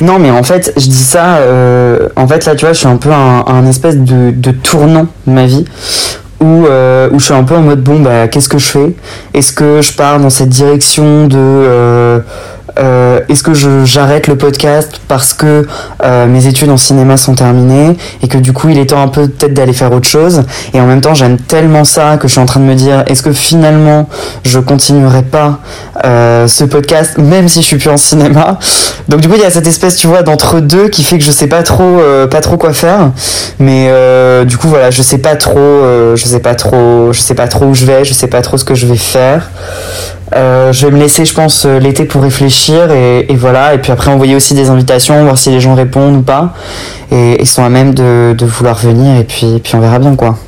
[0.00, 1.36] Non, mais en fait, je dis ça.
[1.36, 4.50] euh, en fait, là, tu vois, je suis un peu un, un espèce de, de
[4.50, 5.64] tournant de ma vie
[6.40, 8.92] où, euh, où je suis un peu en mode bon, bah, qu'est-ce que je fais?
[9.34, 12.20] Est-ce que je pars dans cette direction de.
[12.78, 13.54] Euh, Est-ce que
[13.84, 15.66] j'arrête le podcast parce que
[16.02, 19.08] euh, mes études en cinéma sont terminées et que du coup il est temps un
[19.08, 20.42] peu peut-être d'aller faire autre chose?
[20.72, 23.04] Et en même temps j'aime tellement ça que je suis en train de me dire
[23.06, 24.08] est-ce que finalement
[24.44, 25.60] je continuerai pas
[26.04, 28.58] euh, ce podcast même si je suis plus en cinéma?
[29.08, 31.24] Donc du coup il y a cette espèce tu vois d'entre deux qui fait que
[31.24, 32.00] je sais pas trop
[32.30, 33.10] pas trop quoi faire.
[33.58, 33.90] Mais
[34.46, 37.66] du coup voilà je sais pas trop je sais pas trop je sais pas trop
[37.66, 39.50] où je vais je sais pas trop ce que je vais faire
[40.32, 43.74] euh, je vais me laisser, je pense, euh, l'été pour réfléchir et, et voilà.
[43.74, 46.54] Et puis après, envoyer aussi des invitations, voir si les gens répondent ou pas.
[47.10, 50.38] Et ils sont à même de, vouloir venir et puis, puis on verra bien quoi.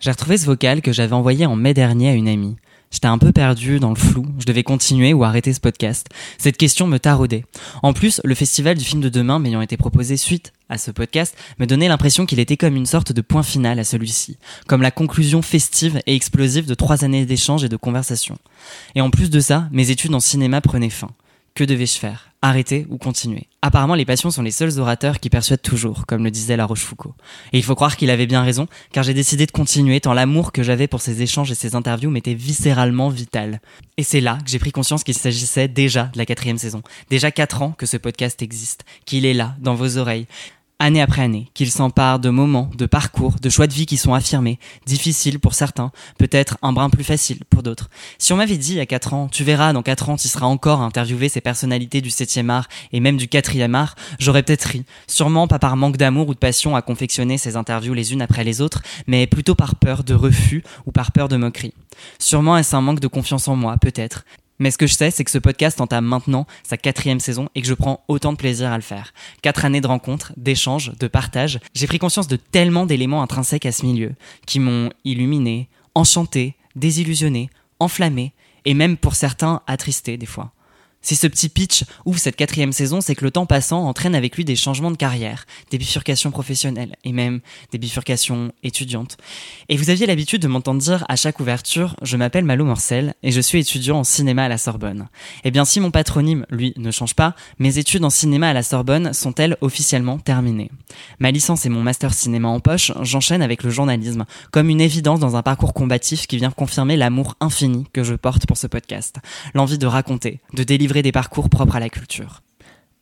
[0.00, 2.56] J'ai retrouvé ce vocal que j'avais envoyé en mai dernier à une amie.
[2.90, 6.08] J'étais un peu perdu dans le flou, je devais continuer ou arrêter ce podcast.
[6.38, 7.44] Cette question me taraudait.
[7.82, 11.36] En plus, le festival du film de demain m'ayant été proposé suite à ce podcast
[11.58, 14.90] me donnait l'impression qu'il était comme une sorte de point final à celui-ci, comme la
[14.90, 18.38] conclusion festive et explosive de trois années d'échanges et de conversations.
[18.94, 21.10] Et en plus de ça, mes études en cinéma prenaient fin.
[21.54, 22.30] Que devais-je faire?
[22.42, 23.48] Arrêter ou continuer?
[23.66, 27.14] Apparemment, les passions sont les seuls orateurs qui persuadent toujours, comme le disait La Rochefoucauld.
[27.52, 30.52] Et il faut croire qu'il avait bien raison, car j'ai décidé de continuer tant l'amour
[30.52, 33.60] que j'avais pour ces échanges et ces interviews m'était viscéralement vital.
[33.96, 36.82] Et c'est là que j'ai pris conscience qu'il s'agissait déjà de la quatrième saison.
[37.10, 40.28] Déjà quatre ans que ce podcast existe, qu'il est là, dans vos oreilles.
[40.78, 44.12] Année après année, qu'il s'empare de moments, de parcours, de choix de vie qui sont
[44.12, 47.88] affirmés, difficiles pour certains, peut-être un brin plus facile pour d'autres.
[48.18, 50.28] Si on m'avait dit il y a 4 ans, tu verras, dans 4 ans, tu
[50.28, 54.42] seras encore à interviewer ces personnalités du 7e art et même du 4e art, j'aurais
[54.42, 54.84] peut-être ri.
[55.06, 58.44] Sûrement pas par manque d'amour ou de passion à confectionner ces interviews les unes après
[58.44, 61.72] les autres, mais plutôt par peur de refus ou par peur de moquerie.
[62.18, 64.24] Sûrement est-ce un manque de confiance en moi, peut-être.
[64.58, 67.62] Mais ce que je sais, c'est que ce podcast entame maintenant sa quatrième saison et
[67.62, 69.12] que je prends autant de plaisir à le faire.
[69.42, 71.60] Quatre années de rencontres, d'échanges, de partage.
[71.74, 74.14] J'ai pris conscience de tellement d'éléments intrinsèques à ce milieu
[74.46, 77.50] qui m'ont illuminé, enchanté, désillusionné,
[77.80, 78.32] enflammé
[78.64, 80.52] et même pour certains attristé des fois.
[81.06, 84.34] Si ce petit pitch ouvre cette quatrième saison, c'est que le temps passant entraîne avec
[84.34, 87.38] lui des changements de carrière, des bifurcations professionnelles et même
[87.70, 89.16] des bifurcations étudiantes.
[89.68, 93.30] Et vous aviez l'habitude de m'entendre dire à chaque ouverture, je m'appelle Malo Morcel et
[93.30, 95.06] je suis étudiant en cinéma à la Sorbonne.
[95.44, 98.64] Eh bien si mon patronyme, lui, ne change pas, mes études en cinéma à la
[98.64, 100.72] Sorbonne sont-elles officiellement terminées?
[101.20, 105.20] Ma licence et mon master cinéma en poche, j'enchaîne avec le journalisme, comme une évidence
[105.20, 109.18] dans un parcours combatif qui vient confirmer l'amour infini que je porte pour ce podcast.
[109.54, 112.42] L'envie de raconter, de délivrer des parcours propres à la culture.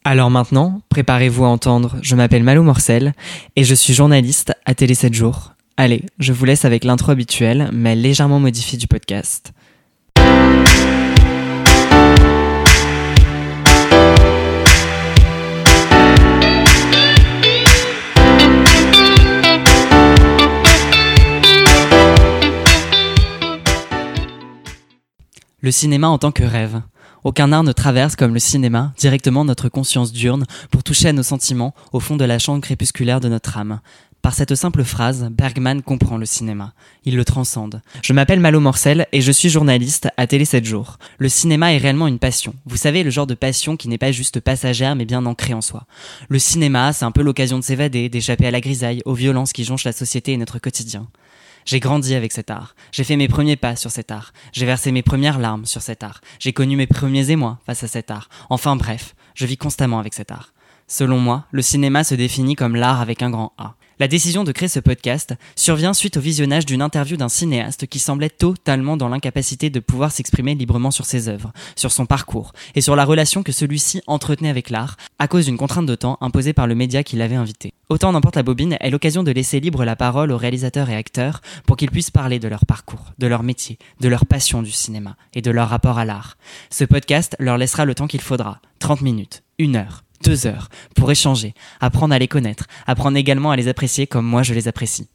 [0.05, 3.15] Alors maintenant, préparez-vous à entendre Je m'appelle Malo Morcel
[3.57, 5.55] et je suis journaliste à Télé 7 jours.
[5.77, 9.53] Allez, je vous laisse avec l'intro habituelle, mais légèrement modifiée du podcast.
[25.65, 26.83] Le cinéma en tant que rêve.
[27.25, 31.23] Aucun art ne traverse comme le cinéma directement notre conscience diurne pour toucher à nos
[31.23, 33.81] sentiments au fond de la chambre crépusculaire de notre âme.
[34.21, 36.73] Par cette simple phrase, Bergman comprend le cinéma.
[37.05, 37.83] Il le transcende.
[38.03, 40.99] Je m'appelle Malo Morcel et je suis journaliste à Télé 7 jours.
[41.19, 42.55] Le cinéma est réellement une passion.
[42.67, 45.61] Vous savez, le genre de passion qui n'est pas juste passagère mais bien ancrée en
[45.61, 45.87] soi.
[46.29, 49.65] Le cinéma, c'est un peu l'occasion de s'évader, d'échapper à la grisaille, aux violences qui
[49.65, 51.07] jonchent la société et notre quotidien.
[51.65, 52.75] J'ai grandi avec cet art.
[52.93, 54.33] J'ai fait mes premiers pas sur cet art.
[54.53, 56.21] J'ai versé mes premières larmes sur cet art.
[56.39, 58.29] J'ai connu mes premiers émois face à cet art.
[58.51, 60.53] Enfin bref, je vis constamment avec cet art.
[60.87, 63.75] Selon moi, le cinéma se définit comme l'art avec un grand A.
[64.01, 68.01] La décision de créer ce podcast survient suite au visionnage d'une interview d'un cinéaste qui
[68.01, 72.81] semblait totalement dans l'incapacité de pouvoir s'exprimer librement sur ses œuvres, sur son parcours et
[72.81, 76.53] sur la relation que celui-ci entretenait avec l'art à cause d'une contrainte de temps imposée
[76.53, 77.73] par le média qui l'avait invité.
[77.89, 81.41] Autant n'importe la bobine est l'occasion de laisser libre la parole aux réalisateurs et acteurs
[81.67, 85.17] pour qu'ils puissent parler de leur parcours, de leur métier, de leur passion du cinéma
[85.35, 86.37] et de leur rapport à l'art.
[86.71, 91.11] Ce podcast leur laissera le temps qu'il faudra, 30 minutes, une heure, deux heures pour
[91.11, 95.09] échanger, apprendre à les connaître, apprendre également à les apprécier comme moi je les apprécie.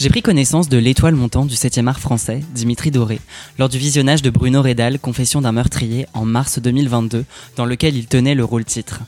[0.00, 3.20] J'ai pris connaissance de l'étoile montante du 7e art français, Dimitri Doré,
[3.58, 7.26] lors du visionnage de Bruno Redal, Confession d'un meurtrier, en mars 2022,
[7.56, 9.00] dans lequel il tenait le rôle titre.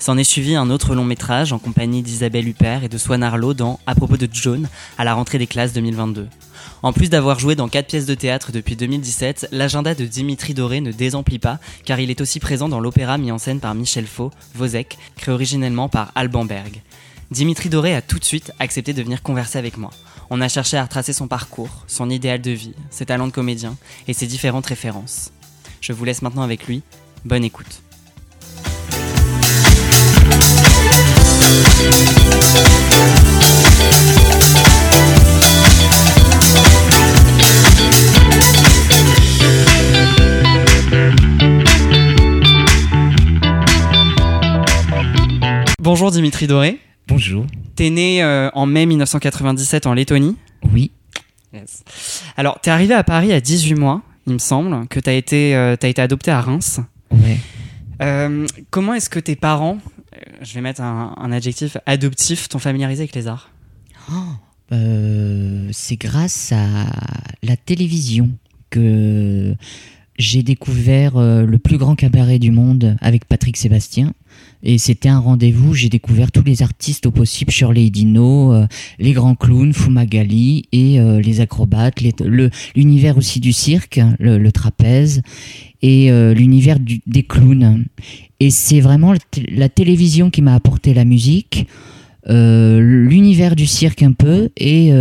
[0.00, 3.54] S'en est suivi un autre long métrage en compagnie d'Isabelle Huppert et de Swan Arlo
[3.54, 4.68] dans À propos de John,
[4.98, 6.26] à la rentrée des classes 2022.
[6.82, 10.80] En plus d'avoir joué dans 4 pièces de théâtre depuis 2017, l'agenda de Dimitri Doré
[10.80, 14.08] ne désemplit pas, car il est aussi présent dans l'opéra mis en scène par Michel
[14.08, 16.82] Faux, Vosek, créé originellement par Alban Berg.
[17.30, 19.92] Dimitri Doré a tout de suite accepté de venir converser avec moi.
[20.32, 23.76] On a cherché à retracer son parcours, son idéal de vie, ses talents de comédien
[24.06, 25.32] et ses différentes références.
[25.80, 26.82] Je vous laisse maintenant avec lui.
[27.24, 27.82] Bonne écoute.
[45.80, 46.78] Bonjour Dimitri Doré.
[47.10, 47.44] Bonjour.
[47.74, 50.36] T'es né euh, en mai 1997 en Lettonie.
[50.72, 50.92] Oui.
[51.52, 51.82] Yes.
[52.36, 55.74] Alors, t'es arrivé à Paris à 18 mois, il me semble, que t'as été, euh,
[55.74, 56.78] t'as été adopté à Reims.
[57.10, 57.38] Ouais.
[58.00, 59.78] Euh, comment est-ce que tes parents,
[60.14, 63.50] euh, je vais mettre un, un adjectif adoptif, t'ont familiarisé avec les arts?
[64.70, 66.86] Euh, c'est grâce à
[67.42, 68.30] la télévision
[68.70, 69.56] que
[70.16, 74.12] j'ai découvert euh, le plus grand cabaret du monde avec Patrick Sébastien.
[74.62, 78.66] Et c'était un rendez-vous, j'ai découvert tous les artistes au possible, Shirley Dino, euh,
[78.98, 82.02] les grands clowns, Fumagalli et euh, les acrobates,
[82.76, 85.22] l'univers aussi du cirque, le, trapèze
[85.80, 87.84] et euh, l'univers des clowns.
[88.38, 91.66] Et c'est vraiment la té- la télévision qui m'a apporté la musique,
[92.28, 94.92] l'univers du cirque un peu et,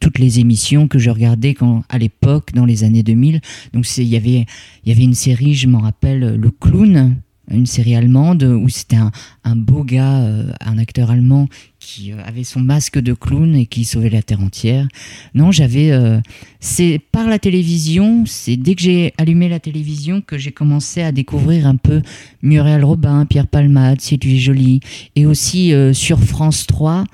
[0.00, 3.40] toutes les émissions que je regardais quand à l'époque dans les années 2000
[3.74, 4.46] donc il y avait
[4.86, 7.16] une série je m'en rappelle le clown
[7.50, 11.48] une série allemande où c'était un, beau gars euh, un acteur allemand
[11.82, 14.86] qui euh, avait son masque de clown et qui sauvait la terre entière
[15.34, 16.20] non j'avais euh,
[16.60, 21.12] c'est par la télévision c'est dès que j'ai allumé la télévision que j'ai commencé à
[21.12, 22.02] découvrir un peu
[22.42, 24.80] Muriel Robin Pierre Palmade Sylvie Joly
[25.16, 27.04] et aussi euh, sur France 3,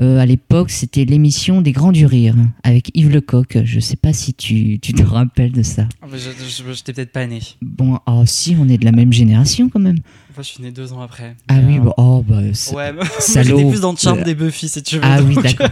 [0.00, 3.58] euh, à l'époque, c'était l'émission des Grands du Rire avec Yves Lecoq.
[3.64, 5.88] Je sais pas si tu, tu te rappelles de ça.
[6.02, 7.40] Ah, Je, j'étais peut-être pas né.
[7.62, 9.98] Bon, oh si, on est de la même génération quand même.
[10.36, 11.34] Moi, je suis né deux ans après.
[11.48, 13.56] Ah oui, euh, bon, oh bah, c'est- Ouais, salaud.
[13.56, 15.00] j'étais plus dans le charme Euh, des Buffy, si tu veux.
[15.02, 15.68] Ah oui, donc- d'accord.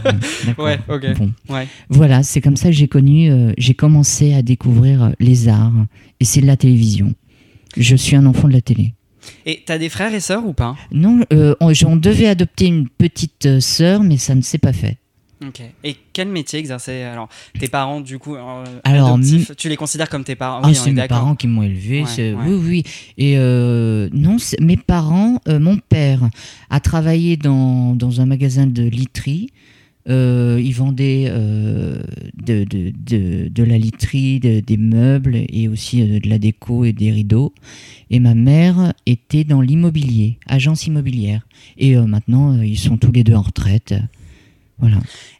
[0.47, 0.65] d'accord.
[0.65, 1.19] Ouais, ok.
[1.19, 1.33] Bon.
[1.55, 1.69] Ouais.
[1.91, 5.73] Voilà, c'est comme ça que j'ai connu, euh, j'ai commencé à découvrir euh, les arts
[6.19, 7.15] et c'est de la télévision.
[7.77, 8.95] Je suis un enfant de la télé.
[9.45, 10.77] Et t'as des frères et sœurs ou pas?
[10.93, 14.73] Non, euh, on, on devait adopter une petite euh, sœur, mais ça ne s'est pas
[14.73, 14.97] fait.
[15.47, 15.61] Ok.
[15.83, 17.29] Et quel métier exerçaient alors
[17.59, 20.61] tes parents du coup euh, Alors, adoptifs, Tu les considères comme tes parents?
[20.63, 22.01] Ah, Oui, c'est est mes parents qui m'ont élevé.
[22.03, 22.45] Ouais, c'est- ouais.
[22.47, 22.83] Oui, oui.
[23.19, 26.21] Et euh, non, mes parents, euh, mon père
[26.71, 29.51] a travaillé dans, dans un magasin de literie.
[30.09, 36.29] Euh, il vendait de, de, de, de la literie, de- des meubles et aussi de
[36.29, 37.53] la déco et des rideaux.
[38.11, 41.47] Et ma mère était dans l'immobilier, agence immobilière.
[41.79, 43.95] Et maintenant, ils sont tous les deux en retraite.
[44.81, 44.97] Voilà.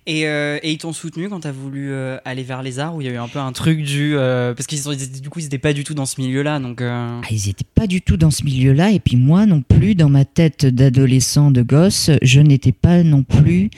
[0.06, 3.00] Et, euh, et ils t'ont soutenu quand t'as voulu euh, aller vers les arts où
[3.00, 5.40] il y a eu un peu un truc du euh, parce qu'ils étaient- du coup
[5.40, 6.81] ils étaient pas du tout dans ce milieu-là donc.
[6.82, 8.92] Ah, ils n'étaient pas du tout dans ce milieu-là.
[8.92, 13.22] Et puis moi non plus, dans ma tête d'adolescent, de gosse, je n'étais pas non
[13.25, 13.70] plus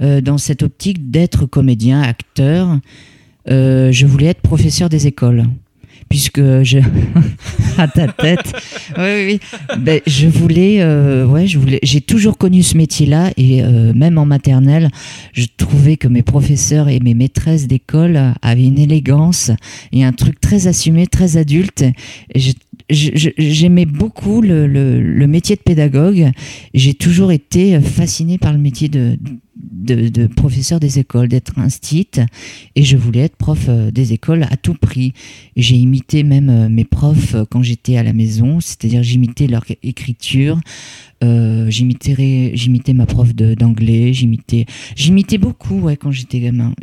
[0.00, 2.78] dans cette optique d'être comédien, acteur.
[3.46, 5.44] Je voulais être professeur des écoles.
[6.08, 6.78] Puisque je.
[7.78, 8.52] à ta tête.
[8.96, 9.40] Oui, oui, oui.
[9.78, 10.76] Ben, je voulais.
[10.80, 11.80] euh, ouais, je voulais.
[11.82, 13.32] J'ai toujours connu ce métier-là.
[13.36, 14.90] Et euh, même en maternelle,
[15.32, 19.50] je trouvais que mes professeurs et mes maîtresses d'école avaient une élégance
[19.92, 21.82] et un truc très assumé, très adulte.
[22.34, 22.52] Et je-
[22.90, 26.30] J'aimais beaucoup le, métier de pédagogue.
[26.74, 29.16] J'ai toujours été fascinée par le métier de,
[30.36, 32.08] professeur des écoles, d'être instit.
[32.76, 35.12] Et je voulais être prof euh, des écoles à tout prix.
[35.56, 39.64] J'ai imité même euh, mes profs euh, quand j'étais à la maison, c'est-à-dire j'imitais leur
[39.82, 40.60] écriture.
[41.22, 44.66] Euh, j'imitais ma prof d'anglais, j'imitais
[45.38, 46.74] beaucoup quand j'étais gamin.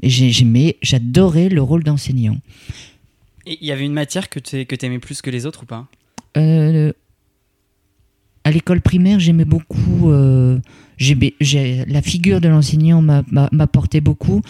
[0.82, 2.38] J'adorais le rôle d'enseignant.
[3.46, 5.88] Il y avait une matière que tu que t'aimais plus que les autres ou pas?
[6.38, 6.92] Euh,
[8.44, 10.10] à l'école primaire, j'aimais beaucoup.
[10.12, 10.60] euh,
[11.00, 14.42] la figure de l'enseignant m'a- m'a- m'apportait beaucoup.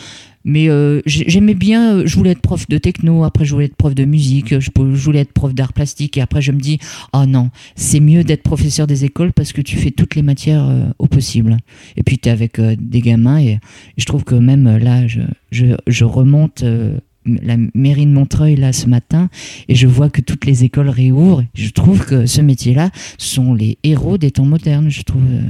[0.43, 2.05] Mais euh, j'ai- j'aimais bien.
[2.05, 5.19] Je voulais être prof de techno, après je voulais être prof de musique, je, voulais
[5.19, 6.17] être prof d'art plastique.
[6.17, 6.79] Et après, je me dis
[7.13, 10.67] Oh non, c'est mieux d'être professeur des écoles parce que tu fais toutes les matières
[10.99, 11.57] au possible.
[11.95, 13.39] Et puis, tu es avec des gamins.
[13.39, 13.59] Et,
[13.97, 16.63] je trouve que même là, je remonte.
[17.27, 19.29] Euh, la mairie de Montreuil là ce matin
[19.67, 21.43] et je vois que toutes les écoles réouvrent.
[21.53, 25.41] Je trouve que ce métier-là sont les héros des temps modernes, je trouve, euh,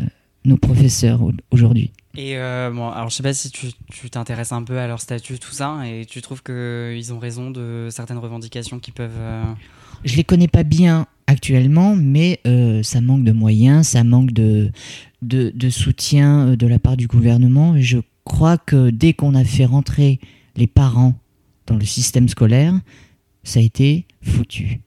[0.46, 1.92] nos professeurs au- aujourd'hui.
[2.18, 5.40] Et euh, bon, alors je sais pas si tu t'intéresses un peu à leur statut,
[5.40, 9.12] tout ça, et tu trouves qu'ils ont raison de certaines revendications qui peuvent.
[9.18, 9.44] euh,
[10.04, 14.72] Je les connais pas bien actuellement, mais euh, ça manque de moyens, ça manque de,
[15.22, 17.78] de, de soutien euh, de la part du gouvernement.
[17.78, 20.20] Et je crois que dès qu'on a fait rentrer
[20.58, 21.13] les parents
[21.68, 22.80] dans le système scolaire,
[23.44, 24.80] ça a été foutu.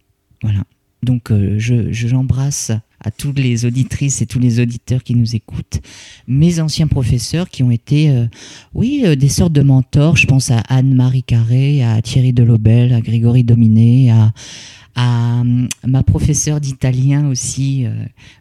[0.43, 0.65] Voilà.
[1.05, 5.81] Donc euh, je j'embrasse à toutes les auditrices et tous les auditeurs qui nous écoutent,
[6.27, 8.27] mes anciens professeurs qui ont été, euh,
[8.73, 10.17] oui, euh, des sortes de mentors.
[10.17, 14.33] Je pense à Anne-Marie Carré, à Thierry Delobel, à Grégory Dominé, à,
[14.97, 15.43] à,
[15.87, 17.85] ma professeure d'italien aussi,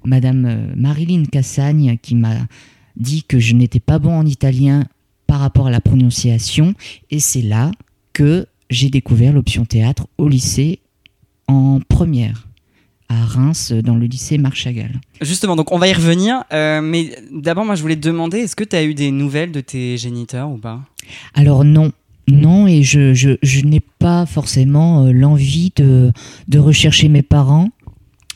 [0.05, 2.47] Madame Marilyn Cassagne, qui m'a
[2.95, 4.85] dit que je n'étais pas bon en italien
[5.27, 6.73] par rapport à la prononciation.
[7.11, 7.71] Et c'est là
[8.13, 10.79] que j'ai découvert l'option théâtre au lycée
[11.47, 12.47] en première
[13.09, 14.99] à Reims, dans le lycée Marchagall.
[15.21, 18.55] Justement, donc on va y revenir, euh, mais d'abord moi je voulais te demander, est-ce
[18.55, 20.81] que tu as eu des nouvelles de tes géniteurs ou pas?
[21.33, 21.91] Alors non,
[22.27, 26.11] non, et je, je, je n'ai pas forcément euh, l'envie de,
[26.47, 27.69] de rechercher mes parents.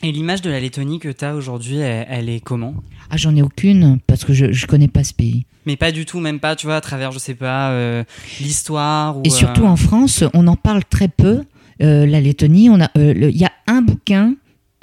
[0.02, 2.74] Et l'image de la Lettonie que tu as aujourd'hui, elle, est comment?
[3.10, 5.44] Ah, j'en ai aucune, parce que je ne connais pas ce pays.
[5.66, 8.04] Mais pas du tout, même pas, tu vois, à travers, je sais pas, euh,
[8.40, 9.16] l'histoire.
[9.24, 11.42] Et surtout en France, on en parle très peu.
[11.80, 14.34] la Lettonie, il y a un bouquin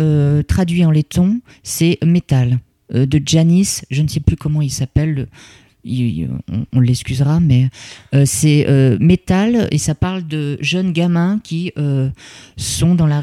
[0.02, 2.60] euh, traduit en letton, c'est Métal
[2.94, 5.28] euh, de Janis, je ne sais plus comment il s'appelle,
[6.74, 7.70] on, l'excusera, mais
[8.14, 8.66] euh, c'est
[9.00, 11.72] Métal et ça parle de jeunes gamins qui
[12.58, 13.22] sont dans la,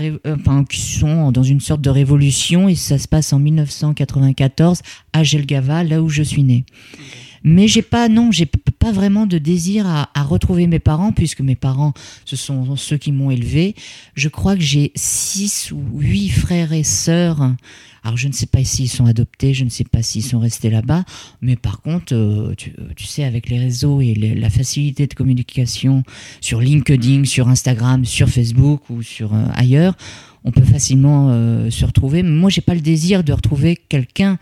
[0.69, 5.85] qui sont dans une sorte de révolution et ça se passe en 1994 à Jelgava,
[5.85, 6.65] là où je suis né.
[7.45, 11.57] Mais j'ai pas, non, j'ai pas vraiment de désir à, retrouver mes parents, puisque mes
[11.57, 11.93] parents,
[12.25, 13.75] ce sont ceux qui m'ont élevé.
[14.15, 17.55] Je crois que j'ai six ou huit frères et sœurs.
[18.05, 20.71] Alors je ne sais pas s'ils sont adoptés, je ne sais pas s'ils sont restés
[20.71, 21.05] là-bas,
[21.41, 22.73] mais par contre, euh, tu,
[23.05, 26.03] sais, avec les réseaux et la facilité de communication
[26.41, 29.95] sur LinkedIn, sur Instagram, sur Facebook ou sur euh, ailleurs,
[30.45, 32.25] on peut facilement euh, se retrouver.
[32.25, 34.39] Moi, j'ai pas le désir de retrouver quelqu'un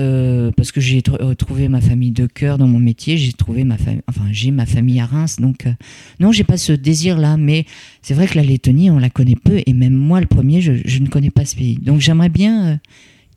[0.00, 3.78] euh, parce que j'ai trouvé ma famille de cœur dans mon métier, j'ai trouvé ma
[3.78, 5.72] famille, enfin j'ai ma famille à Reims, donc euh,
[6.18, 7.64] non, j'ai pas ce désir-là, mais
[8.02, 10.98] c'est vrai que la Lettonie, on la connaît peu, et même moi, le premier, je,
[10.98, 12.80] ne connais pas ce pays, donc j'aimerais bien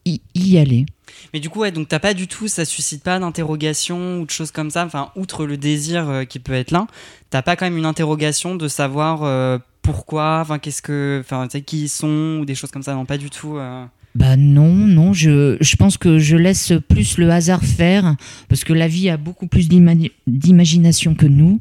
[0.07, 0.87] euh, y, aller.
[1.31, 4.31] Mais du coup, ouais, donc t'as pas du tout, ça suscite pas d'interrogation ou de
[4.31, 6.87] choses comme ça, enfin, outre le désir qui peut être là,
[7.29, 11.89] t'as pas quand même une interrogation de savoir pourquoi, enfin, qu'est-ce que, enfin, qui ils
[11.89, 13.59] sont ou des choses comme ça, non, pas du tout.
[14.17, 18.15] Bah non, non, je, je pense que je laisse plus le hasard faire,
[18.49, 21.59] parce que la vie a beaucoup plus d'imagination que nous,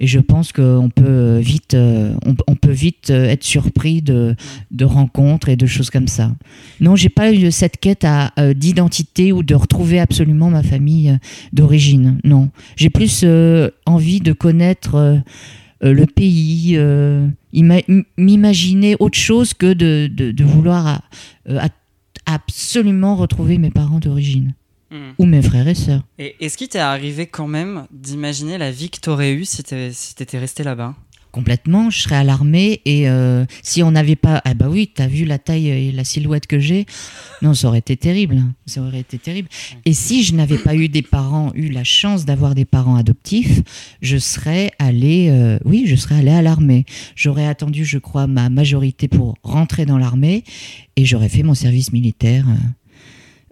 [0.00, 4.34] et je pense qu'on peut vite, euh, on, peut vite euh, être surpris de,
[4.72, 6.34] de rencontres et de choses comme ça.
[6.80, 8.04] Non, j'ai pas eu cette quête
[8.36, 11.16] euh, d'identité ou de retrouver absolument ma famille
[11.52, 12.50] d'origine, non.
[12.74, 13.24] J'ai plus
[13.86, 15.22] envie de connaître
[15.80, 16.76] le pays,
[18.18, 21.02] m'imaginer autre chose que de, de, vouloir
[22.26, 24.54] absolument retrouver mes parents d'origine.
[24.90, 25.12] Hmm.
[25.18, 26.02] Ou mes frères et sœurs.
[26.18, 30.38] Et est-ce qu'il t'est arrivé quand même d'imaginer la vie que t'aurais eue si t'étais
[30.38, 30.94] resté là-bas?
[31.32, 31.90] Complètement.
[31.90, 35.24] Je serais à l'armée et euh, si on n'avait pas, ah bah oui, t'as vu
[35.24, 36.86] la taille et la silhouette que j'ai.
[37.40, 38.42] Non, ça aurait été terrible.
[38.66, 39.48] Ça aurait été terrible.
[39.84, 43.62] Et si je n'avais pas eu des parents, eu la chance d'avoir des parents adoptifs,
[44.02, 46.84] je serais allé, euh, oui, je serais allé à l'armée.
[47.16, 50.44] J'aurais attendu, je crois, ma majorité pour rentrer dans l'armée
[50.94, 52.44] et j'aurais fait mon service militaire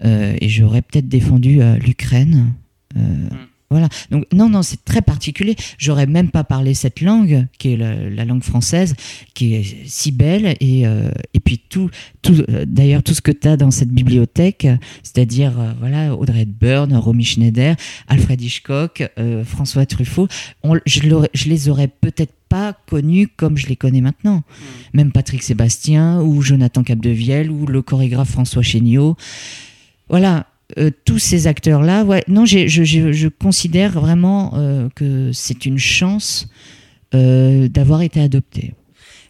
[0.04, 2.52] euh, et j'aurais peut-être défendu l'Ukraine.
[2.94, 3.28] Mm.
[3.72, 3.88] Voilà.
[4.10, 5.54] Donc non, non, c'est très particulier.
[5.78, 8.96] J'aurais même pas parlé cette langue, qui est la, langue française,
[9.32, 10.56] qui est si belle.
[10.58, 11.88] Et, euh, et puis tout,
[12.20, 14.66] tout euh, d'ailleurs, tout ce que tu as dans cette bibliothèque,
[15.04, 17.76] c'est-à-dire euh, voilà, Audrey Hepburn, Romy Schneider,
[18.08, 19.08] Alfred Hitchcock,
[19.44, 20.26] François Truffaut,
[20.86, 21.00] je,
[21.32, 24.38] je les aurais peut-être pas connus comme je les connais maintenant.
[24.38, 24.42] Hmm.
[24.94, 29.16] Même Patrick Sébastien ou Jonathan Capdevielle ou le chorégraphe François Chéniaud.
[30.08, 30.46] Voilà,
[30.78, 36.48] euh, tous ces acteurs-là, ouais, non, je, je, considère vraiment euh, que c'est une chance
[37.14, 38.74] euh, d'avoir été adopté.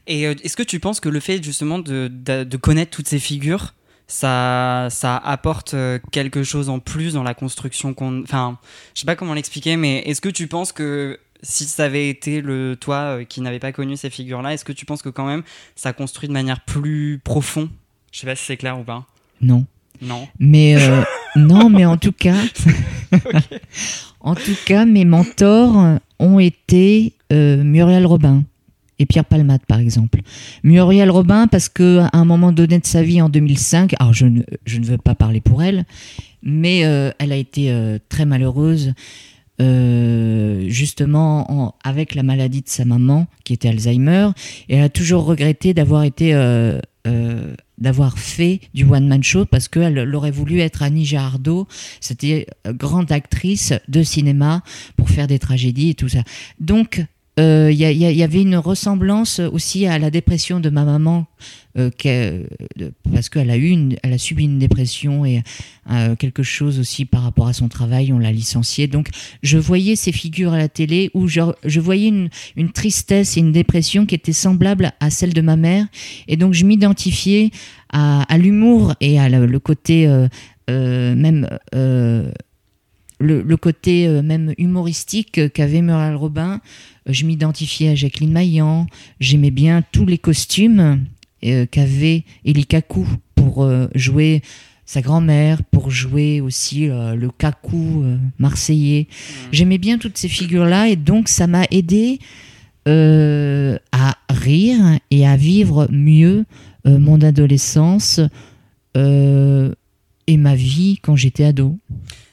[0.07, 3.75] Et est-ce que tu penses que le fait justement de, de, connaître toutes ces figures,
[4.09, 5.77] ça, ça apporte
[6.11, 8.23] quelque chose en plus dans la construction qu'on...
[8.23, 8.59] Enfin,
[8.95, 12.41] je sais pas comment l'expliquer, mais est-ce que tu penses que si ça avait été
[12.41, 15.45] le toi qui n'avait pas connu ces figures-là, est-ce que tu penses que quand même
[15.77, 17.69] ça construit de manière plus profonde?
[18.11, 19.07] Je sais pas si c'est clair ou pas.
[19.41, 19.65] Non.
[20.03, 20.29] Non.
[20.39, 21.03] Mais euh,
[21.37, 22.37] non, mais en tout cas,
[24.21, 28.45] en tout cas, mes mentors ont été euh, Muriel Robin
[28.99, 30.21] et Pierre Palmade, par exemple.
[30.63, 34.27] Muriel Robin, parce que à un moment donné de sa vie, en 2005, alors je
[34.27, 35.85] ne, je ne veux pas parler pour elle,
[36.43, 37.75] mais euh, elle a été
[38.09, 38.95] très malheureuse.
[39.59, 44.31] justement avec la maladie de sa maman qui était Alzheimer
[44.71, 46.33] et elle a toujours regretté d'avoir été
[47.81, 51.67] d'avoir fait du one-man show parce qu'elle aurait voulu être Annie Girardot,
[52.01, 54.63] c'était grande actrice de cinéma
[54.97, 56.23] pour faire des tragédies et tout ça.
[56.59, 57.05] Donc,
[57.41, 61.27] il y, y, avait une ressemblance aussi à la dépression de ma maman
[61.79, 61.91] euh,
[63.13, 65.43] parce qu'elle a eu une, elle a subi une dépression et
[65.91, 68.89] euh, quelque chose aussi par rapport à son travail, on l'a licenciée.
[68.89, 69.09] Donc
[69.43, 73.41] je voyais ces figures à la télé où je, je voyais une, une, tristesse et
[73.41, 75.87] une dépression qui était semblable à celle de ma mère
[76.27, 77.51] et donc je m'identifiais
[77.93, 80.29] à, l'humour et à le, côté euh,
[80.71, 82.31] euh même euh,
[83.21, 86.61] le, le, côté même humoristique qu'avait Muriel Robin.
[87.07, 88.87] Je m'identifiais à Jacqueline Maillan.
[89.21, 91.05] J'aimais bien tous les costumes
[91.43, 94.43] euh, qu'avait Eli Kaku pour euh, jouer
[94.85, 98.05] sa grand-mère, pour jouer aussi euh, le Kaku
[98.39, 99.09] marseillais.
[99.51, 102.19] J'aimais bien toutes ces figures-là et donc ça m'a aidé
[102.87, 106.45] à rire et à vivre mieux
[106.85, 108.21] mon adolescence
[108.97, 111.79] et ma vie quand j'étais ado.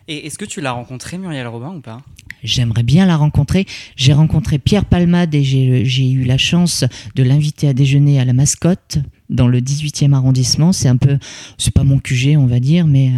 [0.07, 2.01] Et est-ce que tu l'as rencontré, Muriel Robin, ou pas?
[2.43, 3.65] J'aimerais bien la rencontrer.
[3.95, 6.85] J'ai rencontré Pierre Palmade et j'ai eu la chance
[7.15, 8.99] de l'inviter à déjeuner à la mascotte
[9.29, 10.71] dans le 18e arrondissement.
[10.71, 11.17] C'est un peu,
[11.57, 13.11] c'est pas mon QG, on va dire, mais,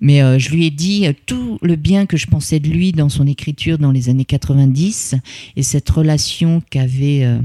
[0.00, 3.08] mais euh, je lui ai dit tout le bien que je pensais de lui dans
[3.08, 5.16] son écriture dans les années 90
[5.56, 7.38] et cette relation qu'avait, euh,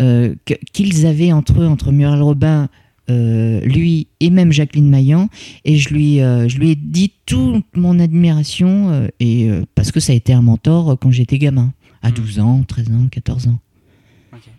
[0.00, 0.34] euh,
[0.72, 2.68] qu'ils avaient entre eux, entre Muriel Robin,
[3.10, 5.28] euh, lui et même Jacqueline Maillan
[5.64, 9.98] et je lui, euh, je lui ai dit toute mon admiration euh, et parce que
[9.98, 12.42] ça a été un mentor quand j'étais gamin à 12 hmm.
[12.42, 13.58] ans, 13 ans, 14 ans.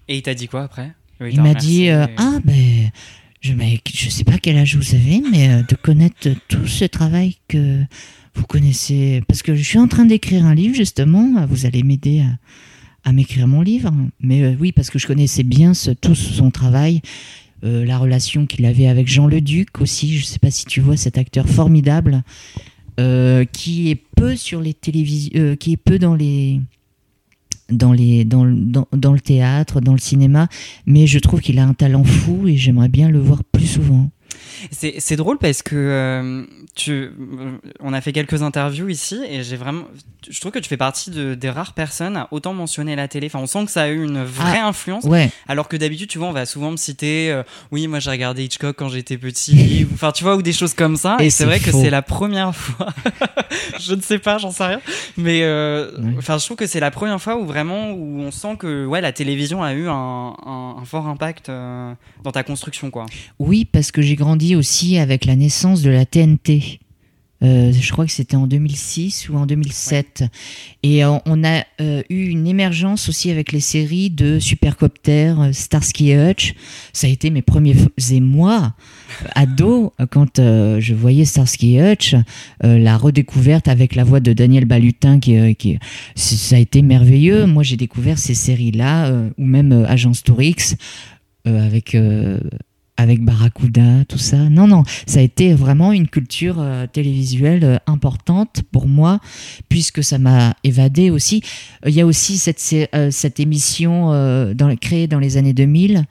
[0.10, 0.92] Et il t'a dit quoi après?
[1.22, 2.92] Il m'a dit ah ben
[3.40, 3.54] je
[3.94, 7.80] je sais pas quel âge vous avez mais de connaître tout ce travail que
[8.36, 12.20] vous connaissez parce que je suis en train d'écrire un livre justement, vous allez m'aider
[12.20, 13.94] à, à m'écrire mon livre.
[14.20, 17.02] Mais oui, parce que je connaissais bien ce, tout son travail.
[17.64, 20.18] Euh, la relation qu'il avait avec Jean Leduc aussi.
[20.18, 22.24] Je ne sais pas si tu vois cet acteur formidable
[23.00, 26.60] euh, qui est peu sur les télévisions, euh, qui est peu dans les
[27.70, 30.48] dans, les, dans, dans, dans, le théâtre, dans le cinéma,
[30.86, 34.12] mais je trouve qu'il a un talent fou et j'aimerais bien le voir plus souvent.
[34.72, 36.44] C'est drôle parce que euh,
[36.76, 37.12] tu, euh,
[37.80, 39.84] on a fait quelques interviews ici et j'ai vraiment,
[40.30, 43.28] je trouve que tu fais partie de, des rares personnes à autant mentionner la télé.
[43.28, 45.04] Enfin, on sent que ça a eu une vraie ah, influence.
[45.06, 45.32] Ouais.
[45.48, 48.44] Alors que d'habitude, tu vois, on va souvent me citer, euh, oui, moi j'ai regardé
[48.44, 51.18] Hitchcock quand j'étais petit, enfin, tu vois, ou des choses comme ça.
[51.20, 52.88] Et, c'est vrai que c'est la première fois.
[53.80, 54.82] je ne sais pas, j'en sais rien.
[55.18, 55.42] Mais
[56.18, 59.02] enfin, je trouve que c'est la première fois où vraiment, où on sent que ouais,
[59.02, 63.06] la télévision a eu un, un fort impact dans ta construction, quoi.
[63.40, 66.80] Oui, parce que j'ai grandi aussi avec la naissance de la TNT.
[67.44, 70.24] Euh, je crois que c'était en 2006 ou en 2007.
[70.82, 76.12] Et euh, on a euh, eu une émergence aussi avec les séries de Supercopter, Starsky
[76.12, 76.56] et Hutch.
[76.94, 77.76] Ça a été mes premiers
[78.12, 78.74] émois
[79.36, 82.16] ado quand je voyais Starsky et Hutch,
[82.62, 85.80] la redécouverte avec la voix de Daniel Balutin, qui
[86.16, 87.46] ça a été merveilleux.
[87.46, 90.76] Moi, j'ai découvert ces séries-là, ou même Agence Tourix,
[91.46, 91.96] avec
[92.98, 94.38] avec Barracuda, tout ça.
[94.38, 99.20] Non, non, ça a été vraiment une culture euh, télévisuelle euh, importante pour moi,
[99.70, 101.42] puisque ça m'a évadé aussi.
[101.86, 104.12] Euh, il y a aussi cette, cette émission
[104.80, 106.06] créée dans les années 2000,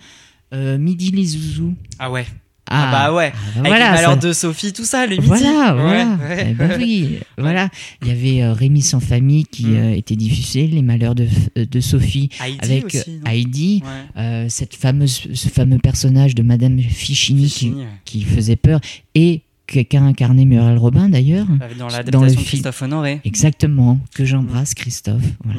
[0.53, 1.75] Midi les Zouzous.
[1.99, 2.27] Ah ouais.
[2.73, 3.33] Ah, bah ouais.
[3.35, 5.27] Ah, bah Avec voilà, de Sophie, tout ça, le midi.
[5.27, 6.19] Voilà, voilà.
[6.49, 7.69] Eh ben oui, voilà.
[8.01, 9.77] Il y avait euh, Rémi sans famille qui mm.
[9.77, 13.83] euh, était diffusé, Les malheurs de, de Sophie Heidi avec aussi, Heidi,
[14.17, 18.81] euh, cette fameuse, ce fameux personnage de Madame Fichini, qui, qui faisait peur
[19.15, 21.46] et qu'a incarné Muriel Robin d'ailleurs.
[21.79, 23.20] Dans l'adaptation de Christophe Honoré.
[23.25, 25.25] Exactement, que j'embrasse Christophe.
[25.44, 25.53] Mm.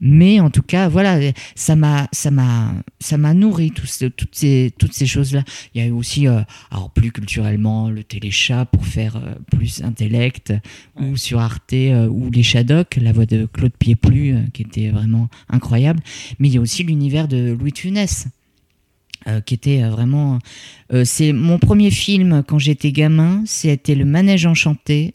[0.00, 3.88] Mais en tout cas, voilà, ça m'a, ça m'a, ça m'a nourri toutes
[4.32, 5.42] ces, toutes ces choses-là.
[5.74, 9.82] Il y a eu aussi, euh, alors plus culturellement, le téléchat pour faire euh, plus
[9.82, 10.52] intellect,
[10.96, 15.28] ou sur Arte, euh, ou les Shadocks, la voix de Claude Pieplu, qui était vraiment
[15.48, 16.00] incroyable.
[16.38, 18.28] Mais il y a aussi l'univers de Louis Funès.
[19.28, 20.38] Euh, qui était euh, vraiment.
[20.92, 25.14] Euh, c'est mon premier film quand j'étais gamin, c'était Le Manège Enchanté,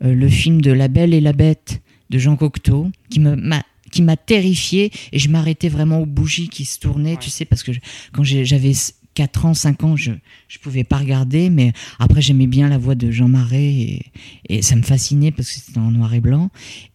[0.00, 4.16] le film de La Belle et la Bête de Jean Cocteau, qui m'a qui m'a
[4.16, 7.72] terrifié et je m'arrêtais vraiment aux bougies qui se tournaient, tu sais, parce que
[8.12, 8.72] quand j'avais
[9.14, 10.18] 4 ans, 5 ans, je ne
[10.62, 14.02] pouvais pas regarder, mais après j'aimais bien la voix de Jean Marais et,
[14.48, 16.50] et ça me fascinait parce que c'était en noir et blanc.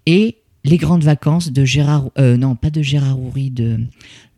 [0.06, 3.80] Et Les Grandes Vacances de Gérard, non pas de Gérard Houry, de,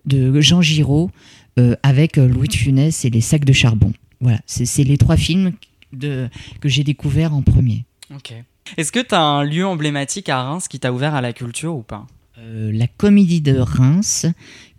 [0.06, 1.35] de Jean Giraud, euh,
[1.84, 3.94] avec euh, Louis de Funès et les sacs de charbon.
[4.22, 5.54] Voilà, c'est les trois films
[5.94, 6.30] de,
[6.62, 7.86] que j'ai découverts en premier.
[8.14, 8.34] Ok.
[8.78, 11.76] Est-ce que tu as un lieu emblématique à Reims qui t'a ouvert à la culture
[11.76, 12.08] ou pas?
[12.40, 14.26] Euh, La Comédie de Reims,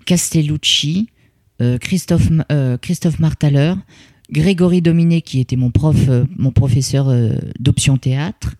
[0.04, 1.08] Castellucci,
[1.80, 2.28] Christophe,
[2.82, 3.74] Christophe Martaler,
[4.30, 5.96] Grégory Dominé qui était mon prof,
[6.36, 7.10] mon professeur
[7.58, 8.56] d'option théâtre,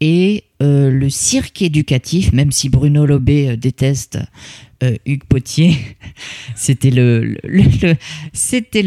[0.00, 4.18] et euh, le cirque éducatif, même si Bruno Lobé euh, déteste
[4.82, 5.76] euh, Hugues Potier,
[6.56, 7.34] c'était le,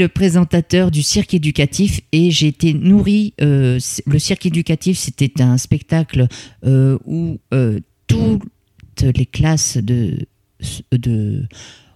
[0.07, 3.33] présentateur du cirque éducatif et j'ai été nourrie.
[3.41, 6.27] euh, le cirque éducatif, c'était un spectacle
[6.63, 7.39] où
[8.07, 10.27] toutes les classes de,
[10.93, 11.47] oh,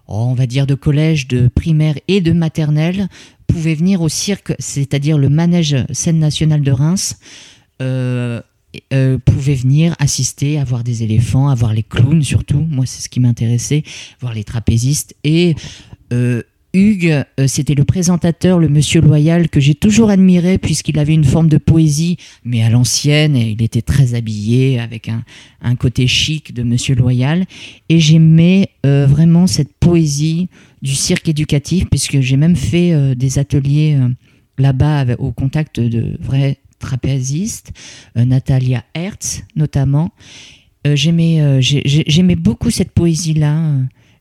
[0.07, 3.09] on va dire de collège, de primaire et de maternelle
[3.45, 7.19] pouvaient venir au cirque, c'est-à-dire le manège scène nationale de Reims.
[8.93, 12.65] Euh, pouvaient venir assister à voir des éléphants, à voir les clowns surtout.
[12.69, 13.83] Moi, c'est ce qui m'intéressait,
[14.19, 15.15] voir les trapézistes.
[15.23, 15.55] Et
[16.13, 16.41] euh,
[16.73, 21.23] Hugues, euh, c'était le présentateur, le monsieur loyal, que j'ai toujours admiré puisqu'il avait une
[21.23, 25.23] forme de poésie, mais à l'ancienne, et il était très habillé avec un,
[25.61, 27.45] un côté chic de monsieur loyal.
[27.89, 30.49] Et j'aimais euh, vraiment cette poésie
[30.81, 33.97] du cirque éducatif, puisque j'ai même fait des ateliers
[34.59, 37.71] là-bas au contact de vrais trapézistes,
[38.17, 40.11] euh, Natalia Hertz notamment.
[40.85, 43.73] Euh, j'aimais, euh, j'ai- j'ai- j'aimais beaucoup cette poésie-là.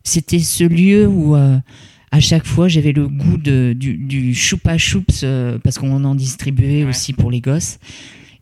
[0.02, 5.22] C'était ce lieu où à chaque fois j'avais le goût de, du, du choupa choups
[5.24, 6.90] euh, parce qu'on en distribuait Ouais.
[6.90, 7.78] aussi pour les gosses.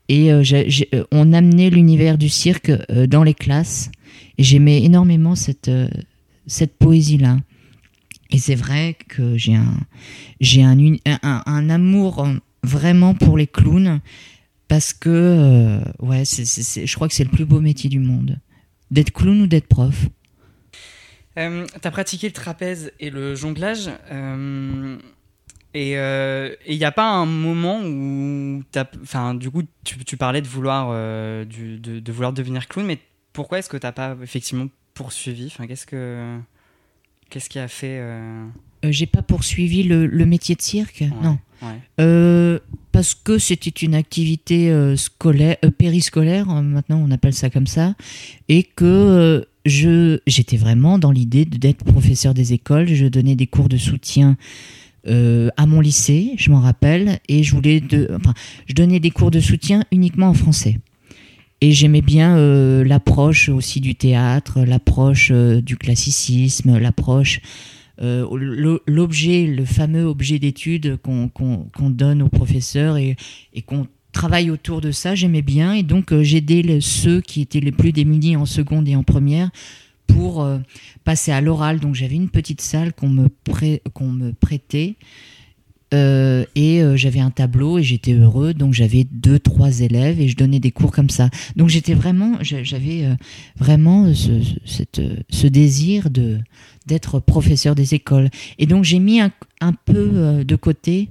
[0.09, 2.71] Et euh, euh, on amenait l'univers du cirque
[3.09, 3.91] dans les classes.
[4.39, 5.71] Et j'aimais énormément cette,
[6.47, 7.39] cette poésie-là.
[8.31, 9.75] Et c'est vrai que j'ai un,
[10.41, 12.27] j'ai un, un, un amour
[12.63, 14.01] vraiment pour les clowns
[14.69, 18.39] parce que euh, ouais, je crois que c'est le plus beau métier du monde.
[18.91, 20.07] D'être clown ou d'être prof.
[21.39, 23.91] Euh, T'as pratiqué le trapèze et le jonglage.
[24.11, 24.99] euh,
[25.75, 28.63] et il n'y a pas un moment où,
[29.03, 32.99] enfin, du coup, tu, tu parlais de vouloir, euh, de, vouloir devenir clown, mais
[33.33, 35.47] pourquoi est-ce que t'as pas effectivement poursuivi?
[35.47, 36.39] Enfin, qu'est-ce que,
[37.31, 38.49] qu'est-ce qui a fait euh, Euh,
[38.91, 41.39] j'ai pas poursuivi le, le métier de cirque, non.
[41.63, 41.69] ouais.
[42.01, 42.59] Euh,
[42.91, 47.67] parce que c'était une activité euh, scolaire, euh, périscolaire, euh, maintenant on appelle ça comme
[47.67, 47.95] ça,
[48.49, 52.89] et que euh, je j'étais vraiment dans l'idée d'être professeur des écoles.
[52.89, 54.37] Je donnais des cours de soutien
[55.07, 58.35] euh, à mon lycée, je m'en rappelle, et je voulais de, enfin,
[58.67, 60.79] je donnais des cours de soutien uniquement en français.
[61.61, 67.41] Et j'aimais bien euh, l'approche aussi du théâtre, l'approche euh, du classicisme, l'approche
[68.01, 73.17] euh, l'o- l'objet, le fameux objet d'étude qu'on donne aux professeurs et,
[73.67, 75.73] qu'on travaille autour de ça, j'aimais bien.
[75.75, 79.51] Et donc, euh, j'aidais ceux qui étaient les plus démunis en seconde et en première
[80.07, 80.59] pour euh,
[81.05, 81.81] passer à l'oral.
[81.81, 84.97] Donc, j'avais une petite salle qu'on me, me prêtait.
[85.93, 90.29] Euh, et euh, j'avais un tableau et j'étais heureux donc j'avais deux trois élèves et
[90.29, 93.15] je donnais des cours comme ça donc j'étais vraiment j'a- j'avais euh,
[93.59, 96.39] vraiment ce, désir de
[96.87, 98.31] d'être professeur des écoles.
[98.59, 99.31] Et donc j'ai mis un,
[99.85, 101.11] peu de côté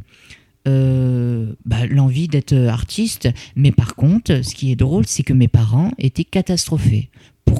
[0.66, 3.30] bah, l'envie d'être artiste.
[3.56, 7.11] Mais par contre, ce qui est drôle, c'est que mes parents étaient catastrophés.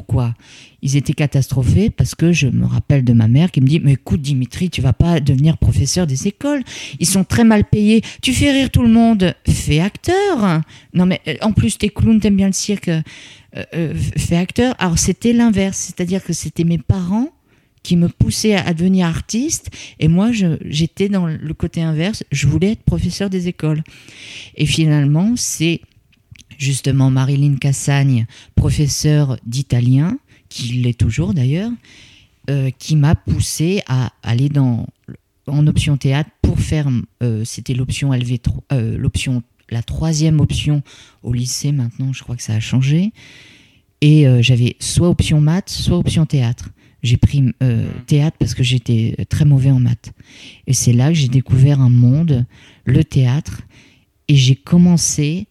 [0.02, 0.34] Pourquoi
[0.82, 3.94] Ils étaient catastrophés parce que je me rappelle de ma mère qui me dit Mais
[3.94, 6.64] écoute, Dimitri, tu vas pas devenir professeur des écoles.
[7.00, 8.02] Ils sont très mal payés.
[8.24, 9.36] Tu fais rire tout le monde.
[9.48, 10.62] Fais acteur.
[10.96, 12.88] Non, mais euh, en plus, t'es clown, t'aimes bien le cirque.
[12.88, 13.02] euh,
[13.76, 14.74] euh, fais acteur.
[14.80, 15.78] Alors, c'était l'inverse.
[15.78, 17.30] C'est-à-dire que c'était mes parents
[17.84, 22.74] qui me poussaient à devenir artiste et moi j'étais dans le côté inverse je voulais
[22.74, 23.82] être professeur des écoles
[24.56, 25.82] et finalement c'est
[26.62, 31.72] justement Marilyn Cassagne professeure d'italien qui l'est toujours d'ailleurs
[32.50, 34.86] euh, qui m'a poussé à aller dans
[35.48, 36.88] en option théâtre pour faire
[37.24, 40.84] euh, c'était l'option LV3 euh, l'option la troisième option
[41.24, 43.12] au lycée maintenant je crois que ça a changé
[44.02, 46.70] et j'avais soit option maths soit option théâtre
[47.04, 47.44] j'ai pris
[48.08, 50.12] théâtre parce que j'étais très mauvais en maths.
[50.68, 52.46] Et c'est là que j'ai découvert un monde,
[52.86, 53.62] le théâtre,
[54.28, 55.48] et j'ai commencé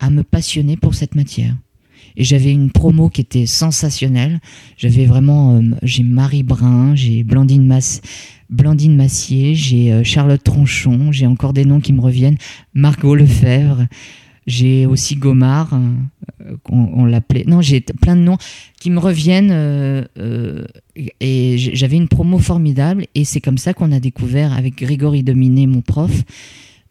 [0.00, 1.54] à me passionner pour cette matière.
[2.16, 4.40] Et j'avais une promo qui était sensationnelle.
[4.76, 8.00] J'avais vraiment, euh, j'ai Marie Brun, j'ai Blandine, Mas
[8.50, 12.36] Blandine Massier, j'ai euh, Charlotte Tronchon, j'ai encore des noms qui me reviennent,
[12.72, 13.86] Margot Lefebvre.
[14.46, 17.44] J'ai aussi Gomard, euh, on, on l'appelait.
[17.46, 18.36] Non, j'ai plein de noms
[18.78, 19.50] qui me reviennent.
[21.20, 23.06] et j'avais une promo formidable.
[23.14, 26.12] Et c'est comme ça qu'on a découvert, avec Grégory Dominé, mon prof,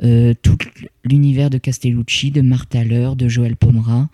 [0.03, 0.57] euh, tout
[1.05, 4.09] l'univers de Castellucci, de Martha Haller, de Joël Pomera.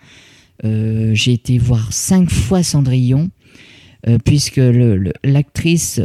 [0.64, 3.30] Euh, j'ai été voir cinq fois Cendrillon,
[4.06, 4.60] euh, puisque
[5.24, 6.00] l'actrice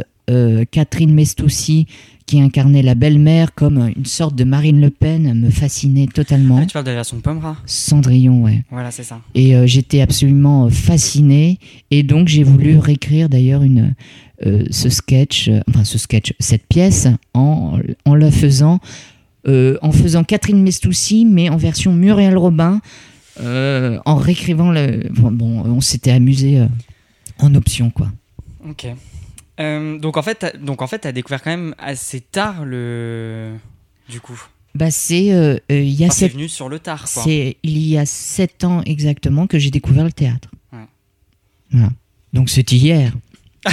[0.72, 1.86] Catherine Mestoussi,
[2.26, 6.58] qui incarnait la belle-mère comme une sorte de Marine Le Pen, me fascinait totalement.
[6.60, 7.56] Ah, tu parles de la version Pomera?
[7.64, 8.64] Cendrillon, ouais.
[8.72, 9.20] Voilà, c'est ça.
[9.36, 11.60] Et j'étais absolument fascinée.
[11.92, 13.94] Et donc j'ai voulu réécrire d'ailleurs une
[14.42, 18.80] ce sketch, enfin ce sketch, cette pièce en, en la faisant,
[19.46, 22.80] en faisant Catherine Mestoussi, mais en version Muriel Robin,
[23.40, 25.08] euh, en réécrivant le.
[25.10, 26.66] Bon, bon, on s'était amusé euh,
[27.38, 28.08] en option, quoi.
[28.68, 28.86] Ok.
[29.58, 33.54] Euh, donc en fait, donc en fait, t'as découvert quand même assez tard le.
[34.08, 34.40] Du coup,
[34.74, 35.32] Bah, c'est.
[35.32, 37.08] euh, euh, il y a Enfin, c'est sept- venu sur le tard.
[37.08, 40.50] C'est il y a sept ans exactement que j'ai découvert le théâtre.
[40.72, 40.78] Ouais.
[41.70, 41.88] Voilà.
[42.32, 43.12] Donc c'est hier.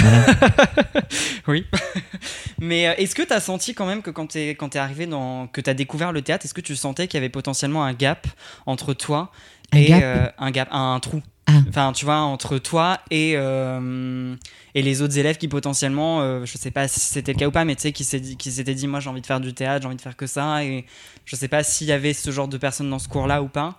[0.00, 0.26] Voilà.
[1.46, 1.66] Oui.
[2.60, 5.46] Mais euh, est-ce que t'as senti quand même que quand t'es quand t'es arrivé dans
[5.46, 8.26] que t'as découvert le théâtre, est-ce que tu sentais qu'il y avait potentiellement un gap
[8.66, 9.30] entre toi
[9.72, 11.22] Un et gap euh, un gap, un trou?
[11.46, 11.52] Ah.
[11.68, 14.34] Enfin, tu vois, entre toi et euh,
[14.74, 17.50] et les autres élèves qui potentiellement, euh, je sais pas si c'était le cas ou
[17.50, 19.40] pas, mais tu sais, qui s'est dit- qui s'étaient dit, moi j'ai envie de faire
[19.40, 20.86] du théâtre, j'ai envie de faire que ça, et
[21.26, 23.78] je sais pas s'il y avait ce genre de personnes dans ce cours-là ou pas.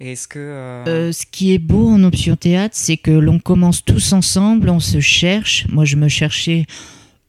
[0.00, 3.84] Est-ce que euh, Euh, ce qui est beau en option théâtre, c'est que l'on commence
[3.84, 5.66] tous ensemble, on se cherche.
[5.70, 6.66] Moi, je me cherchais,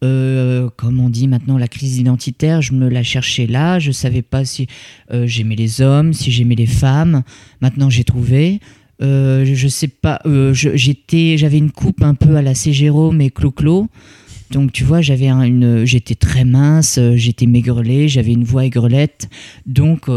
[0.04, 2.62] euh, comme on dit maintenant, la crise identitaire.
[2.62, 3.80] Je me la cherchais là.
[3.80, 4.68] Je savais pas si
[5.24, 7.24] j'aimais les hommes, si j'aimais les femmes.
[7.62, 8.60] Maintenant, j'ai trouvé.
[9.00, 10.20] Je- sais pas.
[10.54, 12.74] j'étais, j'avais une coupe un peu à la C.
[12.74, 13.88] Jérôme et Clo-Clo.
[14.52, 19.30] Donc tu vois, j'avais un- une, j'étais très mince, j'étais maigrelet, j'avais une voix aigrelette.
[19.66, 20.08] Donc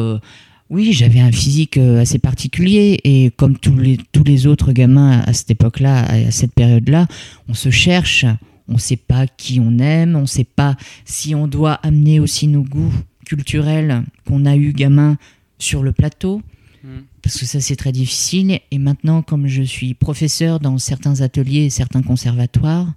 [0.70, 5.20] oui, j'avais un physique euh, assez particulier et comme tous les, tous les autres gamins
[5.26, 7.09] à cette époque-là, à cette période-là,
[7.48, 8.24] on se cherche,
[8.68, 12.20] on ne sait pas qui on aime, on ne sait pas si on doit amener
[12.20, 12.94] aussi nos goûts
[13.26, 15.18] culturels qu'on a eu gamin
[15.59, 16.40] sur le plateau,
[16.85, 17.00] hmm.
[17.20, 18.61] parce que ça c'est très difficile.
[18.70, 22.92] Et maintenant, comme je suis professeur dans certains ateliers et certains conservatoires,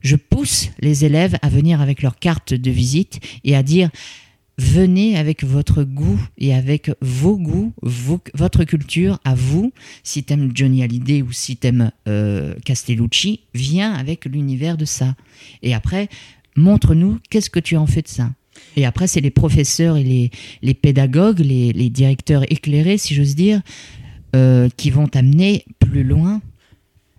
[0.00, 3.90] je pousse les élèves à venir avec leur carte de visite et à dire
[4.58, 9.72] venez avec votre goût et avec vos goûts, votre culture à vous.
[10.02, 15.14] Si t'aimes Johnny Hallyday ou si t'aimes euh, Castellucci, viens avec l'univers de ça.
[15.62, 16.08] Et après,
[16.56, 18.30] montre-nous qu'est-ce que tu en fais de ça.
[18.76, 20.30] Et après, c'est les professeurs et les,
[20.62, 23.60] les pédagogues, les, les directeurs éclairés, si j'ose dire,
[24.34, 26.40] euh, qui vont t'amener plus loin.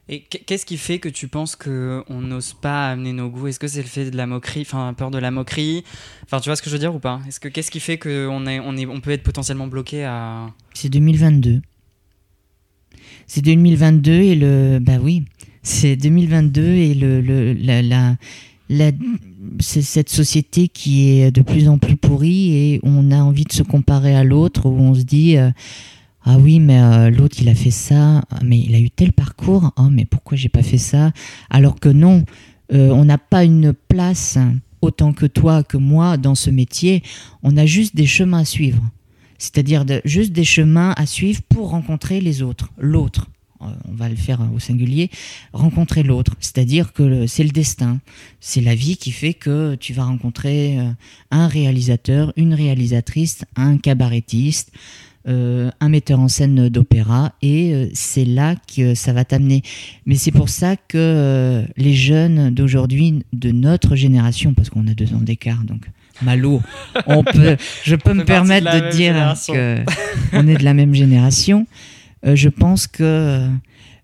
[0.09, 3.47] Et qu- qu'est-ce qui fait que tu penses que on n'ose pas amener nos goûts?
[3.47, 5.83] Est-ce que c'est le fait de la moquerie, enfin peur de la moquerie?
[6.23, 7.19] Enfin, tu vois ce que je veux dire ou pas?
[7.27, 10.47] Est-ce que qu'est-ce qui fait qu'on est, on est, on peut être potentiellement bloqué à
[10.73, 11.61] C'est 2022.
[13.27, 14.79] C'est 2022 et le.
[14.81, 15.25] Bah oui,
[15.61, 18.15] c'est 2022 et le, le, la, la-
[19.59, 23.51] c'est cette société qui est de plus en plus pourrie et on a envie de
[23.53, 25.37] se comparer à l'autre où on se dit.
[25.37, 25.51] euh,
[26.29, 29.71] ah oui, mais euh, l'autre il a fait ça, mais il a eu tel parcours.
[29.77, 31.13] Oh, mais pourquoi j'ai pas fait ça?
[31.49, 32.25] Alors que non,
[32.73, 34.37] euh, on n'a pas une place
[34.81, 37.01] autant que toi, que moi dans ce métier.
[37.43, 38.83] On a juste des chemins à suivre
[39.39, 43.27] c'est-à-dire juste des chemins à suivre pour rencontrer les autres, l'autre.
[43.61, 45.11] Euh, On va le faire au singulier,
[45.53, 46.33] rencontrer l'autre.
[46.39, 47.99] C'est-à-dire que c'est le destin,
[48.39, 50.79] c'est la vie qui fait que tu vas rencontrer
[51.29, 54.71] un réalisateur, une réalisatrice, un cabarettiste,
[55.27, 59.61] euh, un metteur en scène d'opéra, et euh, c'est là que ça va t'amener.
[60.05, 64.93] Mais c'est pour ça que euh, les jeunes d'aujourd'hui, de notre génération, parce qu'on a
[64.93, 65.89] deux ans d'écart, donc
[66.21, 66.61] Malo,
[67.07, 69.53] on peut, je peux me de permettre de, même dire génération.
[69.53, 69.77] que
[70.33, 71.67] on est de la même génération.
[72.23, 73.47] Je pense que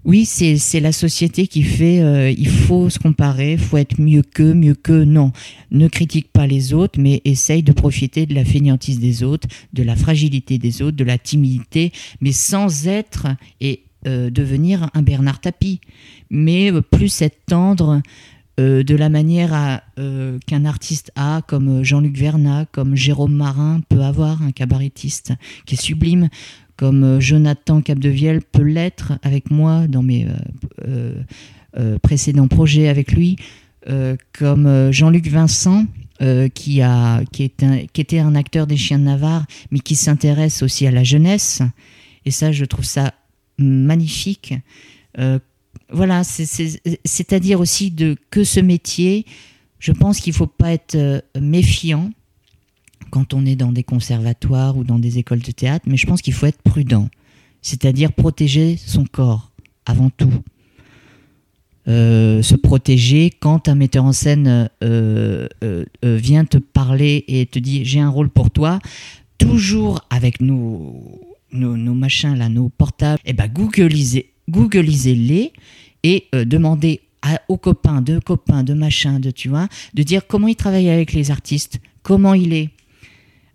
[0.05, 2.01] oui, c'est la société qui fait.
[2.01, 5.05] euh, il faut se comparer, faut être mieux qu'eux, mieux qu'eux.
[5.05, 5.31] Non,
[5.71, 9.81] ne critique pas les autres, mais essaye de profiter de la fainéantise des autres, de
[9.83, 13.27] la fragilité des autres, de la timidité, mais sans être
[13.61, 15.79] et euh, devenir un Bernard Tapie,
[16.29, 18.01] mais euh, plus être tendre.
[18.59, 19.81] de la manière
[20.45, 25.33] qu'un artiste a, comme Jean-Luc Vernat, comme Jérôme Marin peut avoir, un cabarettiste
[25.65, 26.29] qui est sublime,
[26.77, 30.27] comme euh, Jonathan Capdevielle peut l'être avec moi dans mes
[30.85, 31.15] euh,
[31.77, 33.35] euh, précédents projets avec lui,
[34.31, 35.85] comme Jean-Luc Vincent,
[36.53, 40.91] qui, a, qui, était un acteur des Chiens de Navarre, mais qui s'intéresse aussi à
[40.91, 41.61] la jeunesse.
[42.25, 43.13] Et ça, je trouve ça
[43.57, 44.53] magnifique.
[45.91, 49.25] Voilà, c'est- c'est- c'est-à-dire aussi de, que ce métier,
[49.79, 52.09] je pense qu'il ne faut pas être méfiant
[53.13, 56.23] quand on est dans des conservatoires ou dans des écoles de théâtre, mais je pense
[56.23, 57.09] qu'il faut être prudent,
[57.61, 59.51] c'est-à-dire protéger son corps
[59.85, 60.33] avant tout.
[61.87, 67.59] Euh, se protéger quand un metteur en scène euh, euh, vient te parler et te
[67.59, 68.79] dit j'ai un rôle pour toi,
[69.37, 71.21] toujours avec nos,
[71.51, 75.53] nos, machins là, nos portables, et ben googlisez, googlisez-les
[76.01, 77.01] et euh, demandez
[77.47, 81.13] aux copains, de copains, de machins, de tu vois, de dire comment il travaille avec
[81.13, 82.71] les artistes, comment il est.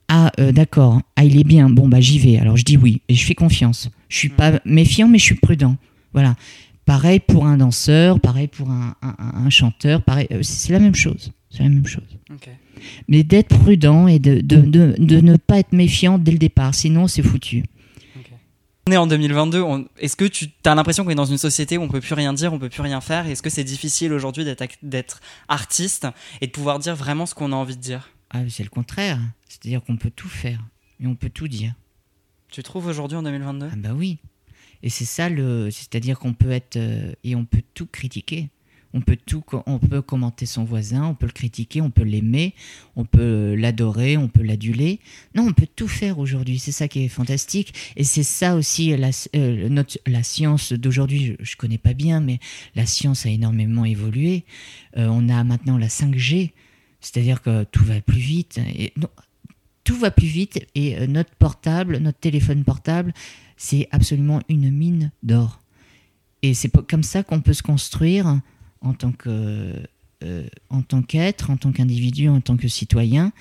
[0.09, 1.01] Ah, euh, d'accord.
[1.17, 1.69] Ah, il est bien.
[1.71, 2.39] Bon, bah, j'y vais.
[2.39, 3.03] Alors, je dis oui.
[3.09, 3.91] Et je fais confiance.
[4.09, 5.77] Je suis pas méfiant, mais je suis prudent.
[6.15, 6.35] Voilà.
[6.87, 10.27] Pareil pour un danseur, pareil pour un, un- un chanteur, pareil.
[10.33, 11.33] euh, C'est la même chose.
[11.51, 12.05] C'est la même chose.
[13.09, 16.75] Mais d'être prudent et de, de, de, de ne pas être méfiant dès le départ.
[16.75, 17.65] Sinon, c'est foutu.
[18.89, 19.61] On est en 2022.
[19.61, 22.15] on- Est-ce que tu as l'impression qu'on est dans une société où on peut plus
[22.15, 23.27] rien dire, on peut plus rien faire?
[23.27, 24.47] Est-ce que c'est difficile aujourd'hui
[24.83, 26.07] d'être artiste
[26.41, 28.09] et de pouvoir dire vraiment ce qu'on a envie de dire?
[28.31, 29.21] Ah, c'est le contraire.
[29.49, 30.63] C'est-à-dire qu'on peut tout faire
[31.01, 31.75] et on peut tout dire.
[32.51, 34.19] Tu trouves aujourd'hui en 2022 Ah bah oui.
[34.83, 38.49] Et c'est ça le, c'est-à-dire qu'on peut être euh, et on peut tout critiquer.
[38.95, 42.55] On peut tout, on peut commenter son voisin, on peut le critiquer, on peut l'aimer,
[42.97, 45.01] on peut l'adorer, on peut l'aduler.
[45.35, 46.59] Non, on peut tout faire aujourd'hui.
[46.59, 47.75] C'est ça qui est fantastique.
[47.97, 51.37] Et c'est ça aussi la, euh, notre, la science d'aujourd'hui.
[51.39, 52.39] Je, je connais pas bien, mais
[52.77, 54.45] la science a énormément évolué.
[54.97, 56.53] Euh, on a maintenant la 5G,
[57.01, 58.59] c'est-à-dire que tout va plus vite.
[58.77, 59.09] Et non,
[59.85, 63.15] tout va plus vite et euh, notre portable, notre téléphone portable,
[63.57, 65.63] c'est absolument une mine d'or.
[66.43, 68.41] Et c'est comme ça qu'on peut se construire
[68.81, 69.73] en tant que
[70.25, 73.33] euh, en tant qu'être, en tant qu'individu, en tant que citoyen.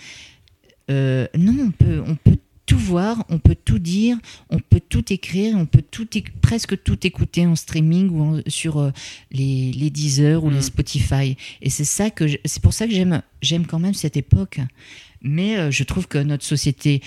[0.90, 4.18] Euh, non, on peut on peut tout voir, on peut tout dire,
[4.52, 6.08] on peut tout écrire, on peut tout
[6.42, 8.92] presque tout écouter en streaming ou en- sur euh,
[9.32, 10.54] les, les Deezer ou Mm.
[10.54, 11.38] les Spotify.
[11.64, 14.60] Et c'est ça que c'est pour ça que j'aime j'aime quand même cette époque.
[15.24, 17.02] Mais euh, je trouve que notre société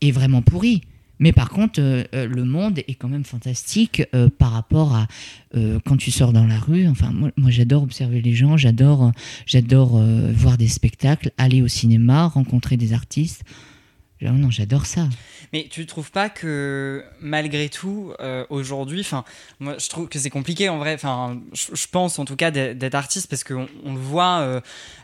[0.00, 0.82] est vraiment pourrie.
[1.20, 5.06] Mais par contre, euh, le monde est quand même fantastique euh, par rapport à
[5.56, 6.86] euh, quand tu sors dans la rue.
[6.88, 9.12] Enfin, moi, moi, j'adore observer les gens, j'adore,
[9.46, 10.02] j'adore
[10.34, 13.44] voir des spectacles, aller au cinéma, rencontrer des artistes.
[14.26, 15.08] Ah non, j'adore ça.
[15.52, 19.24] Mais tu trouves pas que malgré tout, euh, aujourd'hui, enfin,
[19.60, 20.94] moi je trouve que c'est compliqué en vrai.
[20.94, 24.38] Enfin, je, pense en tout cas d'être artiste parce qu'on on le voit.
[24.40, 24.60] euh,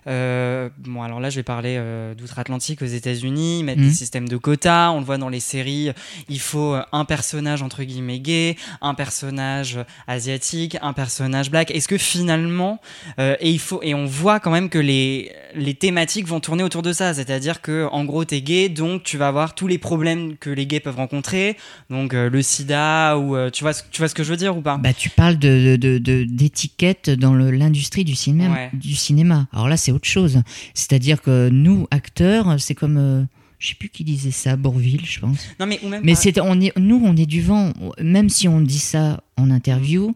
[0.07, 1.81] euh, bon, alors là, je vais parler
[2.17, 3.89] d'outre-Atlantique aux États-Unis, mettent Mhm.
[3.89, 4.91] des systèmes de quotas.
[4.91, 5.93] On le voit dans les séries.
[6.29, 9.79] Il faut un personnage entre guillemets gay, un personnage
[10.09, 11.71] asiatique, un personnage black.
[11.71, 12.81] Est-ce que finalement,
[13.19, 16.83] et il faut, et on voit quand même que les les thématiques vont tourner autour
[16.83, 17.13] de ça.
[17.15, 20.67] C'est-à-dire que en gros, t'es gay, donc tu vas avoir tous les problèmes que les
[20.67, 21.57] gays peuvent rencontrer,
[21.91, 24.37] donc euh, le sida ou euh, tu vois, ce- tu vois ce que je veux
[24.37, 24.77] dire ou pas?
[24.79, 28.71] Bah, tu parles de, de, de- d'étiquettes dans l'industrie du cinéma, Ouais.
[28.73, 29.49] du cinéma.
[29.53, 30.43] Alors là, c'est autre chose.
[30.75, 32.99] C'est-à-dire que nous, acteurs, c'est comme.
[32.99, 33.23] euh,
[33.59, 35.49] je sais plus qui disait ça, Bourville, je pense.
[35.59, 37.73] Non, mais ou même Mais c'est, on est, nous, on est du vent.
[38.01, 40.15] Même si on dit ça en interview,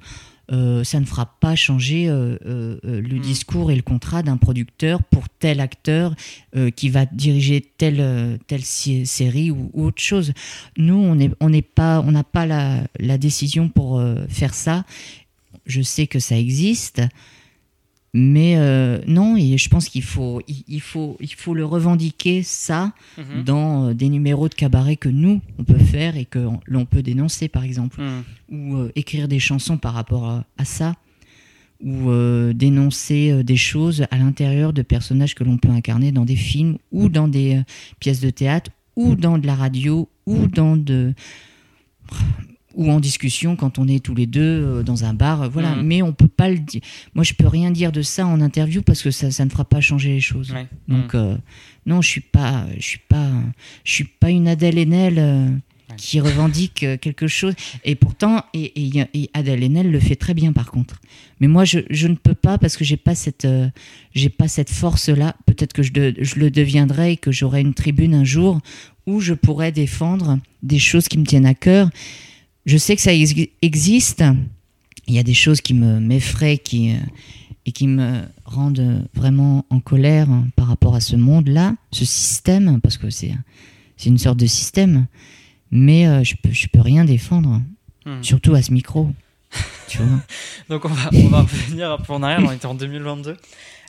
[0.53, 3.21] euh, ça ne fera pas changer euh, euh, le Mm.
[3.21, 6.15] discours et le contrat d'un producteur pour tel acteur
[6.77, 10.33] qui va diriger telle, telle série ou, ou autre chose.
[10.77, 14.85] Nous, on n'est on pas, on n'a pas la, la décision pour faire ça.
[15.67, 17.03] Je sais que ça existe.
[18.17, 22.45] Mais euh, non, et je pense qu'il faut, il, il faut, il faut le revendiquer
[22.45, 23.43] ça Mhm.
[23.45, 26.85] dans euh, des numéros de cabaret que nous, on peut faire et que on- l'on
[26.87, 28.23] peut dénoncer, par exemple, Mhm.
[28.57, 30.95] ou euh, écrire des chansons par rapport à, à ça,
[31.83, 36.37] ou euh, dénoncer des choses à l'intérieur de personnages que l'on peut incarner dans des
[36.37, 37.63] films ou dans des
[37.99, 41.15] pièces de théâtre ou dans de la radio ou dans de
[42.77, 45.75] ou en discussion quand on est tous les deux euh, dans un bar, euh, voilà.
[45.77, 45.83] Mhm.
[45.87, 46.81] Mais on peut pas le dire.
[47.15, 49.65] Moi, je peux rien dire de ça en interview parce que ça, ça ne fera
[49.65, 50.53] pas changer les choses.
[50.53, 50.67] Ouais.
[50.89, 51.37] Donc euh,
[51.87, 53.29] non, je suis pas, je suis pas,
[53.85, 55.49] je suis pas une Adèle Haenel euh,
[55.91, 55.97] Ouais.
[55.99, 57.53] qui revendique quelque chose.
[57.85, 58.73] Et pourtant, et,
[59.35, 60.99] Adèle Haenel le fait très bien par contre.
[61.41, 63.69] Mais moi, je, je ne peux pas parce que j'ai pas cette, euh,
[64.15, 65.37] j'ai pas cette force là.
[65.45, 68.61] Peut-être que je, de- je le deviendrai et que j'aurai une tribune un jour
[69.07, 71.91] où je pourrai défendre des choses qui me tiennent à cœur.
[72.67, 74.25] Je sais que ça ex- existe.
[75.07, 76.97] Il y a des choses qui me m'effraient, qui euh,
[77.67, 82.97] et qui me rendent vraiment en colère par rapport à ce monde-là, ce système, parce
[82.99, 83.33] que c'est
[83.97, 85.07] c'est une sorte de système.
[85.71, 87.61] Mais euh, je peux je peux rien défendre,
[88.07, 88.23] Mhm.
[88.23, 89.11] surtout à ce micro.
[89.89, 90.21] tu vois.
[90.69, 93.37] Donc on va, on va revenir un peu en arrière, on était en 2022.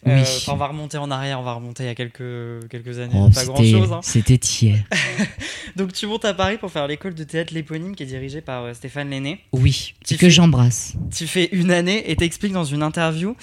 [0.07, 2.99] Euh, enfin, on va remonter en arrière, on va remonter il y a quelques, quelques
[2.99, 3.91] années, Oh, pas c'était- grand chose.
[3.93, 3.99] Hein.
[4.03, 4.83] C'était tiers.
[5.75, 8.63] Donc tu montes à Paris pour faire l'école de théâtre L'éponyme qui est dirigée par
[8.63, 9.41] euh, Stéphane Lenné.
[9.51, 10.93] Oui, Tu que j'embrasse.
[11.15, 13.35] Tu fais une année et t'expliques dans une interview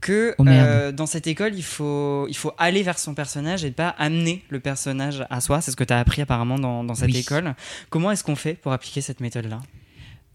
[0.00, 3.70] que Oh, euh, dans cette école, il faut, il faut aller vers son personnage et
[3.70, 5.60] pas amener le personnage à soi.
[5.60, 7.18] C'est ce que tu as appris apparemment dans, dans cette Oui.
[7.18, 7.54] école.
[7.90, 9.60] Comment est-ce qu'on fait pour appliquer cette méthode-là?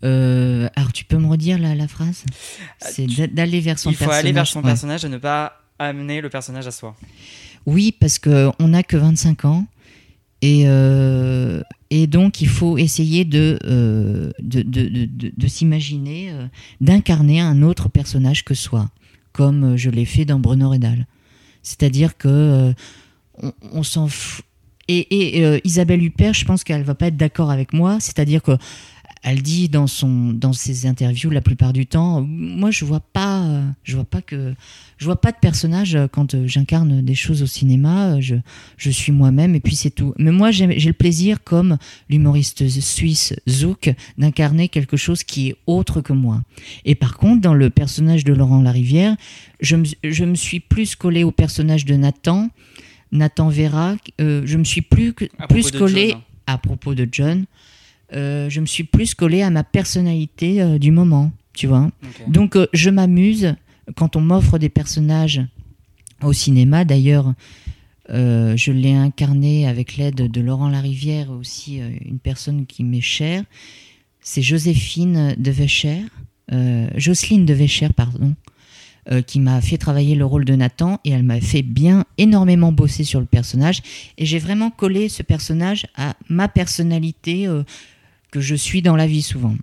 [0.04, 2.24] Euh, alors tu peux me redire la, la phrase?
[2.82, 4.20] C'est d'a- d'aller vers son Il faut personnage.
[4.24, 4.66] aller vers son ouais.
[4.66, 6.96] personnage et ne pas amener le personnage à soi.
[7.66, 9.66] Oui, parce que on n'a que 25 ans.
[10.42, 16.48] Et, euh, et donc, il faut essayer de, euh, de, de, de- s'imaginer, euh,
[16.82, 18.90] d'incarner un autre personnage que soi,
[19.32, 21.08] comme je l'ai fait dans Bruno Redal.
[21.62, 22.74] C'est-à-dire que
[23.72, 24.44] on, s'en fout.
[24.90, 28.02] Et, et, Isabelle Huppert, je pense qu'elle va pas être d'accord avec moi.
[28.02, 28.58] C'est-à-dire que
[29.24, 32.22] elle dit dans son dans ses interviews la plupart du temps.
[32.22, 34.54] Moi je vois pas je vois pas que
[34.98, 38.20] je vois pas de personnage quand j'incarne des choses au cinéma.
[38.20, 38.36] Je,
[38.78, 40.14] je suis moi-même et puis c'est tout.
[40.18, 41.78] Mais moi j'ai le plaisir comme
[42.10, 46.42] l'humoriste suisse Zouk d'incarner quelque chose qui est autre que moi.
[46.84, 49.16] Et par contre dans le personnage de Laurent Larivière
[49.62, 52.50] je me, je me suis plus collé au personnage de Nathan
[53.14, 56.16] Nathan Vera euh, je me suis plus plus collé
[56.46, 57.46] à propos de John
[58.16, 61.90] euh, je me suis plus collé à ma personnalité euh, du moment, tu vois.
[62.28, 63.56] Donc euh, je m'amuse
[63.96, 65.42] quand on m'offre des personnages
[66.22, 66.86] au cinéma.
[66.86, 67.34] D'ailleurs,
[68.10, 73.44] je l'ai incarné avec l'aide de Laurent Larivière, aussi une personne qui m'est chère.
[74.22, 76.04] C'est Joséphine de Vécher,
[76.96, 78.36] Jocelyne de Vécher, pardon.
[79.28, 83.04] qui m'a fait travailler le rôle de Nathan et elle m'a fait bien énormément bosser
[83.04, 83.82] sur le personnage
[84.18, 87.50] et j'ai vraiment collé ce personnage à ma personnalité
[88.34, 89.56] que je suis dans la vie souvent.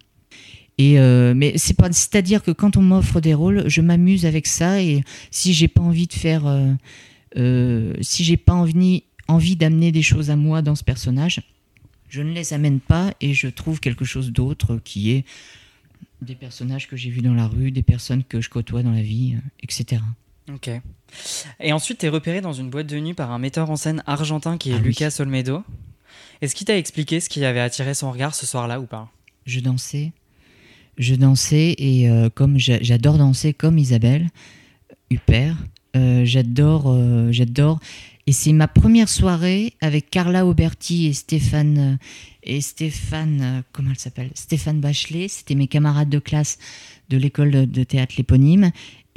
[0.79, 4.47] Et euh, mais c'est pas, c'est-à-dire que quand on m'offre des rôles, je m'amuse avec
[4.47, 5.03] ça et
[5.33, 6.73] si j'ai pas envie de faire, euh,
[7.37, 11.43] euh, si j'ai pas envie, envie d'amener des choses à moi dans ce personnage,
[12.09, 15.25] je ne les amène pas et je trouve quelque chose d'autre qui est
[16.23, 19.03] des personnages que j'ai vus dans la rue, des personnes que je côtoie dans la
[19.03, 20.01] vie, etc.
[20.55, 20.71] Ok.
[21.59, 24.05] Et ensuite, tu es repéré dans une boîte de nuit par un metteur en scène
[24.07, 24.89] argentin qui est Ah oui.
[24.89, 25.64] Lucas Olmedo.
[26.41, 29.11] Est-ce qu'il t'a expliqué ce qui avait attiré son regard ce soir-là ou pas?
[29.47, 30.13] Je dansais,
[30.99, 34.29] je dansais et euh, comme j'a- j'adore danser comme Isabelle
[35.11, 35.57] Huppert,
[35.97, 37.81] euh, j'adore, euh, j'adore.
[38.27, 41.99] Et c'est ma première soirée avec Carla Auberti et Stéphane
[42.45, 44.31] et Stéphane, comment elle s'appelle?
[44.35, 45.27] Stéphane Bachelet.
[45.27, 46.59] C'était mes camarades de classe
[47.09, 48.71] de l'école de, de théâtre l'éponyme.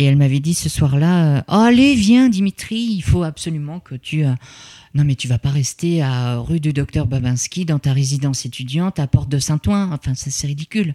[0.03, 4.25] Et elle m'avait dit ce soir-là, euh, allez, viens Dimitri, il faut absolument que tu...
[4.25, 4.33] euh,
[4.93, 8.99] non mais tu vas pas rester à rue du docteur Babinski dans ta résidence étudiante
[8.99, 9.93] à Porte de Saint-Ouen.
[9.93, 10.93] Enfin, ça c'est ridicule.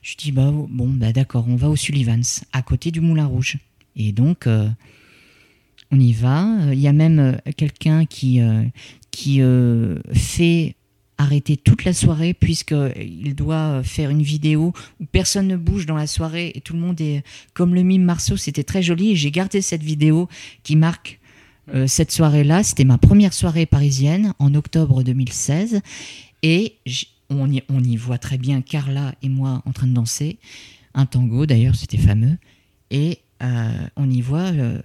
[0.00, 3.58] Je dis bah bon bah d'accord, on va au Sullivans, à côté du Moulin Rouge.
[3.96, 4.68] Et donc euh,
[5.90, 6.46] on y va.
[6.72, 8.40] Il y a même quelqu'un qui
[9.10, 9.40] qui
[10.12, 10.76] fait
[11.18, 16.06] arrêter toute la soirée puisqu'il doit faire une vidéo où personne ne bouge dans la
[16.06, 17.22] soirée et tout le monde est
[17.54, 18.36] comme le mime Marceau.
[18.36, 20.28] C'était très joli et j'ai gardé cette vidéo
[20.62, 21.20] qui marque
[21.74, 22.62] euh, cette soirée-là.
[22.62, 25.80] C'était ma première soirée parisienne en octobre 2016
[26.42, 26.76] et
[27.30, 30.38] on y, on y voit très bien Carla et moi en train de danser
[30.94, 32.36] un tango d'ailleurs c'était fameux
[32.90, 34.80] et euh, on y voit euh,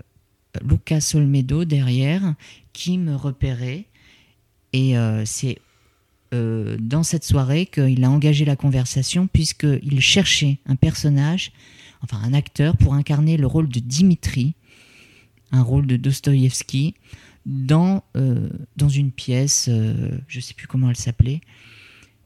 [0.64, 2.34] Lucas Olmedo derrière
[2.74, 3.86] qui me repérait
[4.74, 5.60] et euh, c'est
[6.34, 11.52] euh, dans cette soirée qu'il a engagé la conversation puisqu'il cherchait un personnage,
[12.02, 14.56] enfin un acteur pour incarner le rôle de Dimitri,
[15.52, 16.96] un rôle de Dostoïevski
[17.46, 21.42] dans, euh, dans une pièce, euh, je ne sais plus comment elle s'appelait,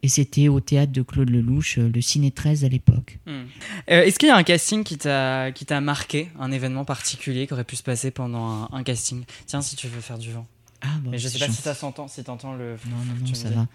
[0.04, 3.18] et c'était au théâtre de Claude Lelouch, le Ciné 13 à l'époque.
[3.28, 3.46] Euh,
[3.88, 7.76] Est-ce qu'il y a un casting qui t'a marqué, un événement particulier qui aurait pu
[7.76, 9.24] se passer pendant un casting?
[9.48, 10.46] Tiens, si tu veux faire du vent.
[10.82, 12.78] Ah, bon, Mais je sais pas si ça s'entend, si t'entends le.
[12.90, 13.68] Non, non, non, ça va.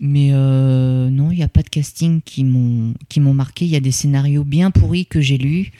[0.00, 3.64] Mais euh, non, il n'y a pas de casting qui m'ont qui m'ont marqué.
[3.64, 5.72] Il y a des scénarios bien pourris que j'ai lus,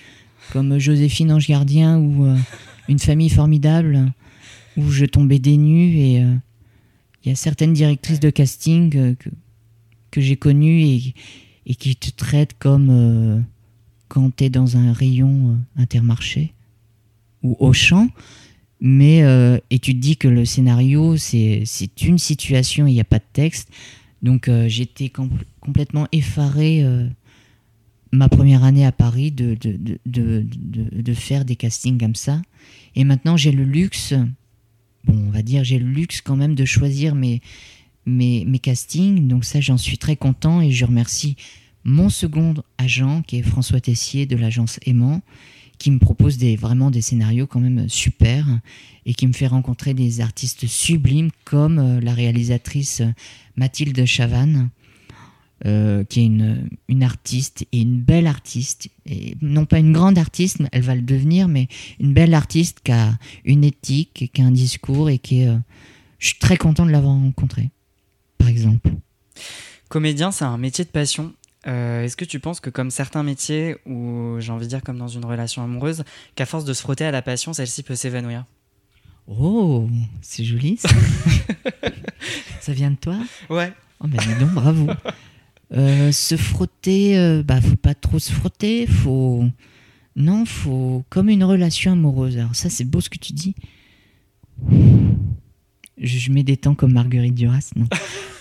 [0.52, 2.36] comme Joséphine Ange Gardien ou euh,
[2.88, 4.12] Une famille formidable,
[4.76, 5.96] où je tombais des nues.
[5.96, 6.34] Et euh,
[7.24, 9.16] il y a certaines directrices de casting que,
[10.10, 11.14] que j'ai connues et,
[11.66, 13.44] et qui te traitent comme
[14.08, 16.52] quand tu es dans un rayon intermarché
[17.42, 18.08] ou au champ.
[18.86, 21.64] Mais, euh, et tu te dis que le scénario, c'est
[22.02, 23.70] une situation, il n'y a pas de texte.
[24.20, 25.30] Donc euh, j'étais com-
[25.60, 27.08] complètement effaré euh,
[28.12, 30.46] ma première année à Paris de, de, de-
[31.02, 32.42] de faire des castings comme ça.
[32.94, 34.12] Et maintenant j'ai le luxe,
[35.04, 37.40] bon on va dire j'ai le luxe quand même de choisir mes,
[38.04, 39.28] mes, mes castings.
[39.28, 41.36] Donc ça j'en suis très content et je remercie
[41.84, 45.22] mon second agent qui est François Tessier de l'agence Aimant
[45.78, 48.46] qui me propose des, vraiment des scénarios quand même super
[49.06, 53.12] et qui me fait rencontrer des artistes sublimes comme euh, la réalisatrice euh,
[53.56, 54.70] Mathilde Chavannes,
[55.66, 60.18] euh, qui est une, une artiste et une belle artiste, et non pas une grande
[60.18, 61.68] artiste, elle va le devenir, mais
[62.00, 65.48] une belle artiste qui a une éthique, qui a un discours et qui est...
[65.48, 65.58] euh,
[66.18, 67.70] je suis très content de l'avoir rencontrée,
[68.38, 68.90] par exemple.
[69.88, 71.32] Comédien, c'est un métier de passion.
[71.66, 74.98] Euh, Est-ce que tu penses que comme certains métiers, ou j'ai envie de dire comme
[74.98, 76.04] dans une relation amoureuse,
[76.34, 78.44] qu'à force de se frotter à la passion, celle-ci peut s'évanouir?
[79.26, 79.88] Oh,
[80.20, 80.88] c'est joli ça.
[82.60, 83.16] ça vient de toi?
[83.48, 83.72] Ouais.
[84.00, 84.88] Oh dis donc, bravo.
[85.72, 89.44] Euh, se frotter, euh, bah faut pas trop se frotter, faut
[90.14, 92.36] non, faut comme une relation amoureuse.
[92.36, 93.54] Alors ça c'est beau ce que tu dis.
[95.98, 97.86] Je, mets des temps comme Marguerite Duras, non.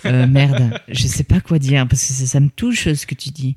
[0.06, 3.30] Euh, merde, je sais pas quoi dire parce que ça, me touche ce que tu
[3.30, 3.56] dis.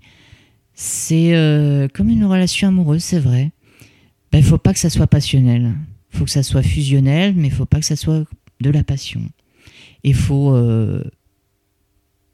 [0.74, 3.50] C'est euh, comme une relation amoureuse, c'est vrai.
[4.30, 5.74] Ben, il faut pas que ça soit passionnel.
[6.10, 8.24] Faut que ça soit fusionnel, mais faut pas que ça soit
[8.60, 9.22] de la passion.
[10.04, 11.02] Il faut euh,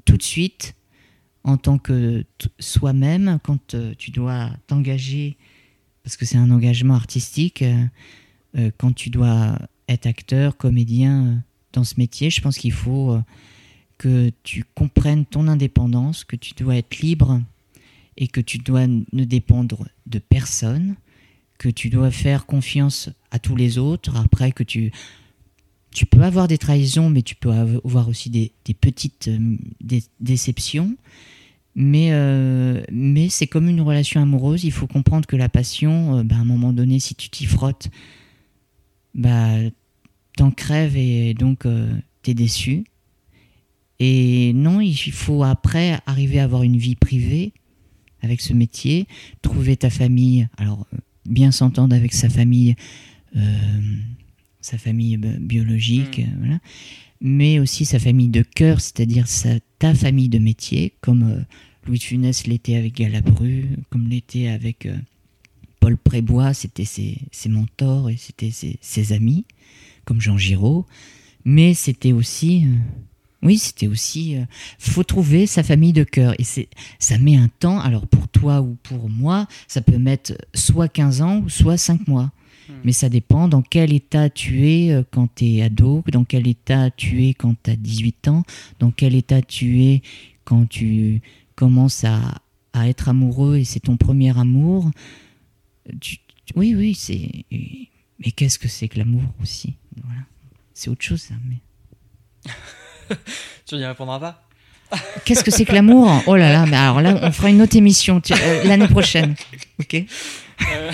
[0.04, 0.74] tout de suite,
[1.44, 2.24] en tant que
[2.58, 5.38] soi-même, quand tu dois t'engager,
[6.02, 7.64] parce que c'est un engagement artistique,
[8.76, 9.58] quand tu dois
[9.88, 11.42] être acteur, comédien
[11.72, 13.20] dans ce métier, je pense qu'il faut euh,
[13.98, 17.40] que tu comprennes ton indépendance, que tu dois être libre
[18.16, 20.96] et que tu dois ne dépendre de personne,
[21.58, 24.92] que tu dois faire confiance à tous les autres, après que tu
[25.94, 28.50] tu peux avoir des trahisons, mais tu peux avoir aussi des,
[28.80, 30.96] petites euh, dé- déceptions.
[31.74, 36.36] Mais, euh, mais c'est comme une relation amoureuse, il faut comprendre que la passion, bah,
[36.36, 37.88] à un moment donné, si tu t'y frottes,
[39.14, 39.58] bah,
[40.36, 42.84] t'en crèves et donc euh, t'es déçu.
[44.00, 47.52] Et non, il faut après arriver à avoir une vie privée
[48.20, 49.06] avec ce métier,
[49.42, 52.74] trouver ta famille, alors euh, bien s'entendre avec sa famille,
[53.36, 53.40] euh,
[54.60, 56.38] sa famille bi- biologique, Mm.
[56.38, 56.58] voilà,
[57.20, 61.40] mais aussi sa famille de cœur, c'est-à-dire sa, ta famille de métier, comme euh,
[61.86, 64.96] Louis de Funès l'était avec Galabru, comme l'était avec euh,
[65.80, 69.44] Paul Prébois, c'était ses, ses mentors et c'était ses, ses amis,
[70.04, 70.86] comme Jean Giraud,
[71.44, 72.66] mais c'était aussi...
[72.66, 72.74] euh,
[73.44, 74.36] oui, c'était aussi.
[74.36, 74.44] euh,
[74.78, 76.34] faut trouver sa famille de cœur.
[76.38, 76.68] Et c'est,
[77.00, 77.80] ça met un temps.
[77.80, 82.06] Alors pour toi ou pour moi, ça peut mettre soit 15 ans ou soit 5
[82.06, 82.30] mois.
[82.68, 82.74] Hmm.
[82.84, 86.46] Mais ça dépend dans quel état tu es euh, quand tu es ado, dans quel
[86.46, 88.44] état tu es quand tu as 18 ans,
[88.78, 90.02] dans quel état tu es
[90.44, 91.20] quand tu
[91.56, 92.20] commences à,
[92.72, 94.88] à être amoureux et c'est ton premier amour.
[96.00, 96.18] Tu-
[96.54, 97.44] oui, oui, c'est.
[97.50, 99.74] Mais qu'est-ce que c'est que l'amour aussi?
[100.04, 100.20] Voilà.
[100.74, 101.34] C'est autre chose, ça.
[101.48, 101.60] Mais...
[103.66, 104.42] Tu n'y répondras pas
[105.24, 106.10] Qu'est-ce que c'est que l'amour?
[106.26, 109.34] Oh là là, mais alors là, on fera une autre émission euh, l'année prochaine.
[109.80, 110.04] Ok
[110.70, 110.92] Euh,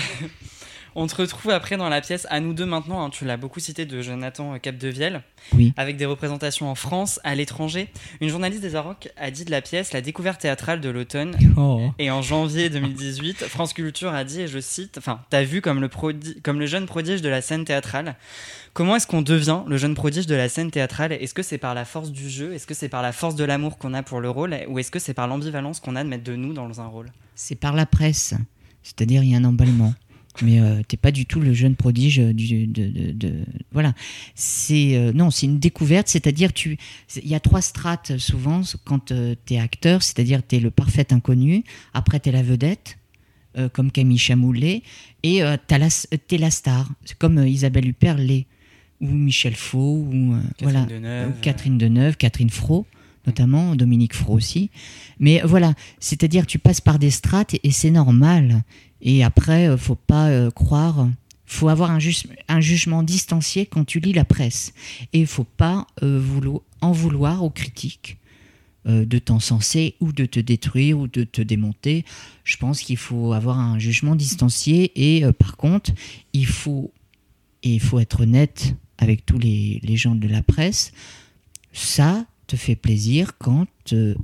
[1.01, 3.01] On te retrouve après dans la pièce À nous deux maintenant.
[3.01, 5.21] hein, tu l'as beaucoup cité de Jonathan Capdevielle.
[5.53, 5.71] Oui.
[5.77, 7.87] Avec des représentations en France, à l'étranger.
[8.19, 11.37] Une journaliste des Arocs a dit de la pièce la découverte théâtrale de l'automne.
[11.55, 11.89] Oh.
[11.99, 15.79] Et en janvier 2018, France Culture a dit, et je cite, enfin, t'as vu comme
[15.79, 15.89] le,
[16.43, 18.17] comme le jeune prodige de la scène théâtrale.
[18.73, 21.13] Comment est-ce qu'on devient le jeune prodige de la scène théâtrale?
[21.13, 22.53] Est-ce que c'est par la force du jeu?
[22.53, 24.53] Est-ce que c'est par la force de l'amour qu'on a pour le rôle?
[24.67, 27.09] Ou est-ce que c'est par l'ambivalence qu'on a de mettre de nous dans un rôle?
[27.35, 28.33] C'est par la presse.
[28.83, 29.93] C'est-à-dire, il y a un emballement.
[30.41, 33.93] Mais euh, t'es pas du tout le jeune prodige du, de, de- de- voilà.
[34.35, 36.07] C'est euh, non, c'est une découverte.
[36.07, 36.77] C'est-à-dire, tu,
[37.21, 39.13] il y a trois strates souvent quand tu
[39.45, 40.01] t'es acteur.
[40.03, 41.63] C'est-à-dire, t'es le parfait inconnu.
[41.93, 42.97] Après, t'es la vedette,
[43.57, 44.83] euh, comme Camille Chamoulet,
[45.23, 45.87] et euh, t'as la,
[46.27, 46.89] t'es la star.
[47.05, 48.45] C'est comme euh, Isabelle Huppert l'est,
[49.01, 50.85] ou Michel Faux, ou euh, voilà.
[50.85, 52.85] Deneuve, Euh, Catherine Deneuve, Catherine Fro,
[53.25, 54.69] notamment, Dominique Fro aussi.
[55.19, 58.63] Mais voilà, c'est-à-dire tu passes par des strates et c'est normal.
[59.01, 61.09] Et après, euh, faut pas euh, croire,
[61.45, 61.99] faut avoir un,
[62.47, 64.73] un jugement distancié quand tu lis la presse.
[65.13, 68.17] Et il faut pas euh, voulo- en vouloir aux critiques
[68.85, 72.05] de t'encenser ou de te détruire ou de te démonter.
[72.43, 75.91] Je pense qu'il faut avoir un jugement distancié et par contre,
[76.33, 76.91] il faut,
[77.61, 80.91] et il faut être honnête avec tous les, gens de la presse.
[81.73, 83.67] Ça te fait plaisir quand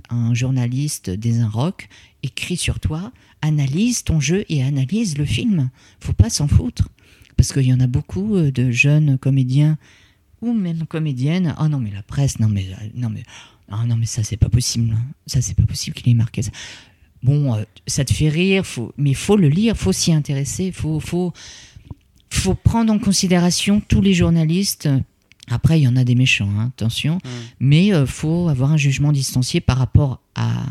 [0.09, 1.88] un journaliste des Inrocks
[2.23, 3.11] écrit sur toi,
[3.45, 5.69] analyse ton jeu et analyse le film.
[5.99, 6.89] Faut pas s'en foutre.
[7.37, 9.77] Parce qu'il y en a beaucoup euh, de jeunes comédiens
[10.41, 11.53] ou même comédiennes.
[11.57, 13.23] Ah non, mais la presse, non, mais, euh, non, mais,
[13.69, 14.95] ah non, mais ça, c'est pas possible.
[15.27, 16.51] Ça, c'est pas possible qu'il ait marqué ça.
[17.23, 20.99] Bon, euh, ça te fait rire, faut, mais faut le lire, faut s'y intéresser, faut,
[20.99, 21.33] faut,
[22.29, 24.87] faut prendre en considération tous les journalistes.
[25.49, 27.29] Après, il y en a des méchants, hein, attention, Mm.
[27.59, 30.65] mais il faut avoir un jugement distancié par rapport à,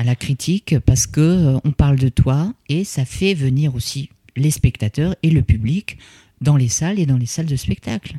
[0.00, 4.08] à la critique parce que euh, on parle de toi et ça fait venir aussi
[4.34, 5.98] les spectateurs et le public
[6.40, 8.16] dans les salles et dans les salles de spectacle.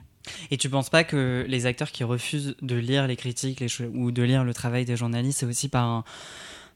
[0.52, 3.64] Et tu penses pas que les acteurs qui refusent de lire les critiques
[3.96, 6.06] ou de lire le travail des journalistes, c'est aussi par,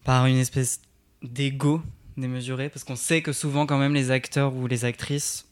[0.03, 0.81] par une espèce
[1.21, 1.83] d'ego
[2.17, 2.69] démesuré?
[2.69, 5.47] Parce qu'on sait que souvent, quand même, les acteurs ou les actrices,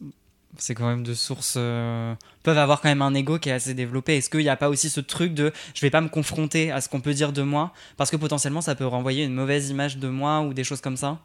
[0.57, 1.55] c'est quand même de sources.
[1.57, 4.17] euh, peuvent avoir quand même un ego qui est assez développé.
[4.17, 6.81] Est-ce qu'il n'y a pas aussi ce truc de je vais pas me confronter à
[6.81, 9.97] ce qu'on peut dire de moi Parce que potentiellement, ça peut renvoyer une mauvaise image
[9.97, 11.19] de moi ou des choses comme ça?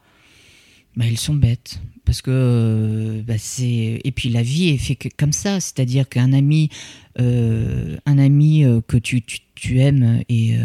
[0.95, 4.95] Bah, ils sont bêtes parce que euh, bah, c'est et puis la vie est fait
[4.95, 6.69] que comme ça, c'est-à-dire qu'un ami,
[7.19, 10.55] euh, un ami que tu, tu, tu aimes et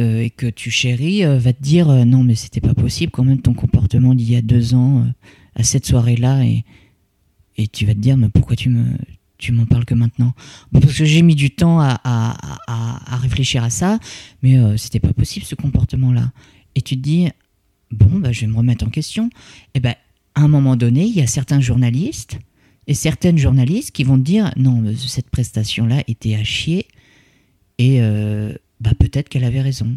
[0.00, 3.52] et que tu chéris va te dire non mais c'était pas possible quand même ton
[3.52, 5.04] comportement d'il y a deux ans
[5.56, 6.64] à cette soirée-là et
[7.58, 8.84] et tu vas te dire mais pourquoi tu me
[9.36, 10.34] tu m'en parles que maintenant?
[10.72, 12.36] Parce que j'ai mis du temps à, à,
[12.66, 14.00] à, à, réfléchir à ça,
[14.42, 16.32] mais euh, c'était pas possible ce comportement-là.
[16.74, 17.28] Et tu te dis,
[17.92, 19.26] bon, bah, je vais me remettre en question.
[19.28, 19.94] Et eh ben,
[20.34, 22.38] à un moment donné, il y a certains journalistes
[22.88, 26.86] et certaines journalistes qui vont te dire, non, cette prestation-là était à chier,
[27.78, 29.94] et euh, bah, peut-être qu'elle avait raison.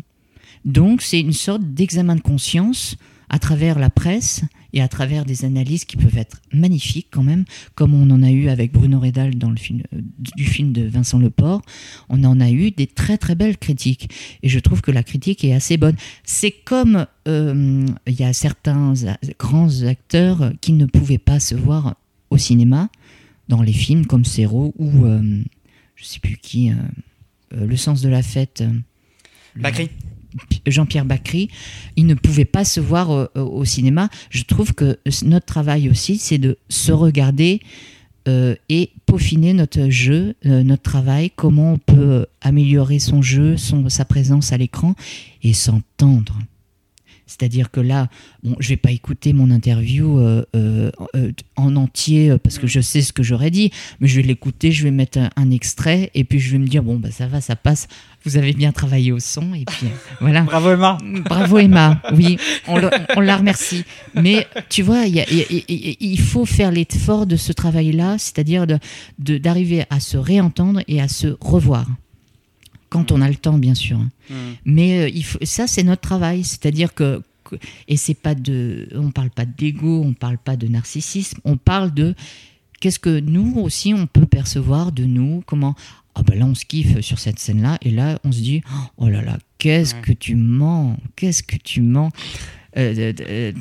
[0.65, 2.95] Donc, c'est une sorte d'examen de conscience
[3.31, 4.41] à travers la presse
[4.73, 8.29] et à travers des analyses qui peuvent être magnifiques quand même, comme on en a
[8.29, 10.01] eu avec Bruno Redal dans le film euh,
[10.35, 11.61] du film de Vincent Leport,
[12.09, 14.09] on en a eu des très très belles critiques
[14.43, 15.95] et je trouve que la critique est assez bonne.
[16.25, 18.93] C'est comme euh, il y a certains
[19.39, 21.95] grands acteurs qui ne pouvaient pas se voir
[22.31, 22.89] au cinéma
[23.47, 25.41] dans les films comme Serrault ou euh,
[25.95, 26.71] je sais plus qui,
[27.51, 28.63] Le sens de la fête.
[29.55, 29.89] Bacri.
[30.65, 31.49] Jean-Pierre Bacry,
[31.95, 34.09] il ne pouvait pas se voir euh, au cinéma.
[34.29, 37.61] Je trouve que notre travail aussi, c'est de se regarder
[38.27, 43.89] euh, et peaufiner notre jeu, euh, notre travail, comment on peut améliorer son jeu, son,
[43.89, 44.93] sa présence à l'écran
[45.41, 46.37] et s'entendre.
[47.31, 48.09] C'est-à-dire que là,
[48.43, 52.81] bon, je vais pas écouter mon interview euh, euh, euh, en entier parce que je
[52.81, 53.71] sais ce que j'aurais dit,
[54.01, 56.83] mais je vais l'écouter, je vais mettre un, extrait et puis je vais me dire
[56.83, 57.87] bon bah ça va, ça passe.
[58.25, 59.87] Vous avez bien travaillé au son et puis
[60.21, 60.41] voilà.
[60.41, 60.97] Bravo Emma.
[61.25, 62.01] Bravo Emma.
[62.13, 62.79] Oui, on,
[63.21, 63.85] la remercie.
[64.13, 68.77] Mais tu vois, il faut faire l'effort de ce travail-là, c'est-à-dire de
[69.37, 71.85] d'arriver à se réentendre et à se revoir
[72.91, 73.97] quand on a le temps, bien sûr.
[73.97, 74.09] Hein.
[74.29, 74.35] Mm.
[74.65, 76.43] Mais euh, il faut, ça, c'est notre travail.
[76.43, 77.23] C'est-à-dire que,
[77.87, 81.93] et c'est pas de, on parle pas d'ego, on parle pas de narcissisme, on parle
[81.93, 82.13] de
[82.79, 85.73] qu'est-ce que nous aussi on peut percevoir de nous, comment.
[86.13, 88.61] Ah ben là, on se kiffe sur cette scène-là, et là, on se dit,
[88.97, 92.09] oh là là, qu'est-ce que tu mens, qu'est-ce que tu mens.
[92.77, 93.53] Euh,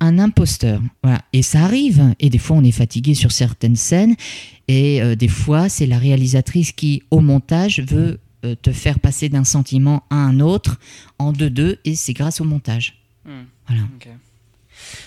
[0.00, 0.82] un imposteur.
[1.02, 1.22] Voilà.
[1.32, 2.14] Et ça arrive.
[2.20, 4.14] Et des fois, on est fatigué sur certaines scènes.
[4.68, 8.18] Et euh, des fois, c'est la réalisatrice qui, au montage, veut
[8.54, 10.78] te faire passer d'un sentiment à un autre
[11.18, 13.02] en deux-deux, et c'est grâce au montage.
[13.24, 13.44] Hmm.
[13.66, 13.82] Voilà.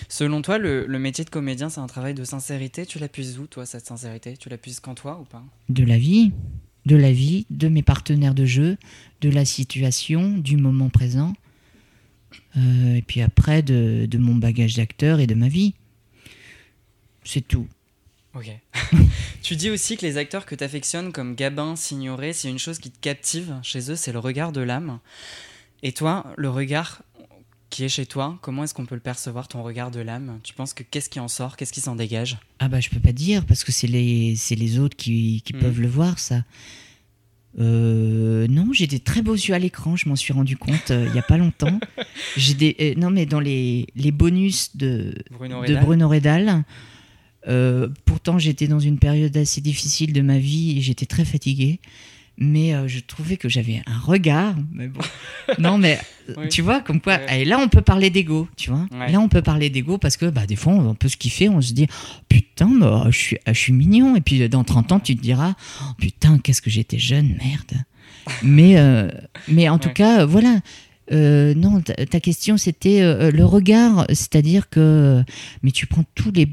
[0.08, 2.86] Selon toi, le, métier de comédien, c'est un travail de sincérité?
[2.86, 4.36] Tu l'appuies où, toi, cette sincérité?
[4.36, 5.42] Tu l'appuies qu'en toi ou pas?
[5.68, 6.32] De la vie.
[6.86, 8.78] De la vie, de mes partenaires de jeu,
[9.20, 11.34] de la situation, du moment présent.
[12.56, 15.74] Euh, et puis après, de, de mon bagage d'acteur et de ma vie.
[17.22, 17.68] C'est tout.
[18.34, 18.50] Ok.
[19.42, 22.78] tu dis aussi que les acteurs que tu affectionnes comme Gabin, Signoret, c'est une chose
[22.78, 25.00] qui te captive chez eux, c'est le regard de l'âme.
[25.82, 27.02] Et toi, le regard
[27.70, 30.40] qui est chez toi, comment est-ce qu'on peut le percevoir, ton regard de l'âme?
[30.42, 31.56] Tu penses que qu'est-ce qui en sort?
[31.56, 32.38] Qu'est-ce qui s'en dégage?
[32.58, 35.60] Ah bah je peux pas dire, parce que c'est les, les autres qui, qui hmm.
[35.60, 36.42] peuvent le voir, ça.
[37.58, 41.06] Euh, non, j'ai des très beaux yeux à l'écran, je m'en suis rendu compte euh,
[41.08, 41.80] il y a pas longtemps.
[42.36, 46.62] J'ai des euh, non mais dans les, les bonus de Bruno de Bruno Redal
[47.48, 51.80] euh, pourtant, j'étais dans une période assez difficile de ma vie et j'étais très fatiguée.
[52.42, 54.54] Mais euh, je trouvais que j'avais un regard.
[54.72, 55.00] Mais bon.
[55.58, 55.98] non, mais
[56.30, 57.20] euh, tu vois, comme quoi.
[57.34, 58.86] Et là, on peut parler d'ego, tu vois.
[58.90, 61.50] Là, on peut parler d'ego parce que bah, des fois, on peut se kiffer.
[61.50, 61.86] On se dit,
[62.28, 64.16] putain, bah, je, suis, je suis mignon.
[64.16, 67.84] Et puis, dans 30 ans, tu te diras, oh, putain, qu'est-ce que j'étais jeune, merde.
[68.42, 68.76] mais,
[69.48, 70.60] mais en tout cas, voilà.
[71.10, 74.06] non, ta, ta question, c'était le regard.
[74.08, 75.22] C'est-à-dire que.
[75.62, 76.48] Mais tu prends tous les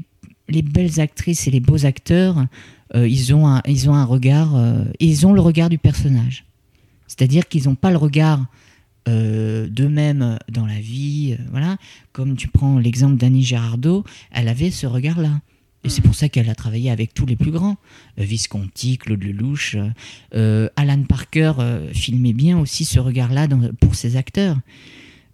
[0.48, 2.46] les belles actrices et les beaux acteurs,
[2.94, 6.44] euh, ils, ont un, ils ont un regard, euh, ils ont le regard du personnage.
[7.06, 8.46] C'est-à-dire qu'ils n'ont pas le regard
[9.08, 11.36] euh, d'eux-mêmes dans la vie.
[11.50, 11.76] voilà.
[12.12, 15.40] Comme tu prends l'exemple d'Annie Girardot, elle avait ce regard-là.
[15.84, 16.04] Et c'est mm.
[16.04, 17.76] pour ça qu'elle a travaillé avec tous les plus grands.
[18.16, 19.76] Visconti, Claude Lelouch.
[20.32, 21.52] Alan Parker
[21.92, 23.48] filmait bien aussi ce regard-là
[23.80, 24.58] pour ses acteurs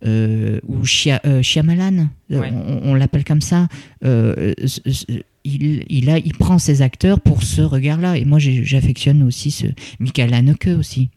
[0.06, 2.50] euh, ou Chia, euh, Shyamalan, euh,
[2.82, 3.68] on, l'appelle comme ça.
[4.02, 8.18] Il, il, a, il prend ses acteurs pour ce regard-là.
[8.18, 9.66] Et moi, j'affectionne aussi ce
[10.00, 11.08] Michael Haneke aussi.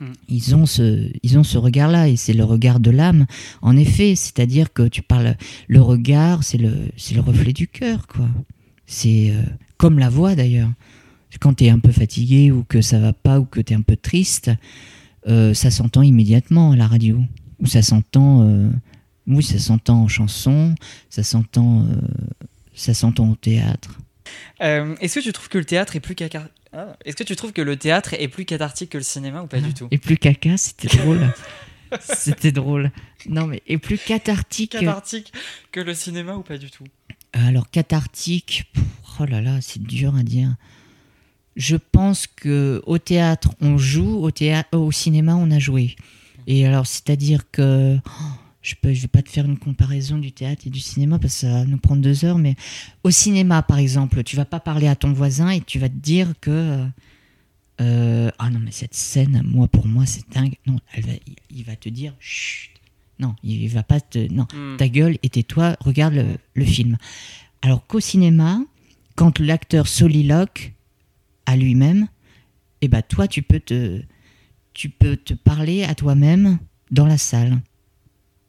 [0.00, 0.04] Mm.
[0.28, 3.26] Ils ont ce, ils ont ce regard-là et c'est le regard de l'âme.
[3.62, 8.06] En effet, c'est-à-dire que tu parles, le regard, c'est le, c'est le reflet du cœur,
[8.06, 8.28] quoi.
[8.86, 9.32] C'est
[9.76, 10.70] comme la voix d'ailleurs.
[11.38, 13.76] Quand tu es un peu fatigué ou que ça va pas ou que tu es
[13.76, 14.50] un peu triste,
[15.26, 17.20] ça s'entend immédiatement à la radio
[17.60, 18.70] où ça s'entend, euh,
[19.26, 20.74] oui, ça s'entend en chanson,
[21.08, 21.94] ça s'entend, euh,
[22.74, 23.98] ça s'entend au théâtre.
[24.62, 27.36] Euh, est-ce que tu trouves que le théâtre est plus caca ah, Est-ce que tu
[27.36, 29.88] trouves que le théâtre est plus cathartique que le cinéma ou pas du tout?
[29.90, 31.32] Et plus caca, c'était drôle.
[32.00, 32.90] c'était drôle.
[33.28, 34.72] Non mais et plus cathartique.
[34.72, 35.32] Cathartique
[35.72, 36.84] que le cinéma ou pas du tout?
[37.32, 38.72] Alors cathartique,
[39.18, 40.54] oh là là, c'est dur à dire.
[41.56, 45.96] Je pense que au théâtre on joue, au théâtre, au cinéma on a joué.
[46.46, 47.98] Et alors, c'est-à-dire que
[48.62, 51.34] je peux, je vais pas te faire une comparaison du théâtre et du cinéma parce
[51.34, 52.56] que ça va nous prendre deux heures, mais
[53.04, 55.94] au cinéma, par exemple, tu vas pas parler à ton voisin et tu vas te
[55.96, 56.86] dire que
[57.80, 60.54] euh, ah non mais cette scène, moi pour moi c'est dingue.
[60.66, 61.12] Non, elle va,
[61.50, 62.70] il, va te dire chut.
[63.18, 64.76] Non, il va pas te non, Hmm.
[64.76, 66.98] ta gueule et tais-toi, regarde le, le film.
[67.62, 68.60] Alors qu'au cinéma,
[69.16, 70.74] quand l'acteur soliloque
[71.46, 72.08] à lui-même,
[72.82, 74.02] eh ben toi tu peux te
[74.74, 76.58] tu peux te parler à toi-même
[76.90, 77.60] dans la salle.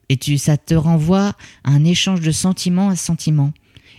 [0.09, 3.53] Et tu, ça te renvoie à un échange de sentiment à sentiment.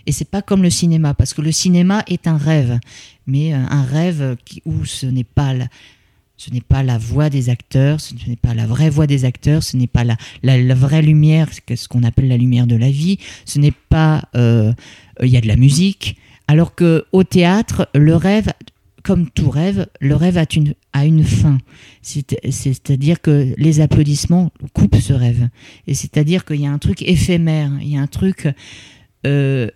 [0.05, 2.79] Et c'est pas comme le cinéma, parce que le cinéma est un rêve,
[3.25, 5.67] mais euh, un rêve où ce n'est pas la,
[6.37, 9.63] ce n'est pas la voix des acteurs, ce n'est pas la vraie voix des acteurs,
[9.63, 12.91] ce n'est pas la, la, vraie lumière, ce ce qu'on appelle la lumière de la
[12.91, 14.73] vie, ce n'est pas, euh,
[15.21, 16.17] il y a de la musique,
[16.47, 18.51] alors que au théâtre, le rêve,
[19.03, 21.57] comme tout rêve, le rêve a une, a une fin.
[22.01, 25.49] C'est- C'est-à-dire que les applaudissements coupent ce rêve.
[25.87, 28.47] Et c'est-à-dire qu'il y a un truc éphémère, il y a un truc,
[29.25, 29.69] euh,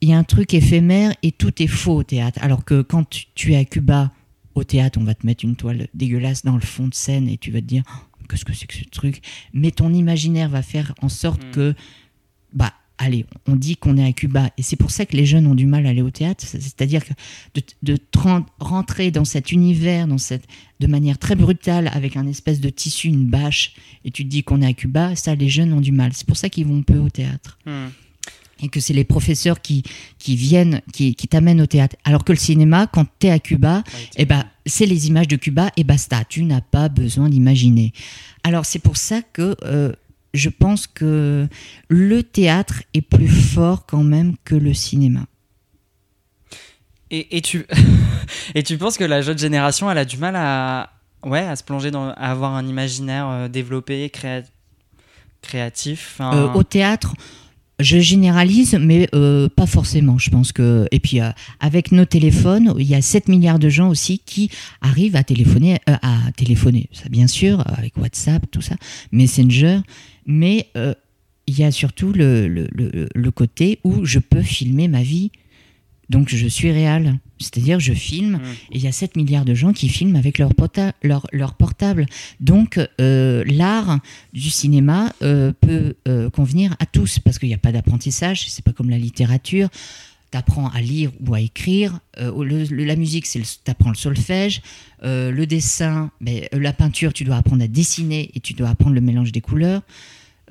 [0.00, 2.38] il y a un truc éphémère et tout est faux au théâtre.
[2.42, 4.10] Alors que quand tu, tu es à Cuba,
[4.54, 7.38] au théâtre, on va te mettre une toile dégueulasse dans le fond de scène et
[7.38, 9.20] tu vas te dire Oh, qu'est-ce que c'est que ce truc?
[9.54, 11.50] Mais ton imaginaire va faire en sorte Mm.
[11.52, 11.74] que,
[12.52, 14.50] bah, allez, on dit qu'on est à Cuba.
[14.58, 16.44] Et c'est pour ça que les jeunes ont du mal à aller au théâtre.
[16.46, 17.12] C'est- C'est-à-dire que
[17.82, 17.96] de,
[18.60, 20.44] rentrer dans cet univers, dans cette,
[20.80, 23.74] de manière très brutale, avec un espèce de tissu, une bâche,
[24.04, 26.12] et tu te dis qu'on est à Cuba, ça, les jeunes ont du mal.
[26.14, 27.88] C'est pour ça qu'ils vont peu au théâtre Hmm.
[28.62, 29.82] et que c'est les professeurs qui,
[30.18, 31.96] qui viennent, qui, qui t'amènent au théâtre.
[32.04, 35.26] Alors que le cinéma, quand tu es à Cuba, Ouais, eh ben, c'est les images
[35.28, 36.24] de Cuba et basta.
[36.28, 37.92] Tu n'as pas besoin d'imaginer.
[38.44, 39.92] Alors c'est pour ça que euh,
[40.34, 41.46] je pense que
[41.88, 45.26] le théâtre est plus fort quand même que le cinéma.
[47.10, 47.66] Et, et tu
[48.54, 50.90] et tu penses que la jeune génération, elle a du mal à
[51.24, 54.44] ouais à se plonger dans à avoir un imaginaire euh, développé, créa-
[55.42, 56.18] créatif.
[56.20, 57.14] Euh, au théâtre,
[57.78, 60.16] je généralise, mais euh, pas forcément.
[60.16, 61.30] Je pense que et puis euh,
[61.60, 65.78] avec nos téléphones, il y a 7 milliards de gens aussi qui arrivent à téléphoner,
[65.90, 68.76] euh, à téléphoner, ça bien sûr, avec WhatsApp, tout ça,
[69.10, 69.80] Messenger,
[70.26, 70.94] mais euh,
[71.46, 75.30] il y a surtout le, le, le, le côté où je peux filmer ma vie.
[76.08, 77.18] Donc je suis réel.
[77.42, 78.72] C'est-à-dire je filme hmm.
[78.72, 80.50] et il y a 7 milliards de gens qui filment avec leur,
[81.02, 82.06] leur, leur portable.
[82.40, 83.98] Donc, euh, l'art
[84.32, 88.48] du cinéma euh, peut euh, convenir à tous parce qu'il n'y a pas d'apprentissage.
[88.48, 89.68] C'est pas comme la littérature.
[90.32, 92.00] Tu apprends à lire ou à écrire.
[92.18, 94.62] Euh, la musique, c'est tu apprends le solfège.
[95.04, 98.70] Euh, le dessin, ben, euh, la peinture, tu dois apprendre à dessiner et tu dois
[98.70, 99.82] apprendre le mélange des couleurs.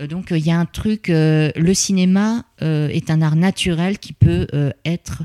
[0.10, 1.08] Donc, il y a un truc.
[1.10, 4.48] le cinéma est un art naturel qui peut
[4.86, 5.24] être.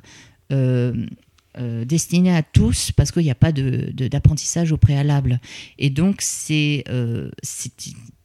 [1.87, 5.41] destiné à tous parce qu'il n'y a pas de- de- d'apprentissage au préalable.
[5.79, 6.21] Et donc,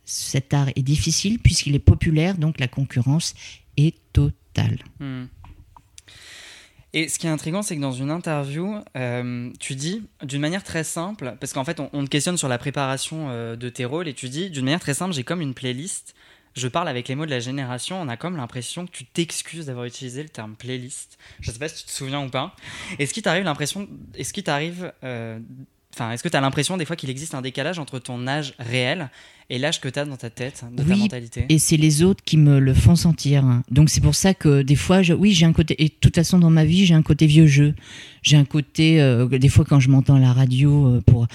[0.05, 3.33] cet art est difficile puisqu'il est populaire, donc la concurrence
[3.77, 4.79] est totale.
[4.99, 5.25] Hmm.
[6.93, 10.63] Et ce qui est intriguant, c'est que dans une interview, euh, tu dis d'une manière
[10.63, 14.07] très simple, parce qu'en fait, on, te questionne sur la préparation euh, de tes rôles,
[14.07, 16.13] et tu dis d'une manière très simple, j'ai comme une playlist.
[16.53, 19.67] Je parle avec les mots de la génération, on a comme l'impression que tu t'excuses
[19.67, 21.17] d'avoir utilisé le terme playlist.
[21.39, 22.55] Je sais pas si tu te souviens ou pas.
[22.99, 25.39] Est-ce qu'il t'arrive l'impression, est-ce qu'il t'arrive, euh,
[25.93, 28.53] enfin, est-ce que tu as l'impression des fois qu'il existe un décalage entre ton âge
[28.59, 29.09] réel
[29.49, 31.45] et l'âge que tu as dans ta tête, de ta Oui, mentalité?
[31.49, 33.43] Et c'est les autres qui me le font sentir.
[33.69, 35.75] Donc c'est pour ça que des fois, je- oui, j'ai un côté.
[35.83, 37.73] Et de toute façon, dans ma vie, j'ai un côté vieux jeu.
[38.21, 39.01] J'ai un côté.
[39.01, 41.27] euh, des fois, quand je m'entends à la radio euh, pour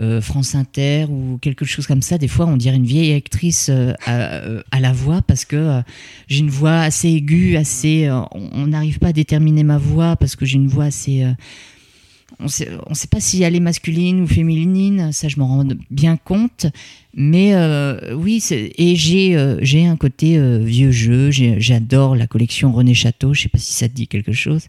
[0.00, 3.68] euh, France Inter ou quelque chose comme ça, des fois, on dirait une vieille actrice
[3.70, 5.80] euh, à, euh, à la voix parce que
[6.26, 8.10] j'ai une voix assez aiguë, assez.
[8.32, 11.24] on n'arrive pas à déterminer ma voix parce que j'ai une voix assez.
[12.40, 15.68] On sait, on sait pas si elle est masculine ou féminine, ça je m'en rends
[15.90, 16.66] bien compte.
[17.14, 21.30] Mais euh, oui, et j'ai euh, j'ai un côté euh, vieux jeu.
[21.30, 23.34] J'adore la collection René Château.
[23.34, 24.66] Je sais pas si ça te dit quelque chose.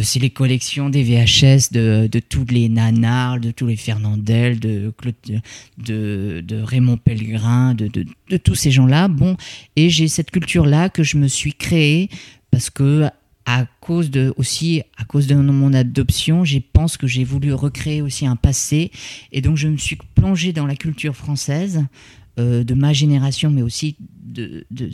[0.00, 4.92] C'est les collections des VHS de, de tous les nanars, de tous les Fernandel, de,
[5.78, 9.08] de, de Raymond Pellegrin, de, de, de tous ces gens-là.
[9.08, 9.36] Bon,
[9.74, 12.10] et j'ai cette culture-là que je me suis créée
[12.52, 13.10] parce que
[13.50, 18.02] à cause de aussi à cause de mon adoption, je pense que j'ai voulu recréer
[18.02, 18.90] aussi un passé
[19.32, 21.86] et donc je me suis plongée dans la culture française
[22.38, 24.90] euh, de ma génération, mais aussi de, de,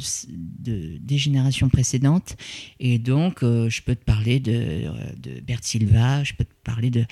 [0.61, 2.37] de- des générations précédentes.
[2.79, 4.85] Et donc, euh, je peux te parler de,
[5.21, 7.05] de Bert Silva, je peux te parler de,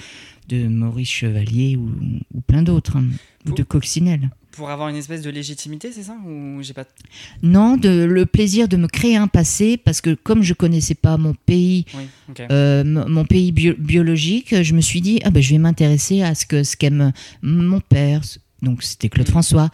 [0.48, 1.90] de Maurice Chevalier ou,
[2.32, 3.04] ou plein d'autres, hein,
[3.46, 4.30] ou de Coccinelle.
[4.52, 6.14] Pour avoir une espèce de légitimité, c'est ça?
[6.26, 6.84] Ou j'ai pas.
[7.42, 11.16] Non, de, le plaisir de me créer un passé, parce que comme je connaissais pas
[11.16, 12.02] mon pays, Oui,
[12.50, 16.34] euh, mon pays bio- biologique, je me suis dit, ah ben, je vais m'intéresser à
[16.34, 18.20] ce que ce qu'aime mon père,
[18.60, 19.30] donc c'était Claude Mm.
[19.30, 19.70] François,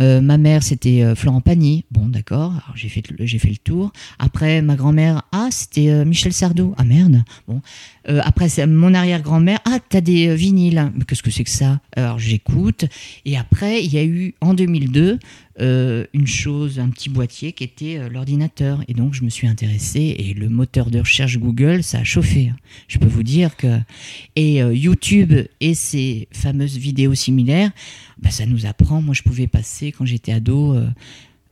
[0.00, 1.84] Euh, ma mère, c'était euh, Florent Pagny.
[1.90, 2.54] Bon, d'accord.
[2.74, 3.92] J'ai fait, fait le tour.
[4.18, 6.74] Après, ma grand-mère, ah, c'était euh, Michel Sardou.
[6.78, 7.24] Ah, merde.
[7.46, 7.60] Bon.
[8.06, 9.58] Après, mon arrière-grand-mère.
[9.66, 10.92] Ah, t'as des vinyles.
[10.94, 11.80] Mais qu'est-ce que c'est que ça?
[11.94, 12.86] Alors, j'écoute.
[13.26, 15.18] Et après, il y a eu, en 2002,
[15.60, 18.82] euh, une chose, un petit boîtier qui était euh, l'ordinateur.
[18.88, 20.14] Et donc, je me suis intéressée.
[20.18, 22.48] Et le moteur de recherche Google, ça a chauffé.
[22.52, 22.56] hein.
[22.86, 23.78] Je peux vous dire que.
[24.36, 27.70] Et euh, YouTube et ces fameuses vidéos similaires,
[28.22, 29.02] bah, ça nous apprend.
[29.02, 30.76] Moi, je pouvais passer, quand j'étais ado,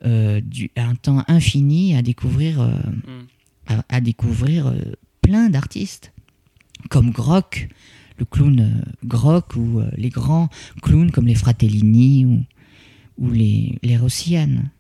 [0.04, 3.26] du, un temps infini à découvrir, Mm.
[3.66, 4.72] à, à découvrir
[5.20, 6.12] plein d'artistes,
[6.90, 7.68] comme Grock,
[8.18, 10.48] le clown Grock, ou les grands
[10.82, 12.42] clowns comme les Fratellini ou,
[13.18, 14.70] ou les, les Rossiane.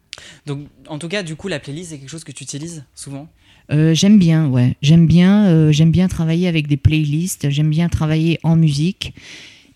[0.46, 3.28] Donc, en tout cas, du coup, la playlist, c'est quelque chose que tu utilises souvent?
[3.70, 4.76] Euh, j'aime bien, ouais.
[4.80, 7.50] J'aime bien, euh, j'aime bien travailler avec des playlists.
[7.50, 9.12] J'aime bien travailler en musique.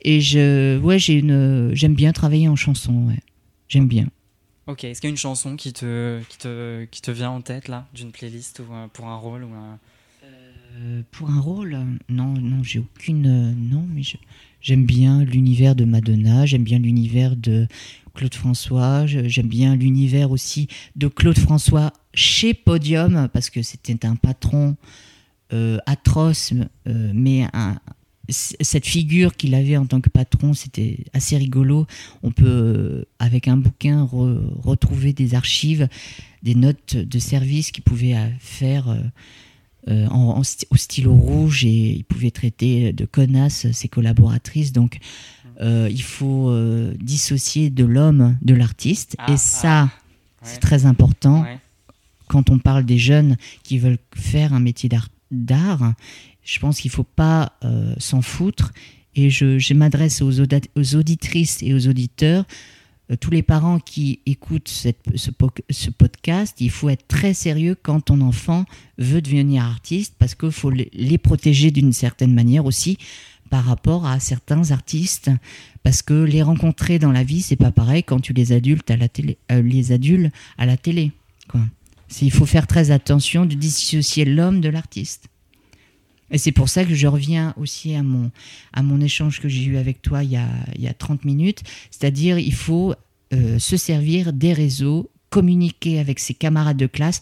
[0.03, 3.19] Et je, ouais, j'ai une, j'aime bien travailler en chanson, ouais.
[3.69, 4.09] J'aime bien.
[4.67, 7.41] Ok, est-ce qu'il y a une chanson qui te, qui te, qui te vient en
[7.41, 9.79] tête, là, d'une playlist ou pour un rôle ou un...
[10.77, 11.77] Euh, pour un rôle,
[12.09, 14.17] non, non, j'ai aucune, non, mais je-
[14.61, 16.47] j'aime bien l'univers de Madonna.
[16.47, 17.67] J'aime bien l'univers de
[18.21, 19.07] Claude François.
[19.07, 24.77] J'aime bien l'univers aussi de Claude François chez Podium parce que c'était un patron
[25.55, 26.53] euh, atroce,
[26.87, 27.47] euh, mais
[28.29, 31.87] cette figure qu'il avait en tant que patron, c'était assez rigolo.
[32.23, 35.89] On peut, euh, avec un bouquin, re- retrouver des archives,
[36.43, 38.95] des notes de service qu'il pouvait faire
[39.89, 44.73] au stylo rouge et il pouvait traiter de connasses ses collaboratrices.
[44.73, 44.99] Donc,
[45.61, 49.15] euh, il faut euh, dissocier de l'homme de l'artiste.
[49.19, 49.89] Ah, et ça, Ouais.
[50.43, 51.59] c'est très important Ouais.
[52.29, 55.93] quand on parle des jeunes qui veulent faire un métier d'art-
[56.43, 58.73] je pense qu'il ne faut pas euh, s'en foutre.
[59.15, 62.45] Et je, je m'adresse aux, auditrices et aux auditeurs,
[63.21, 67.77] tous les parents qui écoutent cette- ce, po- ce podcast, il faut être très sérieux
[67.83, 68.65] quand ton enfant
[68.99, 72.99] veut devenir artiste, parce qu'il faut les protéger d'une certaine manière aussi
[73.51, 75.31] par rapport à certains artistes,
[75.83, 78.97] parce que les rencontrer dans la vie, c'est pas pareil quand tu les adultes à
[78.97, 81.13] la télé, euh, les adultes à la télé.
[81.49, 81.61] Quoi.
[82.23, 85.29] Il faut faire très attention de dissocier l'homme de l'artiste.
[86.31, 88.31] Et c'est pour ça que je reviens aussi à mon,
[88.73, 91.25] à mon échange que j'ai eu avec toi il y a, il y a 30
[91.25, 91.63] minutes.
[91.91, 92.95] C'est-à-dire, il faut
[93.33, 97.21] euh, se servir des réseaux, communiquer avec ses camarades de classe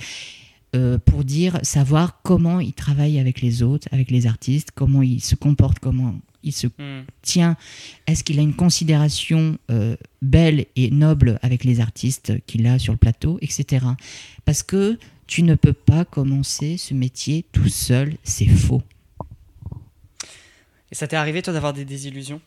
[0.77, 5.21] euh, pour dire, savoir comment il travaille avec les autres, avec les artistes, comment il
[5.21, 7.03] se comporte, comment il se Hmm.
[7.23, 7.57] tient,
[8.07, 12.93] est-ce qu'il a une considération euh, belle et noble avec les artistes qu'il a sur
[12.93, 13.87] le plateau, etc.
[14.45, 18.83] Parce que tu ne peux pas commencer ce métier tout seul, c'est faux.
[20.91, 22.41] Et ça t'est arrivé, toi, d'avoir des désillusions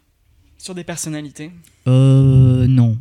[0.57, 1.51] sur des personnalités?
[1.87, 2.97] Euh, non.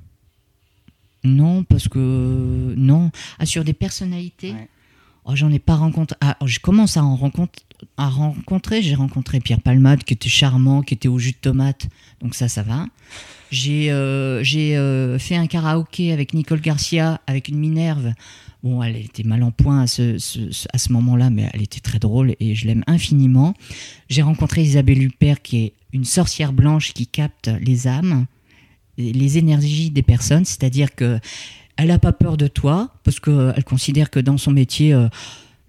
[1.24, 2.74] Non, parce que.
[2.76, 3.10] Non.
[3.38, 4.52] Ah, sur des personnalités?
[4.52, 4.68] Ouais.
[5.24, 6.16] Oh, j'en ai pas rencontré.
[6.20, 7.62] Ah, je commence à en rencontrer.
[7.96, 8.82] À rencontrer.
[8.82, 11.88] J'ai rencontré Pierre Palmade qui était charmant, qui était au jus de tomate.
[12.20, 12.86] Donc ça, ça va.
[13.50, 18.12] J'ai euh, euh, fait un karaoké avec Nicole Garcia, avec une Minerve.
[18.62, 20.16] Bon, elle était mal en point à ce,
[20.72, 23.54] à ce moment-là, mais elle était très drôle et je l'aime infiniment.
[24.08, 28.26] J'ai rencontré Isabelle Huppert, qui est une sorcière blanche qui capte les âmes,
[28.98, 31.18] les énergies des personnes, c'est-à-dire que
[31.80, 35.08] elle n'a pas peur de toi, parce qu'elle considère que dans son métier, euh,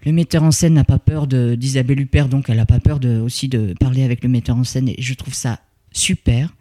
[0.04, 3.20] le metteur en scène n'a pas peur d'Isabelle Huppert, donc elle n'a pas peur de,
[3.20, 5.60] aussi de parler avec le metteur en scène, et je trouve ça
[5.92, 6.52] super.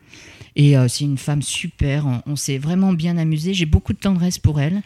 [0.56, 4.38] Et euh, c'est une femme super, on, s'est vraiment bien amusé, j'ai beaucoup de tendresse
[4.38, 4.82] pour elle.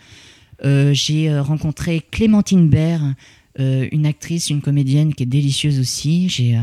[0.64, 3.16] Euh, j'ai euh, rencontré Clémentine Baird,
[3.58, 6.28] euh, une actrice, une comédienne qui est délicieuse aussi.
[6.28, 6.62] J'ai euh,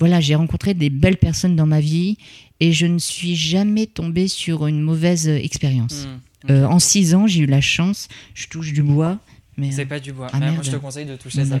[0.00, 2.16] voilà, rencontré des belles personnes dans ma vie
[2.58, 6.06] et je ne suis jamais tombée sur une mauvaise euh, expérience.
[6.06, 6.18] Hmm.
[6.50, 9.18] Euh, en six ans, j'ai eu la chance, je touche du bois,
[9.56, 10.26] mais C'est euh, pas du bois.
[10.32, 10.64] Ah, Bah, moi, merde.
[10.64, 11.60] je te conseille de toucher bon,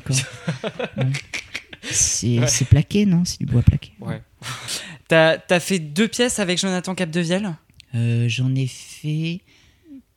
[0.96, 1.04] Bon.
[1.82, 2.46] C'est Ouais.
[2.70, 3.24] plaqué, non?
[3.24, 3.92] C'est du bois plaqué.
[4.00, 4.20] Ouais.
[5.08, 7.54] T'as as fait deux pièces avec Jonathan Capdevielle?
[7.94, 9.40] Euh, J'en ai fait.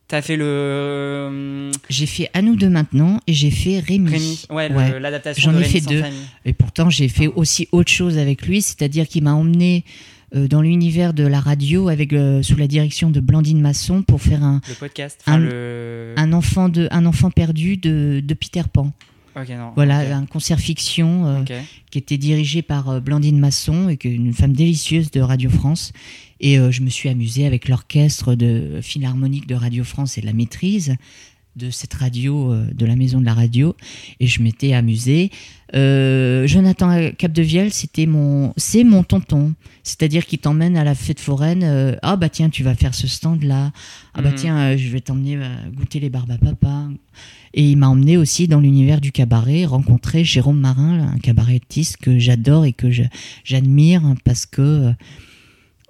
[0.07, 1.72] T'as fait le.
[1.89, 4.09] J'ai fait À nous deux maintenant et j'ai fait Rémi.
[4.11, 4.45] Rémi.
[4.51, 4.99] Ouais, Ouais.
[4.99, 6.01] l'adaptation J'en de ai Rémi fait deux.
[6.01, 6.20] famille.
[6.45, 9.84] Et pourtant, j'ai fait aussi autre chose avec lui, c'est-à-dire qu'il m'a emmené
[10.47, 14.43] dans l'univers de la radio avec euh, sous la direction de Blandine Masson pour faire
[14.43, 15.21] un, Le podcast.
[15.27, 16.13] Un- le.
[16.17, 18.91] un enfant de un enfant perdu de, de Peter Pan.
[19.38, 19.71] Ok, non.
[19.75, 21.43] Voilà, un concert fiction euh,
[21.91, 25.49] qui était dirigé par euh, Blandine Masson et qui est une femme délicieuse de Radio
[25.49, 25.91] France.
[26.39, 30.25] Et euh, je me suis amusée avec l'orchestre de philharmonique de Radio France et de
[30.25, 30.95] la maîtrise
[31.57, 33.75] de cette radio, euh, de la maison de la radio,
[34.19, 35.31] et je m'étais amusée.
[35.74, 39.53] Euh, Jonathan Capdevielle, c'était mon, c'est mon tonton,
[39.84, 41.63] c'est-à-dire qu'il t'emmène à la fête foraine.
[41.63, 43.72] euh, ah bah tiens, tu vas faire ce stand-là.
[44.13, 44.36] Ah bah Mhm.
[44.36, 45.39] tiens, euh, je vais t'emmener
[45.74, 46.88] goûter les barbes à papa.
[47.55, 52.20] Et il m'a emmené aussi dans l'univers du cabaret, rencontrer Jérôme Marin, un cabarettiste que
[52.20, 52.88] j'adore et que
[53.43, 54.93] j'admire parce que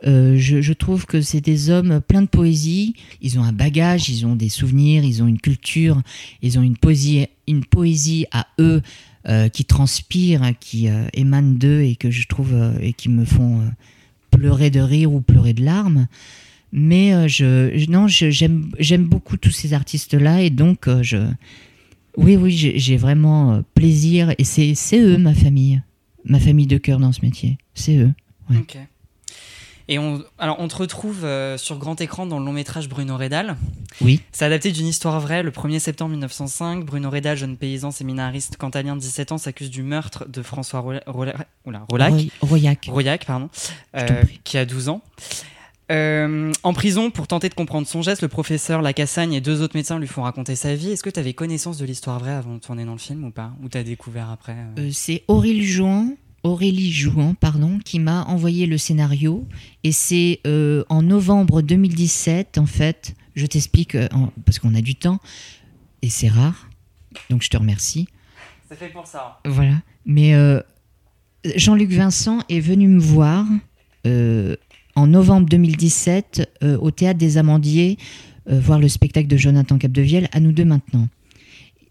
[0.05, 2.95] euh, je, je trouve que c'est des hommes pleins de poésie.
[3.21, 6.01] Ils ont un bagage, ils ont des souvenirs, ils ont une culture,
[6.43, 8.81] ils ont une poésie, une poésie à eux
[9.27, 13.25] euh, qui transpire, qui euh, émane d'eux et que je trouve euh, et qui me
[13.25, 13.61] font
[14.29, 16.07] pleurer de rire ou pleurer de larmes.
[16.71, 21.17] Mais je, non, j'aime beaucoup tous ces artistes-là et donc je,
[22.17, 25.81] oui, oui, j'ai vraiment plaisir et c'est eux ma famille,
[26.25, 28.11] ma famille de cœur dans ce métier, c'est eux.
[29.87, 33.17] Et on, alors, on te retrouve euh, sur grand écran dans le long métrage Bruno
[33.17, 33.55] Rédal.
[34.01, 34.19] Oui.
[34.31, 35.43] C'est adapté d'une histoire vraie.
[35.43, 39.83] Le 1er septembre 1905, Bruno Rédal, jeune paysan séminariste cantalien de 17 ans, s'accuse du
[39.83, 42.89] meurtre de François Rola- Rola- oula, Rolac, Roy- Royac.
[42.91, 43.49] Royac, pardon,
[43.95, 45.01] euh, qui a 12 ans.
[45.91, 49.75] Euh, en prison, pour tenter de comprendre son geste, le professeur Lacassagne et deux autres
[49.77, 50.89] médecins lui font raconter sa vie.
[50.89, 53.29] Est-ce que tu avais connaissance de l'histoire vraie avant de tourner dans le film ou
[53.29, 53.51] pas?
[53.63, 54.81] Ou t'as découvert après euh?
[54.87, 56.15] Euh, c'est Aurélie Jouan,
[56.45, 59.47] Aurélie Jouan, pardon, qui m'a envoyé le scénario.
[59.83, 64.07] Et c'est euh, en novembre 2017, en fait, je t'explique, euh,
[64.45, 65.19] parce qu'on a du temps,
[66.03, 66.69] et c'est rare,
[67.31, 68.07] donc je te remercie.
[68.69, 69.39] C'est fait pour ça.
[69.43, 69.81] Voilà.
[70.05, 70.61] Mais euh,
[71.55, 73.47] Jean-Luc Vincent est venu me voir
[74.95, 77.97] en novembre 2017 euh, au Théâtre des Amandiers,
[78.47, 81.07] voir le spectacle de Jonathan Capdevielle, À nous deux maintenant.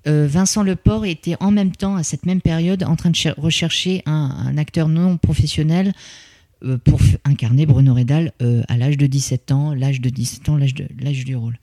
[0.06, 3.34] Euh, Vincent Leport était en même temps, à cette même période, en train de cher-
[3.38, 5.92] rechercher un, acteur non professionnel
[6.62, 10.56] euh, pour incarner Bruno Redal euh, à l'âge de 17 ans, l'âge de 17 ans,
[10.56, 11.58] l'âge du rôle.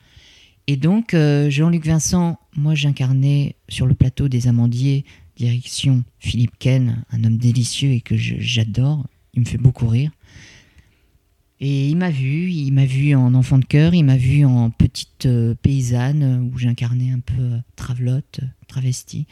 [0.67, 1.15] Et donc,
[1.49, 7.91] Jean-Luc Vincent, moi j'incarnais sur le plateau des Amandiers, direction Philippe Ken, un homme délicieux
[7.91, 10.11] et que j'adore, il me fait beaucoup rire.
[11.63, 14.71] Et il m'a vu, il m'a vu en enfant de cœur, il m'a vu en
[14.71, 19.27] petite euh, paysanne euh, où j'incarnais un peu euh, travelotte, travesti.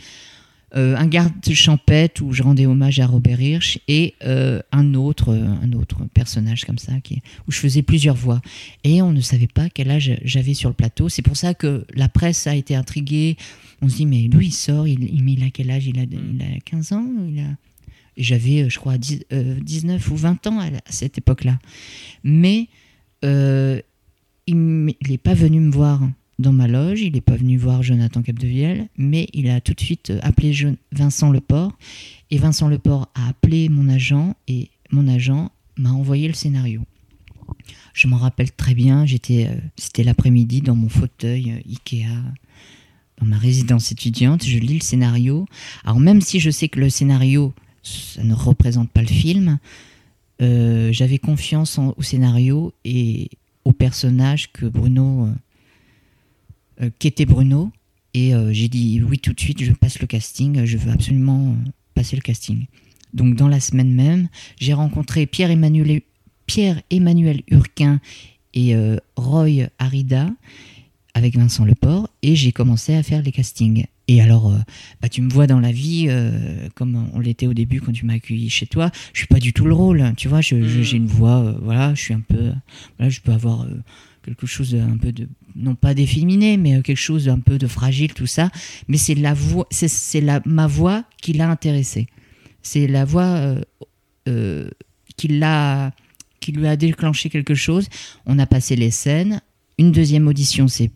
[0.75, 5.73] Euh, un garde champêtre où je rendais hommage à Robert Hirsch et un autre un
[5.73, 8.39] autre personnage comme ça qui, où je faisais plusieurs voix.
[8.83, 11.09] Et on ne savait pas quel âge j'avais sur le plateau.
[11.09, 13.35] C'est pour ça que la presse a été intriguée.
[13.81, 14.87] On se dit mais lui il sort?
[14.87, 15.87] Il, il, il a quel âge?
[15.87, 17.07] Il a, il a 15 ans?
[17.27, 17.47] Il a...
[18.19, 21.59] j'avais euh, je crois 10, euh, 19 ou 20 ans à, cette époque là
[22.23, 22.67] mais
[23.25, 23.81] euh,
[24.47, 26.01] il n'est pas venu me voir
[26.39, 29.81] dans ma loge, il n'est pas venu voir Jonathan Capdevielle, mais il a tout de
[29.81, 30.53] suite euh, appelé
[30.91, 31.77] Vincent Leport,
[32.31, 36.81] et Vincent Leport a appelé mon agent, et mon agent m'a envoyé le scénario.
[37.93, 42.07] Je m'en rappelle très bien, j'étais, c'était l'après-midi dans mon fauteuil Ikea,
[43.19, 45.45] dans ma résidence étudiante, je lis le scénario.
[45.83, 47.53] Alors même si je sais que le scénario,
[47.83, 49.59] ça ne représente pas le film,
[50.41, 53.29] euh, j'avais confiance au scénario et
[53.65, 57.71] au personnage que Bruno, euh, euh, qu'était Bruno.
[58.15, 61.55] Et j'ai dit oui tout de suite, je passe le casting, je veux absolument
[61.93, 62.65] passer le casting.
[63.13, 66.01] Donc dans la semaine même, j'ai rencontré Pierre-Emmanuel
[66.47, 68.01] Pierre-Emmanuel Urquin
[68.55, 70.31] et euh, Roy Arida
[71.13, 73.85] avec Vincent Leport et j'ai commencé à faire les castings.
[74.09, 74.57] Et alors, euh,
[75.03, 78.07] bah, tu me vois dans la vie euh, comme on l'était au début quand tu
[78.07, 78.89] m'as accueilli chez toi.
[79.13, 80.41] Je suis pas du tout le rôle, tu vois.
[80.41, 82.51] J'ai une voix, euh, voilà, je suis un peu,
[82.97, 83.83] voilà, je peux avoir euh,
[84.25, 88.15] quelque chose un peu de, non pas d'efféminé, mais quelque chose d'un peu de fragile,
[88.15, 88.49] tout ça.
[88.87, 92.07] Mais c'est la voix, c'est c'est la ma voix qui l'a intéressé.
[92.63, 93.55] C'est la voix
[94.25, 95.91] qui l'a,
[96.39, 97.87] qui lui a déclenché quelque chose.
[98.25, 99.39] On a passé les scènes.
[99.79, 100.91] Une deuxième audition s'est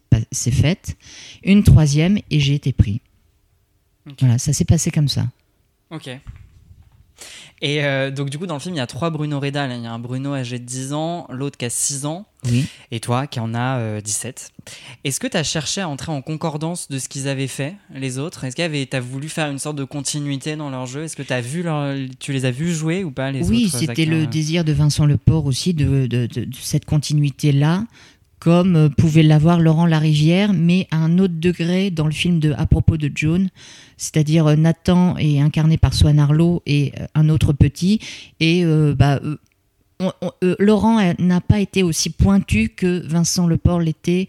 [0.52, 0.98] faite,
[1.44, 3.00] une troisième et j'ai été pris.
[4.20, 5.26] Voilà, ça s'est passé comme ça.
[5.90, 6.10] Ok.
[7.62, 9.72] Et euh, donc, du coup, dans le film, il y a trois Bruno Redal.
[9.72, 12.66] Il y a un Bruno âgé de 10 ans, l'autre qui a 6 ans, Oui.
[12.92, 14.52] et toi qui en as euh, 17.
[15.06, 18.18] Est-ce que tu as cherché à entrer en concordance de ce qu'ils avaient fait, les
[18.18, 18.44] autres?
[18.44, 21.04] Est-ce que tu as voulu faire une sorte de continuité dans leur jeu?
[21.06, 21.96] Est-ce que as vu leur...
[22.20, 25.46] tu les as vus jouer ou pas, les oui, c'était le désir de Vincent Leport
[25.46, 27.86] aussi de, de- de- de cette continuité-là,
[28.44, 32.52] comme euh, pouvait l'avoir Laurent Larivière, mais à un autre degré dans le film de
[32.58, 33.48] À propos de Joan,
[33.96, 38.02] c'est-à-dire euh, Nathan est incarné par Swan Arlo et euh, un autre petit,
[38.42, 38.66] et
[38.98, 39.22] bah,
[40.60, 44.28] Laurent n'a pas été aussi pointu que Vincent Leport l'était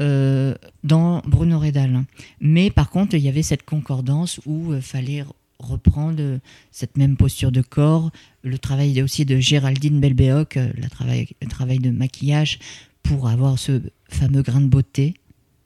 [0.00, 2.04] dans Bruno Redal.
[2.40, 5.24] Mais par contre, il y avait cette concordance où fallait
[5.58, 6.40] reprendre
[6.70, 8.10] cette même posture de corps,
[8.42, 12.58] le travail aussi de Géraldine Belbéoc, le travail de maquillage
[13.02, 15.14] pour avoir ce fameux grain de beauté.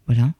[0.07, 0.33] Voilà.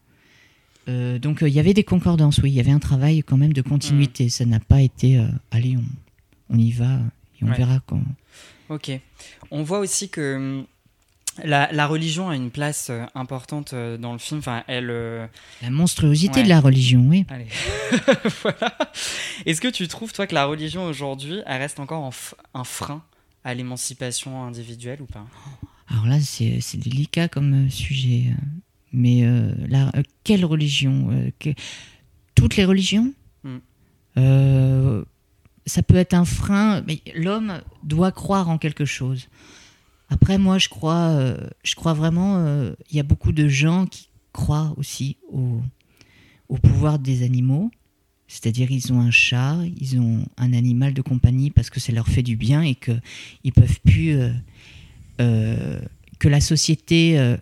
[0.87, 3.53] Euh, donc il y avait des concordances, oui, il y avait un travail quand même
[3.53, 4.29] de continuité.
[4.29, 5.21] Ça n'a pas été,
[5.51, 6.99] allez, on, on, y va
[7.41, 8.01] et on verra quand.
[8.69, 8.91] Ok.
[9.51, 10.65] On voit aussi que hum,
[11.43, 14.39] la, religion a une place euh, importante euh, dans le film.
[14.39, 14.89] Enfin, elle.
[14.89, 15.27] Euh,
[15.61, 17.25] la monstruosité de la religion, oui.
[17.29, 17.47] Allez.
[18.41, 18.77] voilà.
[19.45, 22.09] Est-ce que tu trouves, toi, que la religion aujourd'hui, elle reste encore
[22.53, 23.03] un frein
[23.43, 25.25] à l'émancipation individuelle ou pas?
[25.87, 28.33] Alors là, c'est délicat comme sujet.
[28.91, 29.23] Mais
[29.67, 29.91] la,
[30.23, 31.09] quelle religion
[32.35, 33.13] Toutes les religions
[33.43, 35.03] hmm.
[35.65, 39.27] Ça peut être un frein, mais l'homme doit croire en quelque chose.
[40.09, 43.85] Après, moi, je crois, euh, je crois vraiment, il euh, y a beaucoup de gens
[43.85, 45.61] qui croient aussi au,
[46.47, 47.71] au pouvoir des animaux.
[48.29, 52.07] C'est-à-dire, ils ont un chat, ils ont un animal de compagnie parce que ça leur
[52.07, 53.01] fait du bien et qu'ils
[53.45, 54.17] ne peuvent plus.
[55.21, 55.79] Euh,
[56.19, 57.35] que la société.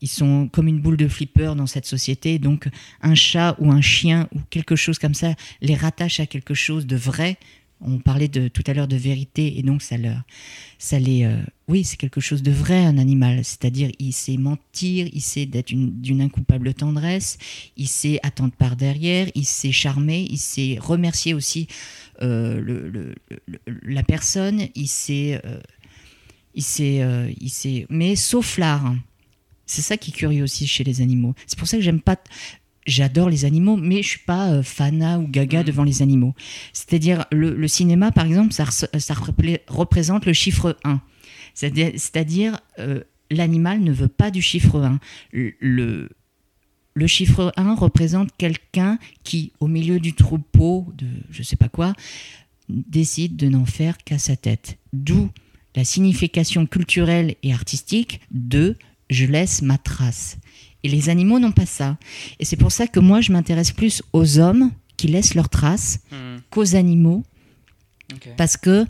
[0.00, 2.38] ils sont comme une boule de flipper dans cette société.
[2.38, 2.68] Donc,
[3.00, 6.86] un chat ou un chien ou quelque chose comme ça les rattache à quelque chose
[6.86, 7.38] de vrai
[7.80, 10.22] on parlait de, tout à l'heure de vérité et donc ça leur,
[10.78, 11.36] ça les, euh,
[11.68, 13.44] oui, c'est quelque chose de vrai un animal.
[13.44, 17.38] C'est-à-dire il sait mentir, il sait d'être d'une incoupable tendresse,
[17.76, 21.68] il sait attendre par derrière, il sait charmer, il sait remercier aussi
[22.22, 23.14] euh, le,
[23.82, 25.58] la personne, il sait, euh,
[26.54, 27.02] il sait,
[27.40, 28.94] il mais sauf l'art.
[29.66, 31.34] C'est ça qui est curieux aussi chez les animaux.
[31.46, 32.16] C'est pour ça que j'aime pas
[32.86, 35.64] j'adore les animaux, mais je suis pas euh, fana ou gaga mm.
[35.64, 36.34] devant les animaux.
[36.72, 39.14] C'est-à-dire, le, cinéma, par exemple, ça, ça
[39.68, 41.00] représente le chiffre 1.
[41.54, 44.98] C'est-à-dire, euh, l'animal ne veut pas du chiffre 1.
[45.32, 46.08] Le,
[46.94, 51.94] le chiffre 1 représente quelqu'un qui, au milieu du troupeau de je sais pas quoi,
[52.68, 54.78] décide de n'en faire qu'à sa tête.
[54.92, 55.30] D'où
[55.74, 58.76] la signification culturelle et artistique de
[59.10, 60.38] je laisse ma trace.
[60.82, 61.98] Et les animaux n'ont pas ça.
[62.38, 66.00] Et c'est pour ça que moi, je m'intéresse plus aux hommes qui laissent leurs traces
[66.12, 66.38] hmm.
[66.50, 67.24] qu'aux animaux.
[68.36, 68.86] Parce que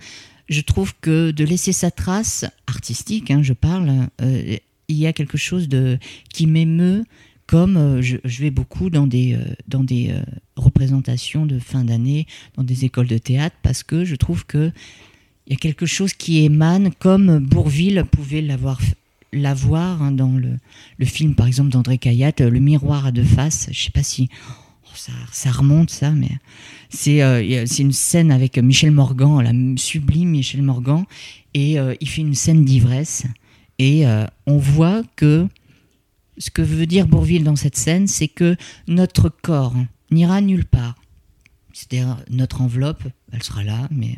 [0.49, 4.57] je trouve que de laisser sa trace artistique, hein, je parle, euh,
[4.89, 5.99] il y a quelque chose de
[6.32, 7.05] qui m'émeut.
[7.47, 10.14] Comme euh, je, vais beaucoup dans des, euh, dans des
[10.57, 12.26] représentations de fin d'année,
[12.57, 14.72] dans des écoles de théâtre, parce que je trouve que
[15.47, 18.80] il y a quelque chose qui émane, comme Bourville pouvait l'avoir
[19.34, 20.59] la voir hein, dans le,
[21.05, 23.68] film, par exemple, d'André Cayatte, Le miroir à deux faces.
[23.70, 24.97] Je sais pas si oh,
[25.32, 26.30] ça, remonte, ça, mais
[26.88, 31.05] c'est euh, une scène avec Michel Morgan, la sublime Michel Morgan,
[31.53, 33.24] et euh, il fait une scène d'ivresse.
[33.78, 35.49] Et euh, on voit que
[36.38, 39.74] ce que veut dire Bourville dans cette scène, c'est que notre corps
[40.11, 40.95] n'ira nulle part.
[41.72, 44.16] C'est-à-dire notre enveloppe, elle sera là, mais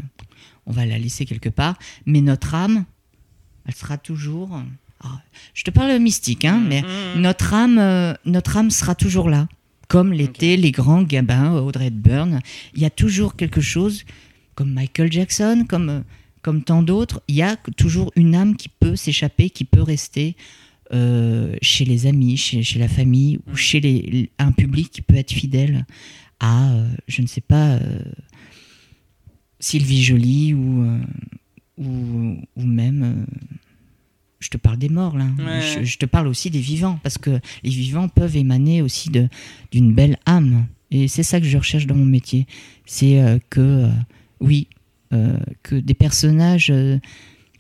[0.66, 1.78] on va la laisser quelque part.
[2.04, 2.84] Mais notre âme,
[3.66, 4.60] elle sera toujours
[5.04, 5.20] ah,
[5.54, 7.20] je te parle mystique, hein, mais mm-hmm.
[7.20, 9.48] notre âme, euh, notre âme sera toujours là,
[9.88, 12.40] comme l'étaient les grands gabins, Audrey Hepburn.
[12.74, 14.04] Il y a toujours quelque chose,
[14.54, 16.00] comme Michael Jackson, comme, euh,
[16.42, 20.34] comme tant d'autres, il y a toujours une âme qui peut s'échapper, qui peut rester
[20.94, 23.56] euh, chez les amis, chez, la famille, ou mm.
[23.56, 25.84] chez les, un public qui peut être fidèle
[26.40, 26.70] à,
[27.08, 27.78] je ne sais pas,
[29.60, 30.86] Sylvie Joly ou,
[31.78, 33.26] ou, ou même
[34.46, 35.26] je te parle des morts là.
[35.82, 39.10] Je, te parle aussi des vivants parce que les vivants peuvent émaner aussi
[39.72, 40.66] d'une belle âme.
[40.90, 42.46] Et c'est ça que je recherche dans mon métier.
[42.84, 43.88] C'est euh, que euh,
[44.40, 44.68] oui,
[45.12, 46.72] euh, que des personnages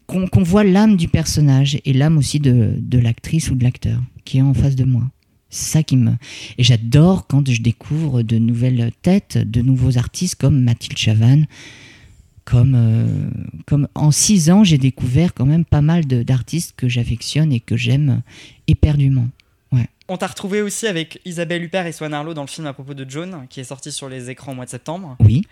[0.06, 4.38] qu'on voit l'âme du personnage et l'âme aussi de, de l'actrice ou de l'acteur qui
[4.38, 5.02] est en face de moi.
[5.48, 6.12] C'est ça qui me.
[6.58, 11.46] Et j'adore quand je découvre de nouvelles têtes, de nouveaux artistes comme Mathilde Chavannes,
[12.46, 13.28] comme, euh,
[13.66, 17.76] comme en six ans, j'ai découvert quand même pas mal d'artistes que j'affectionne et que
[17.76, 18.22] j'aime
[18.68, 19.28] éperdument.
[19.72, 19.88] Ouais.
[20.08, 22.94] On t'a retrouvé aussi avec Isabelle Huppert et Swan Arlo dans le film à propos
[22.94, 25.16] de Joan, qui est sorti sur les écrans au mois de septembre.
[25.18, 25.42] Oui.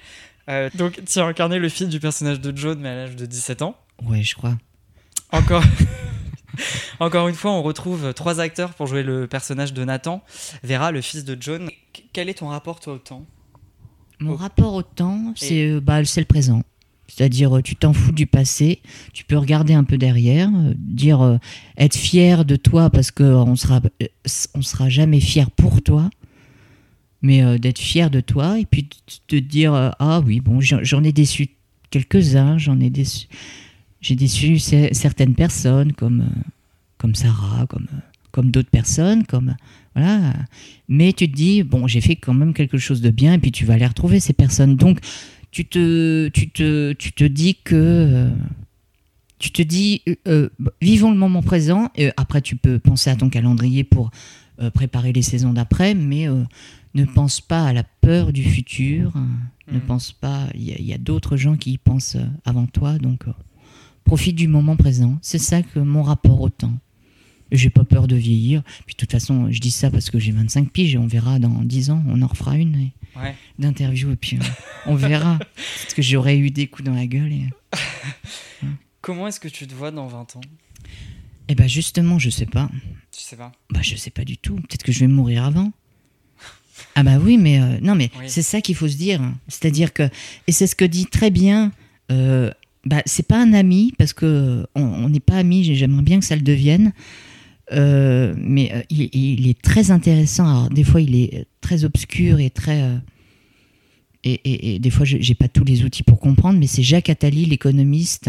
[0.49, 3.27] Euh, donc, tu as incarné le fils du personnage de Joan, mais à l'âge de
[3.27, 3.77] 17 ans.
[4.05, 4.57] Ouais, je crois.
[5.33, 5.65] Encore.
[7.01, 10.23] Encore une fois, on retrouve trois acteurs pour jouer le personnage de Nathan.
[10.63, 11.69] Vera, le fils de John.
[12.13, 13.27] Quel est ton rapport, toi, au temps?
[14.21, 16.63] Mon rapport au temps, c'est euh, bah, le présent.
[17.09, 18.81] C'est-à-dire, euh, tu t'en fous du passé,
[19.13, 21.39] tu peux regarder un peu derrière, euh, dire euh,
[21.77, 23.81] être fier de toi parce qu'on sera,
[24.55, 26.11] on sera jamais fier pour toi,
[27.23, 28.89] mais d'être fier de toi et puis
[29.29, 31.49] te dire ah oui bon j'en ai déçu
[31.89, 33.29] quelques-uns, j'en ai déçu,
[34.03, 36.29] j'ai déçu certaines personnes comme
[36.99, 37.87] comme Sarah, comme
[38.31, 39.57] comme d'autres personnes, comme
[39.95, 40.35] voilà,
[40.87, 43.53] mais tu te dis bon j'ai fait quand même quelque chose de bien et puis
[43.53, 44.77] tu vas les retrouver ces personnes.
[44.77, 44.99] Donc
[45.55, 47.75] tu te, tu te, tu te dis que.
[47.75, 48.31] Euh,
[49.39, 50.49] tu te dis, euh, euh,
[50.81, 51.91] vivons le moment présent.
[51.97, 54.11] Et après, tu peux penser à ton calendrier pour
[54.61, 56.45] euh, préparer les saisons d'après, mais euh,
[56.95, 59.29] ne pense pas à la peur du futur, hein.
[59.71, 59.81] ne Mhm.
[59.83, 63.25] pense pas, il y a, d'autres gens qui y pensent avant toi, donc
[64.05, 65.19] profite du moment présent.
[65.21, 66.79] C'est ça que mon rapport au temps.
[67.53, 68.63] J'ai pas peur de vieillir.
[68.87, 71.39] Puis de toute façon, je dis ça parce que j'ai 25 piges et on verra
[71.39, 73.35] dans 10 ans, on en refera une et- Ouais.
[73.59, 74.45] d'interview et puis euh,
[74.87, 75.39] on verra.
[75.83, 77.33] Parce que j'aurais eu des coups dans la gueule.
[77.33, 77.49] Et,
[79.01, 80.41] Comment est-ce que tu te vois dans 20 ans?
[81.49, 82.71] Et ben justement, je sais pas.
[83.13, 83.53] Tu sais pas?
[83.71, 84.57] Bah je sais pas du tout.
[84.57, 85.73] Peut-être que je vais mourir avant.
[86.97, 88.25] Ah bah oui, mais euh, non, mais Oui.
[88.29, 89.21] c'est ça qu'il faut se dire.
[89.49, 90.09] C'est-à-dire que
[90.47, 91.71] et c'est ce que dit très bien.
[92.11, 92.51] Euh,
[92.87, 95.65] bah c'est pas un ami parce que on n'est pas amis.
[95.65, 96.93] j'ai- J'aimerais bien que ça le devienne.
[97.73, 100.47] Euh, mais euh, il, il est très intéressant.
[100.49, 102.97] Alors des fois il est très obscur et très euh,
[104.23, 106.59] et, et- et des fois je- j'ai pas tous les outils pour comprendre.
[106.59, 108.29] Mais c'est Jacques Attali, l'économiste,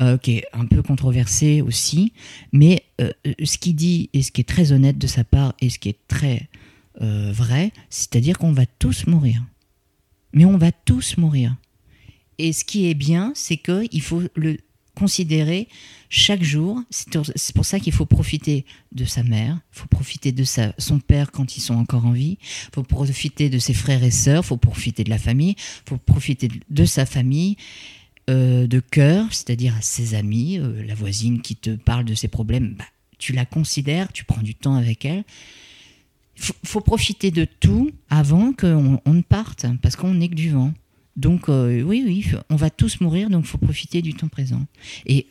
[0.00, 0.16] Hmm.
[0.18, 2.12] qui est un peu controversé aussi,
[2.52, 2.82] mais
[3.44, 5.88] ce qu'il dit et ce qui est très honnête de sa part et ce qui
[5.90, 6.48] est très
[7.00, 9.42] vrai, c'est-à-dire qu'on va tous mourir.
[10.32, 11.54] Mais on va tous mourir.
[12.38, 14.56] Et ce qui est bien, c'est qu'il faut le
[14.94, 15.68] considérer
[16.08, 16.80] chaque jour.
[16.90, 17.10] C'est
[17.54, 21.32] pour- ça qu'il faut profiter de sa mère, il faut profiter de sa, son père
[21.32, 24.46] quand ils sont encore en vie, il faut profiter de ses frères et sœurs, il
[24.46, 27.56] faut profiter de la famille, il faut profiter de- sa famille,
[28.30, 32.28] euh, de cœur, c'est-à-dire à ses amis, euh, la voisine qui te parle de ses
[32.28, 32.84] problèmes, bah,
[33.18, 35.24] tu la considères, tu prends du temps avec elle.
[36.36, 40.34] Il faut, faut profiter de tout avant qu'on on ne parte, parce qu'on n'est que
[40.34, 40.72] du vent.
[41.16, 44.66] Donc euh, oui, oui, on va tous mourir, donc il faut profiter du temps présent.
[45.06, 45.26] Et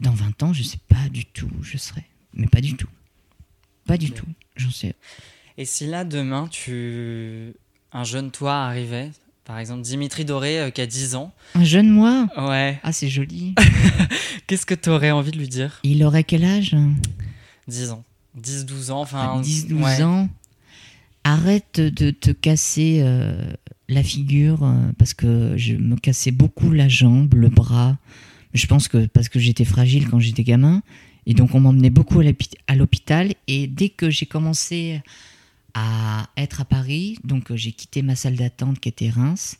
[0.00, 2.04] dans 20 ans, je ne sais pas du tout où je serai.
[2.34, 2.88] Mais pas du tout.
[3.86, 4.26] Pas du tout.
[4.56, 4.94] J'en sais.
[5.56, 7.52] Et si là, demain, tu...
[7.92, 9.10] un jeune toi arrivait,
[9.44, 12.26] par exemple Dimitri Doré euh, qui a 10 ans, Un jeune moi?
[12.36, 13.54] Ouais, Ah, c'est joli.
[14.46, 15.80] qu'est-ce que tu aurais envie de lui dire?
[15.84, 16.76] Il aurait quel âge?
[17.68, 18.04] 10 ans.
[18.40, 19.40] 10-12 ans, enfin...
[19.40, 20.02] 10-12 ouais.
[20.02, 20.28] ans.
[21.22, 23.52] Arrête de te casser euh,
[23.88, 27.98] la figure euh, parce que je me cassais beaucoup la jambe, le bras.
[28.52, 30.82] Je pense que parce que j'étais fragile quand j'étais gamin.
[31.26, 33.34] Et donc on m'emmenait beaucoup à l'hôpi- à l'hôpital.
[33.48, 35.00] Et dès que j'ai commencé
[35.74, 39.56] à être à Paris, donc euh, j'ai quitté ma salle d'attente qui était Reims,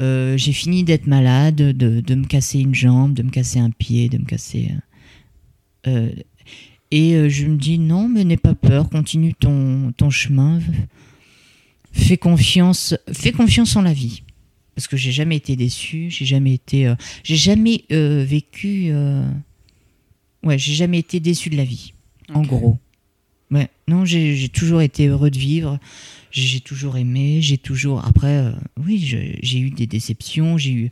[0.00, 4.08] euh, j'ai fini d'être malade, de, me casser une jambe, de me casser un pied,
[4.08, 4.70] de me casser...
[5.84, 10.60] et je me dis non, mais n'aie pas peur, continue ton chemin,
[11.98, 14.22] fais confiance, fais confiance en la vie.
[14.74, 16.94] Parce que j'ai jamais été déçu, j'ai jamais été, euh,
[17.24, 19.28] j'ai jamais euh, vécu, euh,
[20.44, 21.92] ouais, j'ai jamais été déçu de la vie,
[22.32, 22.78] en gros.
[23.50, 25.80] Ouais, non, j'ai toujours été heureux de vivre,
[26.30, 30.90] j'ai toujours aimé, j'ai toujours, après, euh, oui, j'ai eu des déceptions, j'ai eu,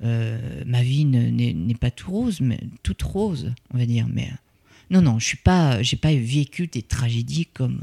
[0.00, 4.28] ma vie ne- n'est n'est pas tout rose, mais toute rose, on va dire, mais
[4.90, 7.80] non, non, je suis pas, j'ai pas vécu des tragédies comme,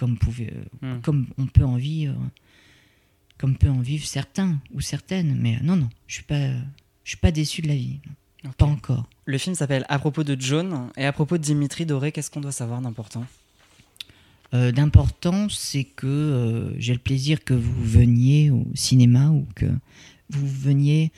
[0.00, 1.00] comme, pouvait, Hmm.
[1.02, 2.16] comme on peut en vivre,
[3.38, 5.36] comme peut en vivre certains ou certaines.
[5.38, 6.48] Mais non, non, je suis pas,
[7.04, 7.98] je suis pas déçu de la vie,
[8.56, 9.04] pas encore.
[9.26, 12.40] Le film s'appelle À propos de John et à propos de Dimitri Doré, qu'est-ce qu'on
[12.40, 13.26] doit savoir d'important?
[14.54, 19.66] Euh, D'important, c'est que euh, j'ai le plaisir que vous veniez au cinéma ou que
[20.30, 21.12] vous veniez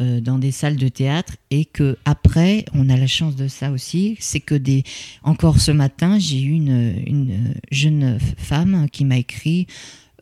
[0.00, 3.70] euh, dans des salles de théâtre et que après, on a la chance de ça
[3.70, 4.82] aussi, c'est que des
[5.22, 9.66] encore ce matin, j'ai eu une, une jeune femme qui m'a écrit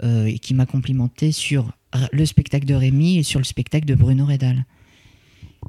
[0.03, 1.73] euh, et qui m'a complimenté sur
[2.13, 4.65] le spectacle de Rémi et sur le spectacle de Bruno Redal.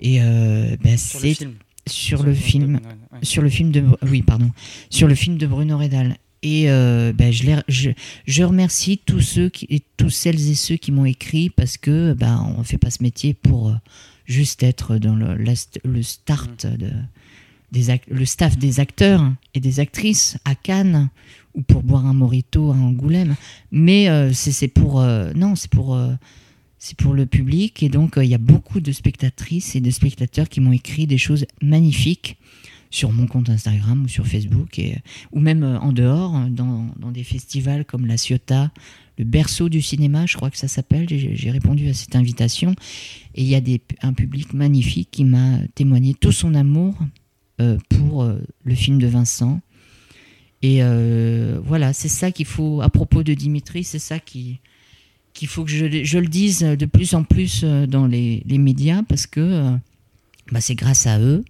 [0.02, 1.54] Et euh, ben, c'est film.
[1.88, 2.80] sur le film de- ouais,
[3.14, 3.20] ouais.
[3.24, 4.52] sur le film de oui pardon
[4.90, 7.90] sur le film de Bruno Redal et euh, ben, je, les- je,
[8.28, 12.14] je remercie tous ceux qui, et tous celles et ceux qui m'ont écrit parce que
[12.14, 13.74] ben on fait pas ce métier pour euh,
[14.26, 15.54] juste être dans le, la
[15.84, 16.92] le start de,
[17.72, 19.24] des le staff des acteurs
[19.56, 21.10] et des actrices à Cannes
[21.56, 23.36] ou pour boire un morito à Angoulême.
[23.72, 25.98] Mais euh, c'est c'est pour euh, non c'est pour
[26.78, 27.82] c'est pour le public.
[27.82, 31.18] Et donc il y a beaucoup de spectatrices et de spectateurs qui m'ont écrit des
[31.18, 32.38] choses magnifiques
[32.96, 34.98] sur mon compte Instagram ou sur Facebook et,
[35.34, 38.72] ou même euh, en dehors euh, dans, dans des festivals comme la Ciotat,
[39.18, 41.06] le berceau du cinéma, je crois que ça s'appelle.
[41.10, 42.74] J'ai répondu à cette invitation
[43.34, 46.96] et il y a des, un public magnifique qui m'a témoigné tout son amour
[47.62, 48.30] euh, pour
[48.64, 49.62] le film de Vincent.
[50.62, 50.82] Et
[51.64, 54.60] voilà, c'est ça qu'il faut, à propos de Dimitri, c'est ça qui,
[55.34, 59.04] qu'il faut que je, je le dise de plus en plus dans les, les médias
[59.04, 59.78] parce que
[60.52, 61.46] bah, c'est grâce à eux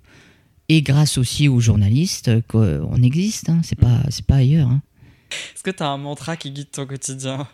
[0.69, 3.49] et grâce aussi aux journalistes euh, qu'on existe.
[3.49, 4.69] Hein, c'est pas, c'est pas ailleurs.
[4.69, 4.81] Hein.
[5.53, 7.47] Est-ce que tu as un mantra qui guide ton quotidien?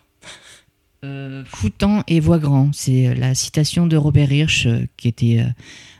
[1.04, 5.48] Euh, Foutant et voix grand, c'est la citation de Robert Hirsch euh, qui était euh,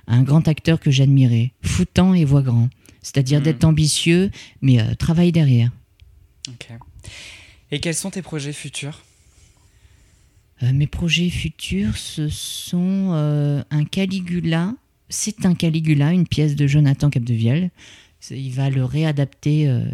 [0.06, 1.52] un grand acteur que j'admirais.
[1.62, 2.68] Foutant et voix grand,
[3.02, 3.42] c'est-à-dire Mm.
[3.42, 4.30] d'être ambitieux
[4.60, 5.70] mais euh, travaille derrière.
[6.48, 6.68] Ok.
[7.72, 9.02] Et quels sont tes projets futurs?
[10.62, 14.74] Euh, mes projets futurs, ce sont euh, un Caligula.
[15.12, 17.70] C'est un Caligula, une pièce de Jonathan Capdevielle.
[18.30, 19.84] Il va le réadapter euh,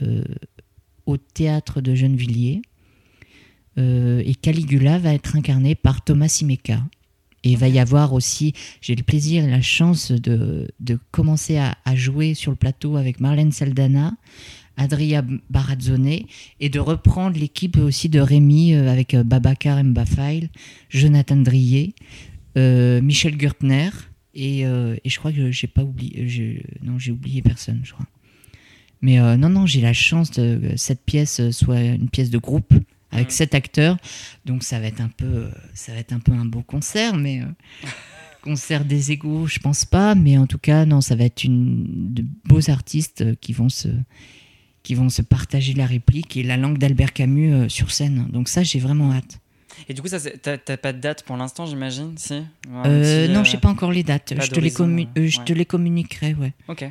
[0.00, 0.22] euh,
[1.06, 2.62] au théâtre de Gennevilliers.
[3.78, 6.84] Euh, et Caligula va être incarné par Thomas Simeka.
[7.42, 11.56] Et il va y avoir aussi, j'ai le plaisir et la chance de, de commencer
[11.56, 14.12] à, à jouer sur le plateau avec Marlène Saldana,
[14.76, 16.20] Adria Barazzone,
[16.60, 20.48] et de reprendre l'équipe aussi de Rémi avec Babacar Mbafail,
[20.90, 21.94] Jonathan Drier,
[22.56, 23.90] Michel Gürtner,
[24.34, 27.92] et, euh, et je crois que j'ai pas oublié, je- non j'ai oublié personne, je
[27.92, 28.06] crois.
[29.02, 32.38] Mais euh, non, non, j'ai la chance de, que cette pièce soit une pièce de
[32.38, 32.74] groupe
[33.12, 33.30] avec Mhm.
[33.32, 33.96] sept acteurs,
[34.44, 37.40] donc ça va être un peu, ça va être un peu un beau concert, mais
[37.40, 37.46] euh,
[38.42, 42.12] concert des égaux, je pense pas, mais en tout cas, non, ça va être une
[42.14, 43.88] de beaux artistes qui vont se,
[44.82, 48.28] qui vont se partager la réplique et la langue d'Albert Camus sur scène.
[48.32, 49.40] Donc ça, j'ai vraiment hâte.
[49.88, 52.34] Et du coup, ça, t'as pas de date pour l'instant, j'imagine Si?
[52.34, 52.44] Euh,
[53.26, 54.34] petit, non, euh, je sais pas encore les dates.
[54.40, 56.52] Je te les, commu- euh, euh, je te les communiquerai, ouais.
[56.68, 56.84] Ok.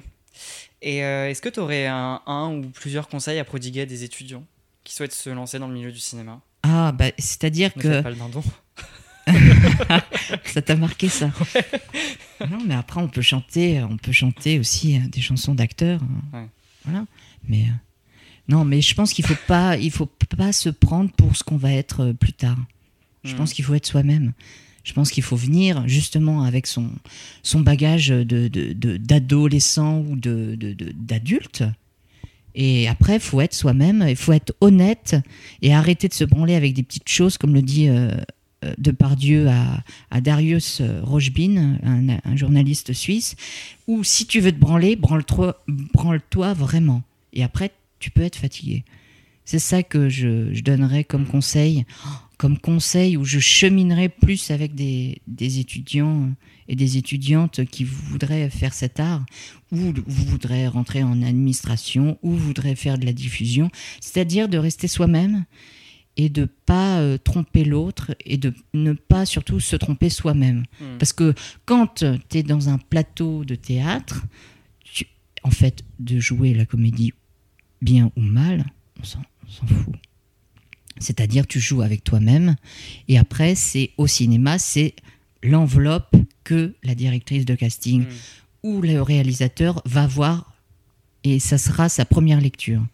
[0.82, 4.04] Et euh, est-ce que tu aurais un, un ou plusieurs conseils à prodiguer à des
[4.04, 4.46] étudiants
[4.84, 6.40] qui souhaitent se lancer dans le milieu du cinéma?
[6.64, 8.44] Ah, bah, c'est-à-dire que pas le dindon.
[10.46, 11.30] ça t'a marqué ça?
[12.50, 16.00] Non, mais après on peut chanter, on peut chanter aussi euh, des chansons d'acteurs.
[16.02, 16.38] hein.
[16.40, 16.48] Ouais.
[16.86, 17.06] Voilà.
[17.50, 17.72] Mais euh,
[18.50, 21.58] non, mais je pense qu'il faut pas, il faut pas se prendre pour ce qu'on
[21.58, 22.58] va être euh, plus tard.
[23.24, 23.38] Je Mhm.
[23.38, 24.34] pense qu'il faut être soi-même.
[24.84, 26.90] Je pense qu'il faut venir justement avec son,
[27.44, 31.64] son bagage de, de- de- d'adolescent ou de, de- d'adulte.
[32.56, 35.16] Et après, il faut être soi-même, il faut être honnête
[35.62, 38.10] et arrêter de se branler avec des petites choses, comme le dit euh,
[38.66, 43.36] euh, Depardieu à, à Darius euh, Rochbin, un, un journaliste suisse,
[43.88, 45.62] où si tu veux te branler, branle-toi,
[45.94, 47.04] branle-toi vraiment.
[47.34, 48.84] Et après, tu peux être fatigué.
[49.46, 51.86] C'est ça que je, je donnerais comme conseil,
[52.38, 56.30] comme conseil où je cheminerais plus avec des, des étudiants
[56.68, 59.26] et des étudiantes qui voudraient faire cet art,
[59.72, 63.72] ou voudraient rentrer en administration, ou voudraient faire de la diffusion.
[64.00, 65.46] C'est-à-dire de rester soi-même
[66.16, 70.66] et de pas euh, tromper l'autre et de ne pas surtout se tromper soi-même.
[70.80, 70.98] Hmm.
[71.00, 71.34] Parce que
[71.66, 74.26] quand tu es dans un plateau de théâtre,
[74.84, 75.08] tu-
[75.42, 77.14] en fait, de jouer la comédie
[77.82, 78.66] bien ou mal,
[79.00, 79.20] on s'en
[79.68, 79.96] fout.
[81.00, 82.56] C'est-à-dire tu joues avec toi-même
[83.08, 84.94] et après c'est au cinéma, c'est
[85.44, 88.08] l'enveloppe que la directrice de casting Hmm.
[88.64, 90.54] ou le réalisateur va voir
[91.24, 92.86] et ça sera sa première lecture.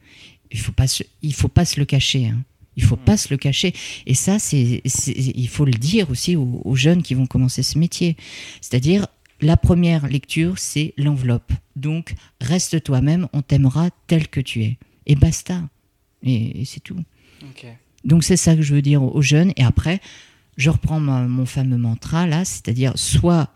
[0.52, 2.28] Il faut pas se, il faut pas se le cacher.
[2.28, 2.44] hein.
[2.78, 3.74] Il faut pas se le cacher.
[4.06, 7.64] Et ça, c'est, c'est- il faut le dire aussi aux, aux jeunes qui vont commencer
[7.64, 8.18] ce métier.
[8.62, 9.08] C'est-à-dire,
[9.42, 11.52] la première lecture, c'est l'enveloppe.
[11.76, 14.78] Donc, reste toi-même, on t'aimera tel que tu es.
[15.06, 15.62] Et basta.
[16.24, 16.98] Et, et c'est tout.
[18.04, 19.52] Donc c'est ça que je veux dire aux jeunes.
[19.58, 20.00] Et après,
[20.58, 23.50] je reprends ma- mon fameux mantra là, c'est-à-dire sois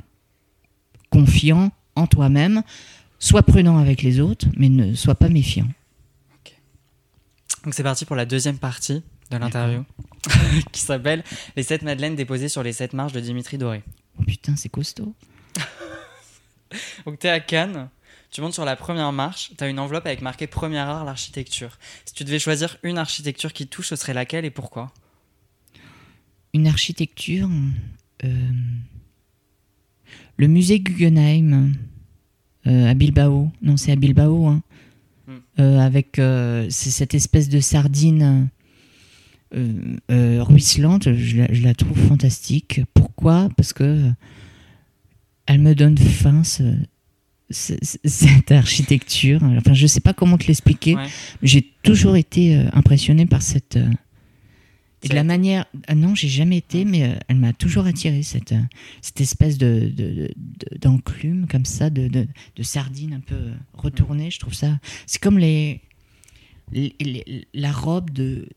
[1.10, 2.64] confiant en toi-même,
[3.20, 5.68] sois prudent avec les autres, mais ne sois pas méfiant.
[7.64, 9.84] Donc c'est parti pour la deuxième partie de l'interview
[10.72, 11.24] qui s'appelle
[11.56, 13.84] Les 7 madeleines déposées sur les 7 marches de Dimitri Doré.
[14.20, 15.14] Oh putain, c'est costaud.
[17.06, 17.90] Donc tu es à Cannes,
[18.32, 21.78] tu montes sur la première marche, tu as une enveloppe avec marqué Premier art, l'architecture.
[22.06, 24.94] Si tu devais choisir une architecture qui touche, ce serait laquelle et pourquoi?
[26.54, 27.50] Une architecture.
[28.24, 28.50] euh,
[30.38, 31.74] le musée Guggenheim
[32.68, 33.52] euh, à Bilbao.
[33.62, 34.48] Non, c'est à Bilbao.
[34.48, 34.62] hein.
[35.28, 35.38] Hmm.
[35.60, 36.22] Euh, avec
[36.70, 38.50] cette espèce de sardine
[39.52, 41.14] ruisselante.
[41.14, 42.82] Je la, je la trouve fantastique.
[42.94, 43.50] Pourquoi?
[43.58, 44.12] Parce que
[45.50, 46.76] elle me donne faim, ce-
[47.50, 49.42] ce- ce- cette architecture.
[49.44, 50.96] Enfin, je sais pas comment te l'expliquer.
[50.96, 51.08] Ouais.
[51.42, 53.76] J'ai toujours été euh, impressionné par cette.
[53.76, 53.90] euh,
[55.02, 55.66] et de la manière.
[55.88, 58.54] ah non, j'ai jamais été, mais euh, elle m'a toujours attiré, cette,
[59.02, 63.52] cette espèce de, de- de- de- d'enclume, comme ça, de, de, de sardine un peu
[63.74, 64.30] retournée.
[64.30, 64.78] Je trouve ça.
[65.08, 65.80] C'est comme les,
[66.74, 68.50] les- les- la robe de,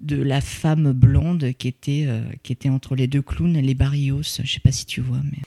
[0.00, 4.22] de la femme blonde qui était, euh, qui était entre les deux clowns, les Barrios.
[4.42, 5.38] Je sais pas si tu vois, mais.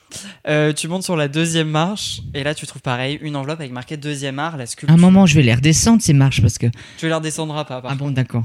[0.48, 3.72] Euh, Tu montes sur la deuxième marche et là tu trouves pareil une enveloppe avec
[3.72, 4.94] marqué Deuxième art, la À sculpture.
[4.94, 6.68] un moment, je vais les redescendre, ces marches, parce que.
[6.98, 7.82] Tu les redescendras pas.
[7.82, 8.44] Par Ah bon, d'accord.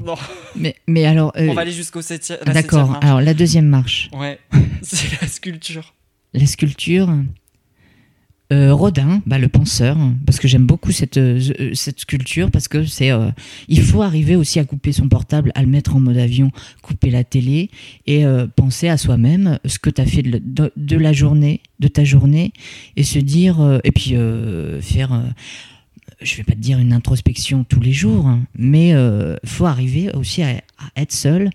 [0.55, 1.33] Mais, mais alors.
[1.37, 2.39] euh, on va aller jusqu'au septième.
[2.47, 2.99] D'accord.
[3.03, 4.09] Alors, la deuxième marche.
[4.13, 4.39] Ouais,
[4.83, 5.95] c'est la sculpture.
[6.35, 7.09] La sculpture.
[8.53, 11.41] Euh, Rodin, bah, le penseur, parce que j'aime beaucoup cette, euh,
[11.75, 13.31] cette sculpture, parce que c'est, euh,
[13.67, 17.11] il faut arriver aussi à couper son portable, à le mettre en mode avion, couper
[17.11, 17.71] la télé
[18.07, 22.05] et euh, penser à soi-même ce que tu as fait de, la journée, de ta
[22.05, 22.53] journée,
[22.95, 25.25] et se dire, euh, et puis euh, faire, euh,
[26.23, 30.13] je vais pas te dire une introspection tous les jours, hein, mais euh, faut arriver
[30.15, 31.51] aussi à, à être seul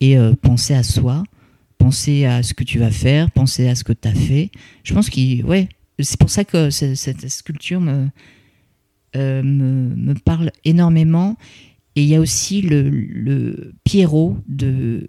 [0.00, 1.22] et euh, penser à soi,
[1.78, 4.50] penser à ce que tu vas faire, penser à ce que tu as fait.
[4.82, 5.68] Je pense que ouais,
[6.02, 8.08] c'est pour ça que ce- cette sculpture me,
[9.16, 11.36] euh, me, me parle énormément.
[11.96, 15.08] Et il y a aussi le, Pierrot de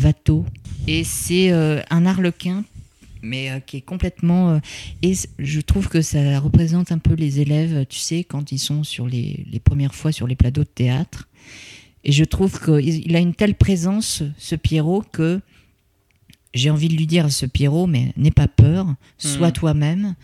[0.00, 0.44] Watteau.
[0.86, 2.64] Et c'est euh, un arlequin,
[3.22, 4.60] mais euh, qui est complètement.
[5.02, 8.84] et je trouve que ça représente un peu les élèves, tu sais, quand ils sont
[8.84, 11.28] sur les, les premières fois sur les plateaux de théâtre.
[12.04, 15.40] Et je trouve qu'il il a une telle présence, ce Pierrot, que
[16.54, 19.52] j'ai envie de lui dire à ce Pierrot, mais n'aie pas peur, sois Mhm.
[19.52, 20.14] toi-même,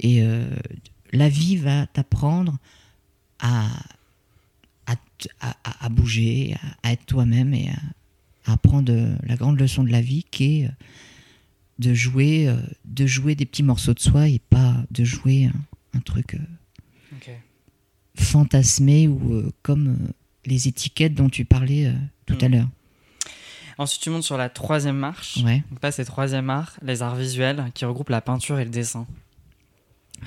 [0.00, 0.48] et euh,
[1.12, 2.56] la vie va t'apprendre
[3.40, 3.66] à,
[4.86, 4.94] à,
[5.80, 10.00] à- bouger, à, à être toi-même et à, apprendre euh, la grande leçon de la
[10.00, 10.70] vie qui est euh,
[11.78, 12.52] de jouer,
[12.86, 16.36] de jouer des petits morceaux de soi et pas de jouer un, un truc
[18.16, 19.96] fantasmé ou comme
[20.44, 21.92] les étiquettes dont tu parlais
[22.26, 22.52] tout à Mhm.
[22.54, 22.68] l'heure.
[23.78, 25.38] Ensuite, tu montes sur la troisième marche.
[25.44, 25.62] Ouais.
[25.70, 29.06] Donc là, c'est troisième art, les arts visuels, qui regroupent la peinture et le dessin.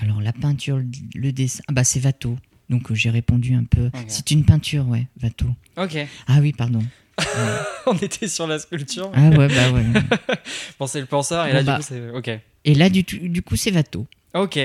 [0.01, 0.81] Alors la peinture,
[1.15, 2.37] le- dessin, ah bah c'est Watteau.
[2.69, 3.87] Donc euh, j'ai répondu un peu.
[3.87, 4.05] Ok.
[4.07, 5.53] C'est une peinture, ouais, Watteau.
[5.77, 5.97] Ok.
[6.27, 6.81] Ah oui, pardon.
[7.85, 9.11] On était sur la sculpture.
[9.13, 9.83] Ah ouais, bah ouais.
[10.79, 11.73] Bon, c'est le penseur, et là, bah.
[11.77, 12.09] du coup, c'est.
[12.11, 12.29] Ok.
[12.63, 14.07] Et là, du, du coup, c'est Watteau.
[14.33, 14.57] Ok.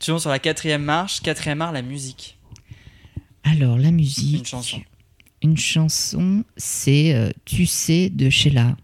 [0.00, 1.22] Tu montes sur la quatrième marche.
[1.22, 2.36] Quatrième art, la musique.
[3.42, 4.38] Alors la musique.
[4.40, 4.82] Une chanson.
[5.44, 8.76] Une chanson, c'est euh, Tu sais de Sheila.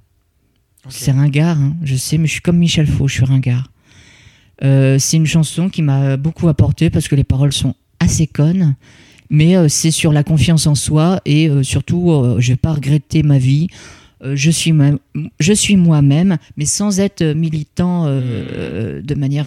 [0.91, 3.71] C'est ringard, hein, je sais, mais je suis comme Michel Faux, je suis ringard.
[4.63, 8.75] Euh, c'est une chanson qui m'a beaucoup apporté parce que les paroles sont assez connes,
[9.31, 13.23] mais euh, c'est sur la confiance en soi et euh, surtout, je vais pas regretter
[13.23, 13.69] ma vie.
[14.23, 14.99] Je suis moi-
[15.39, 19.47] je suis moi-même, mais sans être militant euh, de manière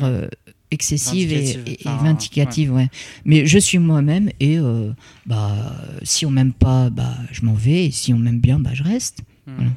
[0.73, 2.89] excessive et, Vindicative, et- et enfin, vindicative, ouais.
[3.25, 4.91] Mais je suis moi-même et euh,
[5.25, 5.55] bah
[6.03, 8.83] si on m'aime pas, bah je m'en vais et si on m'aime bien, bah je
[8.83, 9.19] reste.
[9.47, 9.51] Hmm.
[9.55, 9.71] Voilà.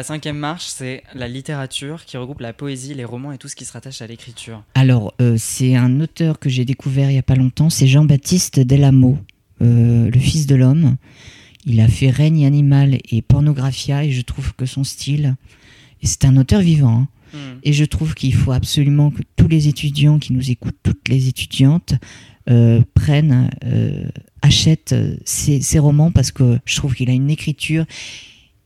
[0.00, 3.54] La cinquième marche, c'est la littérature qui regroupe la poésie, les romans et tout ce
[3.54, 4.64] qui se rattache à l'écriture.
[4.74, 8.60] Alors, euh, c'est un auteur que j'ai découvert il y a pas longtemps, c'est Jean-Baptiste
[8.60, 9.18] Delamo,
[9.60, 10.96] euh, le fils de l'homme.
[11.66, 15.36] Il a fait Règne animal et Pornographia et je trouve que son style,
[16.00, 17.60] et c'est un auteur vivant, hein, Hmm.
[17.62, 21.28] et je trouve qu'il faut absolument que tous les étudiants qui nous écoutent, toutes les
[21.28, 21.94] étudiantes,
[22.48, 23.50] euh, prennent,
[24.42, 27.84] achètent ces, ces romans parce que je trouve qu'il a une écriture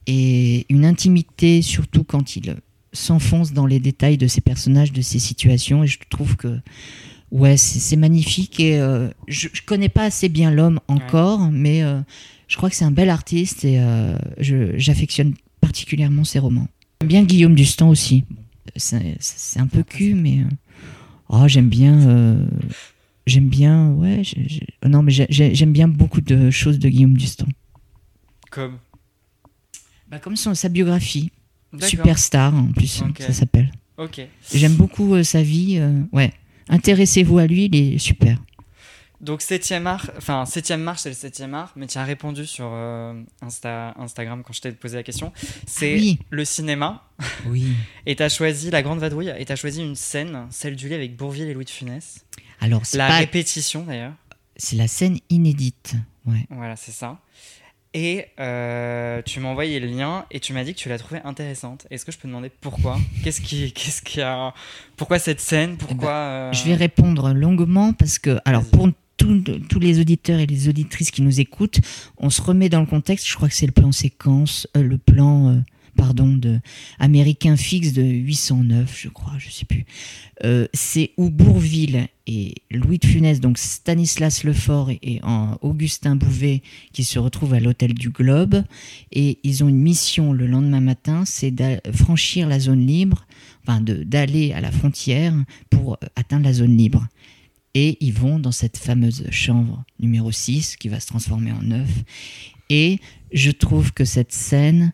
[0.06, 2.56] et une intimité, surtout quand il
[2.93, 5.82] s'enfonce dans les détails de ses personnages, de ses situations.
[5.85, 6.60] Et je trouve que
[7.31, 8.60] ouais, c'est magnifique.
[8.60, 12.01] Et euh, je, je connais pas assez bien l'homme encore, mais euh,
[12.48, 16.68] je crois que c'est un bel artiste et euh, j'affectionne particulièrement ses romans.
[17.01, 18.24] J'aime bien Guillaume Dustan aussi.
[18.76, 20.39] C'est un peu cul, mais
[21.28, 22.39] oh, j'aime bien.
[23.26, 24.20] J'aime bien, ouais,
[24.86, 27.47] non, mais j'ai- j'ai- j'aime bien beaucoup de choses de Guillaume Dustan.
[28.51, 28.76] Comme?
[30.15, 31.32] Bah, comme son, sa biographie.
[31.81, 33.20] Superstar en plus, Ok.
[33.20, 33.73] ça s'appelle.
[33.99, 34.20] Ok.
[34.53, 35.77] J'aime beaucoup euh, sa vie.
[35.78, 36.32] euh, ouais.
[36.69, 38.39] Intéressez-vous à lui, il est super.
[39.20, 42.69] Donc septième art, enfin septième marche c'est le septième art, mais tu as répondu sur
[42.70, 45.32] euh, Insta, Instagram quand je t'ai posé la question.
[45.66, 46.19] C'est Ah oui.
[46.31, 47.03] le cinéma
[47.47, 47.69] Oui.
[48.07, 50.89] et tu as choisi la grande vadrouille et tu as choisi une scène, celle du
[50.89, 52.24] lit avec Bourville et Louis de Funès.
[52.61, 54.12] Alors, c'est La pas- répétition d'ailleurs.
[54.57, 55.95] c'est la scène inédite.
[56.27, 56.47] Ouais.
[56.51, 57.19] Voilà, c'est ça.
[57.97, 61.21] Et euh, tu m'as envoyé le lien et tu m'as dit que tu l'as trouvée
[61.25, 61.87] intéressante.
[61.91, 62.99] Est-ce que je peux demander pourquoi?
[63.23, 64.53] Qu'est-ce qui, qu'est-ce qui a,
[64.97, 65.77] pourquoi cette scène?
[65.77, 70.69] Pourquoi euh, Je vais répondre longuement parce que, alors, pour tous- les auditeurs et les
[70.69, 71.79] auditrices qui nous écoutent,
[72.19, 73.27] on se remet dans le contexte.
[73.29, 75.62] Je crois que c'est le plan séquence, euh, le plan,
[75.97, 76.61] pardon, de
[76.99, 79.85] américain fixe de 809, je crois, je sais plus.
[80.45, 85.21] Euh, c'est où Bourville et Louis de Funès, donc Stanislas Lefort et, et
[85.62, 86.62] Augustin Bouvet,
[86.93, 88.62] qui se retrouvent à l'hôtel du Globe,
[89.12, 93.27] et ils ont une mission le lendemain matin, c'est de franchir la zone libre,
[93.62, 95.35] enfin d'aller à la frontière
[95.71, 97.07] pour euh, atteindre la zone libre.
[97.75, 101.89] Et ils vont dans cette fameuse chambre numéro 6 qui va se transformer en 9.
[102.71, 103.01] Et
[103.33, 104.93] je trouve que cette scène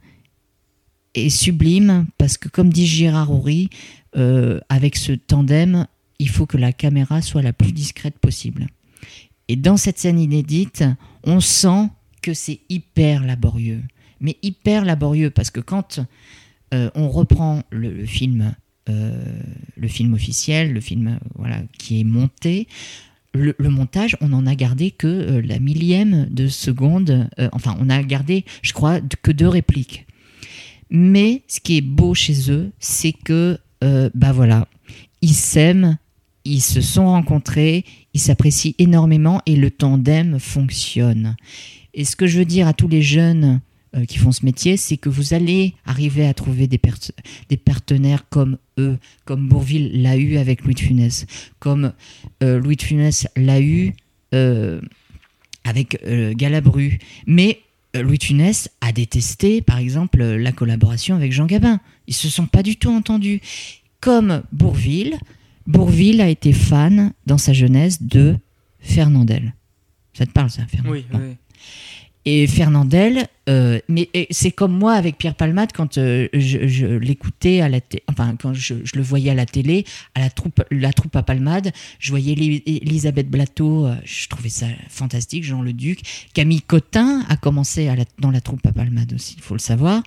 [1.14, 3.68] est sublime parce que, comme dit Gérard Horry,
[4.16, 5.86] euh, avec ce tandem,
[6.18, 8.66] il faut que la caméra soit la plus discrète possible.
[9.48, 10.84] Et dans cette scène inédite,
[11.24, 11.88] on sent
[12.22, 13.82] que c'est hyper laborieux.
[14.20, 16.00] Mais hyper laborieux parce que quand
[16.72, 18.54] euh, on reprend le, film,
[18.88, 19.40] euh,
[19.76, 22.68] le film officiel, le film voilà qui est monté,
[23.32, 27.28] le, montage, on en a gardé que euh, la millième de seconde.
[27.52, 30.06] enfin, on a gardé, je crois, que deux répliques.
[30.90, 34.66] Mais ce qui est beau chez eux, c'est que, euh, bah voilà,
[35.22, 35.98] ils s'aiment,
[36.44, 37.84] ils se sont rencontrés,
[38.14, 41.36] ils s'apprécient énormément et le tandem fonctionne.
[41.94, 43.60] Et ce que je veux dire à tous les jeunes
[43.96, 46.78] euh, qui font ce métier, c'est que vous allez arriver à trouver des,
[47.56, 51.26] partenaires comme eux, comme Bourville l'a eu avec Louis de Funès,
[51.58, 51.92] comme
[52.42, 53.94] euh, Louis de Funès l'a eu
[54.32, 54.80] euh,
[55.64, 56.00] avec
[56.36, 57.00] Galabru.
[57.26, 57.58] Mais
[57.94, 61.80] Louis de Funès a détesté, par exemple, euh, la collaboration avec Jean Gabin.
[62.06, 63.40] Ils se sont pas du tout entendus.
[64.00, 65.18] Comme Bourville,
[65.66, 68.36] Bourville a été fan dans sa jeunesse de
[68.78, 69.54] Fernandel.
[70.14, 70.92] Ça te parle, ça, Fernandel?
[70.92, 71.18] Oui, Bon.
[71.18, 71.36] oui.
[72.26, 77.70] Et Fernandel, euh, mais c'est comme moi avec Pierre Palmade quand euh, je, l'écoutais à
[77.70, 81.22] la enfin quand je, le voyais à la télé, à la troupe, la troupe à
[81.22, 86.00] Palmade, je voyais Eli- Elisabeth Blateau, euh, je trouvais ça fantastique, Jean le Duc.
[86.34, 87.88] Camille Cotin a commencé
[88.18, 90.02] dans la troupe à Palmade aussi, il faut le savoir.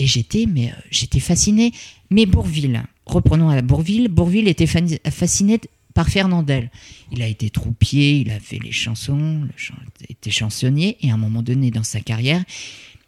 [0.00, 1.72] Et j'étais, mais j'étais fasciné.
[2.10, 5.60] Mais Bourville, reprenons à Bourville, Bourville était fasciné
[5.94, 6.70] par Fernandel.
[7.10, 9.74] Il a été troupier, il a fait les chansons, le chan-
[10.08, 12.42] était chansonnier, et à un moment donné dans sa carrière,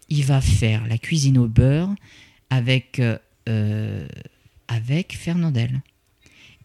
[0.08, 1.94] il va faire la cuisine au beurre
[2.50, 4.06] avec, euh, euh,
[5.12, 5.80] Fernandel.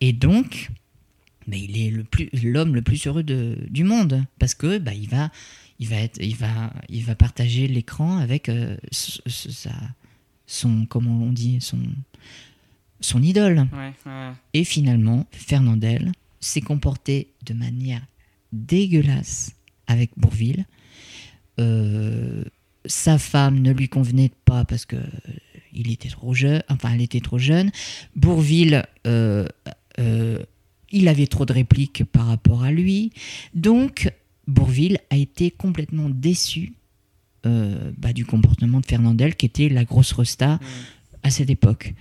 [0.02, 0.70] Et donc,
[1.48, 1.91] bah, il est
[2.44, 5.32] l'homme le plus heureux du monde parce que bah, il va
[5.80, 8.78] il va il va il partager l'écran avec euh,
[10.46, 11.80] son comment on dit son
[13.02, 13.68] son idole.
[13.74, 14.32] Ouais, ouais.
[14.54, 18.02] Et finalement, Fernandel s'est comporté de manière
[18.54, 19.52] dégueulasse
[19.88, 20.66] avec Bourville.
[21.60, 22.44] Euh,
[22.86, 24.98] sa femme ne lui convenait pas parce que
[25.74, 27.72] il était trop jeune, enfin elle était trop jeune.
[28.16, 29.46] Bourville, euh,
[30.00, 30.40] euh,
[30.92, 33.12] il avait trop de répliques par rapport à lui.
[33.54, 34.12] Donc
[34.48, 36.74] Bourville a été complètement déçu
[37.46, 40.66] euh, bah, du comportement de Fernandel, qui était la grosse resta Mm.
[41.24, 41.94] à cette époque.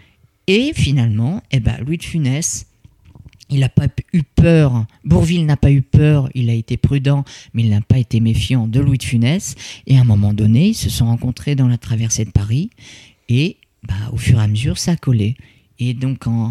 [0.48, 2.66] Et finalement, eh ben, Louis de Funès,
[3.50, 4.86] il n'a pas eu peur.
[5.04, 8.66] Bourville n'a pas eu peur, il a été prudent, mais il n'a pas été méfiant
[8.66, 9.54] de Louis de Funès.
[9.86, 12.70] Et à un moment donné, ils se sont rencontrés dans la traversée de Paris
[13.28, 13.56] et
[13.86, 15.36] bah, au fur et à mesure, ça a collé.
[15.78, 16.50] Et donc, en,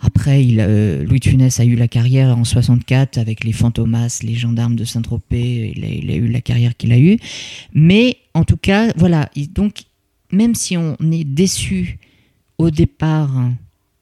[0.00, 4.34] après, euh, Louis de Funès a eu la carrière en 64 avec les Fantomas, les
[4.34, 5.72] gendarmes de Saint-Tropez.
[5.76, 7.18] Il, a- il a eu la carrière qu'il a eue.
[7.74, 9.30] Mais en tout cas, voilà.
[9.34, 9.82] Il- donc,
[10.32, 11.98] même si on est déçu
[12.58, 13.54] au départ hein,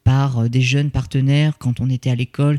[0.05, 2.59] par euh, des jeunes partenaires quand on était à l'école,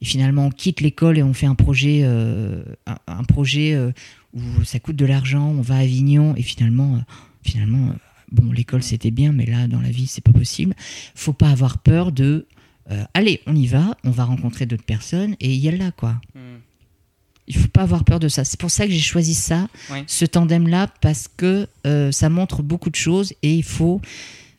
[0.00, 3.92] et finalement on quitte l'école et on fait un projet, euh, un, un projet euh,
[4.34, 6.98] où ça coûte de l'argent, on va à Avignon et finalement, euh,
[7.42, 7.94] finalement,
[8.30, 10.74] bon, l'école c'était bien, mais là dans la vie c'est pas possible.
[11.14, 12.46] Faut pas avoir peur de,
[13.14, 16.20] allez, on y va, on va rencontrer d'autres personnes et y a là quoi.
[17.48, 18.44] Il faut pas avoir peur de ça.
[18.44, 19.68] C'est pour ça que j'ai choisi ça,
[20.06, 21.68] ce tandem-là, parce que
[22.10, 24.00] ça montre beaucoup de choses et il faut,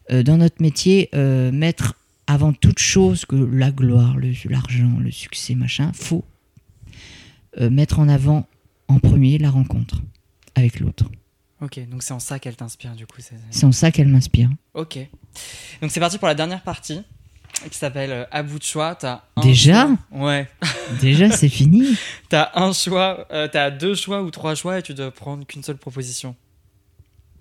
[0.10, 1.96] dans notre métier, euh, mettre
[2.28, 4.16] avant toute chose que la gloire,
[4.50, 6.24] l'argent, le, succès, machin, faut
[7.60, 8.48] euh, mettre en avant
[8.88, 10.02] en premier la rencontre
[10.56, 11.06] avec l'autre.
[11.62, 13.22] Ok, donc c'est en ça qu'elle t'inspire du coup.
[13.22, 14.50] c'est- C'est en ça qu'elle m'inspire.
[14.74, 14.98] Ok.
[15.82, 17.02] Donc c'est parti pour la dernière partie
[17.72, 18.96] qui s'appelle euh, À bout de choix.
[18.96, 19.88] T'as un Déjà?
[20.12, 20.26] choix.
[20.26, 20.50] Ouais.
[21.02, 21.96] Déjà, c'est fini.
[22.28, 25.64] T'as un choix, euh, t'as deux choix ou trois choix et tu dois prendre qu'une
[25.64, 26.36] seule proposition.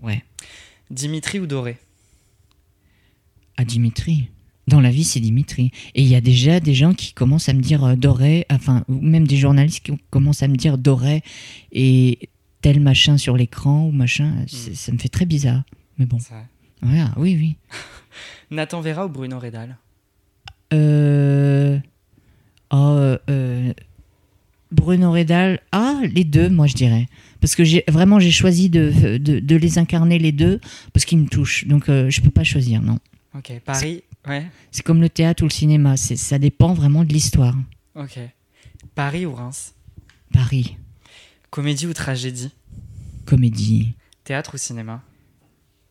[0.02, 0.22] Ouais.
[0.90, 1.78] Dimitri ou Doré?
[3.56, 4.28] À Dimitri.
[4.68, 5.70] Dans la vie, c'est Dimitri.
[5.94, 8.84] Et il y a déjà des gens qui commencent à me dire euh, Doré, enfin,
[8.88, 11.22] ou même des journalistes qui commencent à me dire Doré
[11.72, 12.28] et
[12.60, 14.34] tel machin sur l'écran ou machin.
[14.46, 15.62] c'est- Ça me fait très bizarre.
[15.98, 16.46] Mais bon, Ça-
[16.80, 17.56] voilà, oui, oui.
[18.50, 19.76] Nathan Vera ou Bruno Redal?
[20.72, 21.78] Euh...
[22.70, 23.72] oh, euh, euh,
[24.70, 27.06] Bruno Redal, ah, les deux, moi je dirais.
[27.40, 30.60] Parce que vraiment j'ai choisi de, de, de les incarner les deux
[30.94, 31.66] parce qu'ils me touchent.
[31.66, 32.98] Donc euh, je peux pas choisir, non.
[33.34, 33.52] Ok.
[33.64, 34.46] Paris Ouais.
[34.70, 37.56] C'est comme le théâtre ou le cinéma, ça dépend vraiment de l'histoire.
[37.96, 38.18] Ok.
[38.94, 39.74] Paris ou Reims?
[40.32, 40.76] Paris,
[41.50, 42.50] Comédie ou tragédie?
[43.26, 43.94] Comédie,
[44.24, 45.02] Théâtre ou cinéma?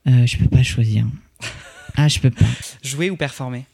[0.08, 1.06] Euh, je peux pas choisir.
[1.98, 2.46] Ah, je peux pas.
[2.82, 3.66] Jouer ou performer?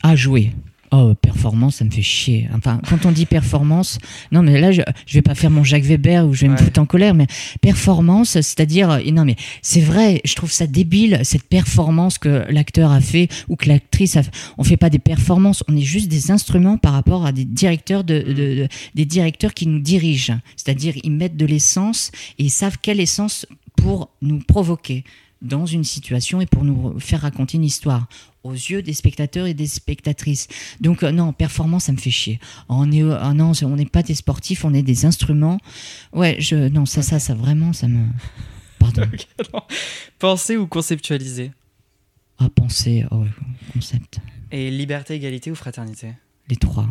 [0.00, 0.52] Ah, jouer.
[0.92, 2.48] Oh, performance, ça me fait chier.
[2.54, 3.98] Enfin, quand on dit performance,
[4.30, 6.56] non, mais là, je, je vais pas faire mon Jacques Weber ou je vais me
[6.56, 7.26] foutre en colère, mais
[7.60, 12.92] performance, c'est-à-dire, euh, non, mais c'est vrai, je trouve ça débile, cette performance que l'acteur
[12.92, 14.30] a fait ou que l'actrice a fait.
[14.58, 18.04] On fait pas des performances, on est juste des instruments par rapport à des directeurs,
[18.04, 20.38] de, de- de- des directeurs qui nous dirigent.
[20.56, 23.44] C'est-à-dire, ils mettent de l'essence et ils savent quelle essence
[23.76, 25.02] pour nous provoquer
[25.42, 28.06] dans une situation et pour nous faire raconter une histoire
[28.42, 30.48] aux yeux des spectateurs et des spectatrices.
[30.80, 32.40] Donc euh, non, performance, ça me fait chier.
[32.68, 35.58] On est, ah non, on n'est pas des sportifs, on est des instruments.
[36.12, 38.06] Ouais, je, non, ça, ça, ça vraiment, ça me.
[38.78, 39.02] Pardon.
[40.18, 41.52] Penser ou conceptualiser?
[42.38, 43.28] À penser, oh, ouais,
[43.72, 44.18] concept.
[44.52, 46.12] Et liberté, égalité ou fraternité?
[46.48, 46.86] Les trois.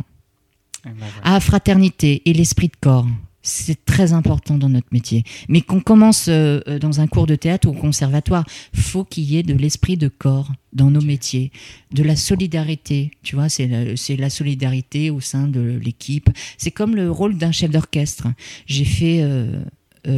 [0.86, 1.22] Eh ben voilà.
[1.24, 3.08] Ah, fraternité et l'esprit de corps.
[3.48, 5.24] C'est très important dans notre métier.
[5.50, 8.44] Mais qu'on commence euh, euh, dans un cours de théâtre ou au conservatoire,
[8.74, 11.52] faut qu'il y ait de l'esprit de corps dans nos métiers,
[11.92, 13.12] de la solidarité.
[13.22, 16.30] Tu vois, c'est la, c'est la solidarité au sein de l'équipe.
[16.58, 18.28] C'est comme le rôle d'un chef d'orchestre.
[18.66, 19.64] J'ai fait, euh, euh,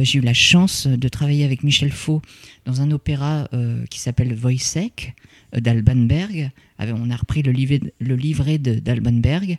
[0.02, 2.20] j'ai eu la chance de travailler avec Michel Faux
[2.64, 5.14] dans un opéra euh, qui s'appelle Wojciech
[5.54, 6.50] euh, d'Alban Berg.
[6.78, 9.56] Avec- On a repris le livret, le livret de- d'Alban Berg.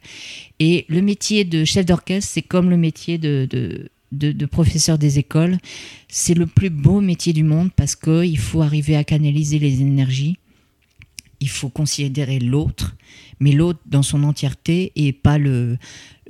[0.60, 3.50] Et le métier de chef d'orchestre, c'est comme le métier de,
[4.52, 5.58] professeur des écoles.
[6.08, 10.38] C'est le plus beau métier du monde parce qu'il faut arriver à canaliser les énergies.
[11.42, 12.98] Il faut considérer l'autre,
[13.40, 15.78] mais l'autre dans son entièreté et pas le, euh,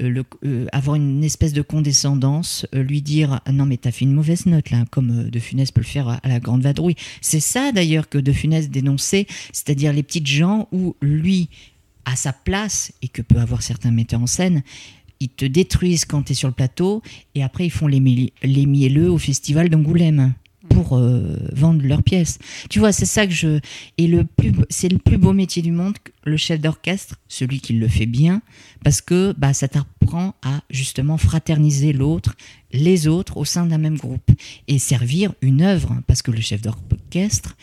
[0.02, 4.46] euh, avoir une espèce de condescendance, euh, lui dire non mais t'as fait une mauvaise
[4.46, 6.96] note là, comme euh, De Funès peut le faire à, la grande vadrouille.
[7.22, 11.50] C'est ça d'ailleurs que De Funès dénonçait, c'est-à-dire les petites gens où lui
[12.06, 14.64] à sa place et que peut avoir certains metteurs en scène,
[15.20, 17.02] ils te détruisent quand tu es sur le plateau
[17.36, 20.34] et après ils font les, les mielleux au festival d'Angoulême
[20.70, 22.40] pour euh, vendre leurs pièces.
[22.70, 23.60] Tu vois, c'est ça que je
[23.98, 27.74] et le plus c'est le plus beau métier du monde, le chef d'orchestre, celui qui
[27.74, 28.42] le fait bien
[28.84, 32.36] parce que bah ça t'apprend à justement fraterniser l'autre,
[32.72, 34.32] les autres au sein d'un même groupe
[34.68, 37.56] et servir une œuvre parce que le chef d'orchestre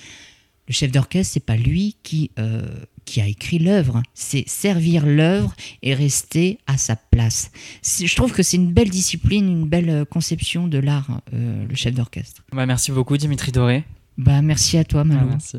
[0.69, 2.67] le chef d'orchestre, c'est pas lui qui, euh,
[3.07, 7.51] qui a écrit l'œuvre, c'est servir l'œuvre et rester à sa place.
[7.83, 11.75] Je trouve que c'est une belle discipline, une belle euh, conception de l'art, euh, le
[11.75, 12.43] chef d'orchestre.
[12.53, 13.85] Bah, merci beaucoup, Dimitri Doré.
[14.19, 15.29] Bah, merci à toi, Ah, Malou.
[15.29, 15.57] merci.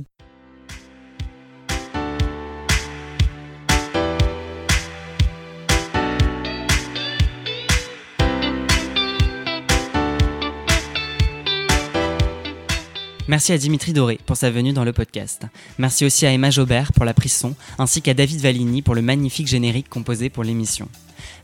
[13.27, 15.43] Merci à Dimitri Doré pour sa venue dans le podcast.
[15.77, 19.01] Merci aussi à Emma Jobert pour la prise son, ainsi qu'à David Valigny pour le
[19.01, 20.87] magnifique générique composé pour l'émission.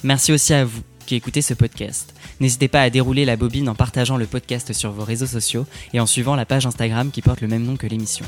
[0.02, 2.16] Merci aussi à vous qui écoutez ce podcast.
[2.40, 6.00] N'hésitez pas à dérouler la bobine en partageant le podcast sur vos réseaux sociaux et
[6.00, 8.26] en suivant la page Instagram qui porte le même nom que l'émission.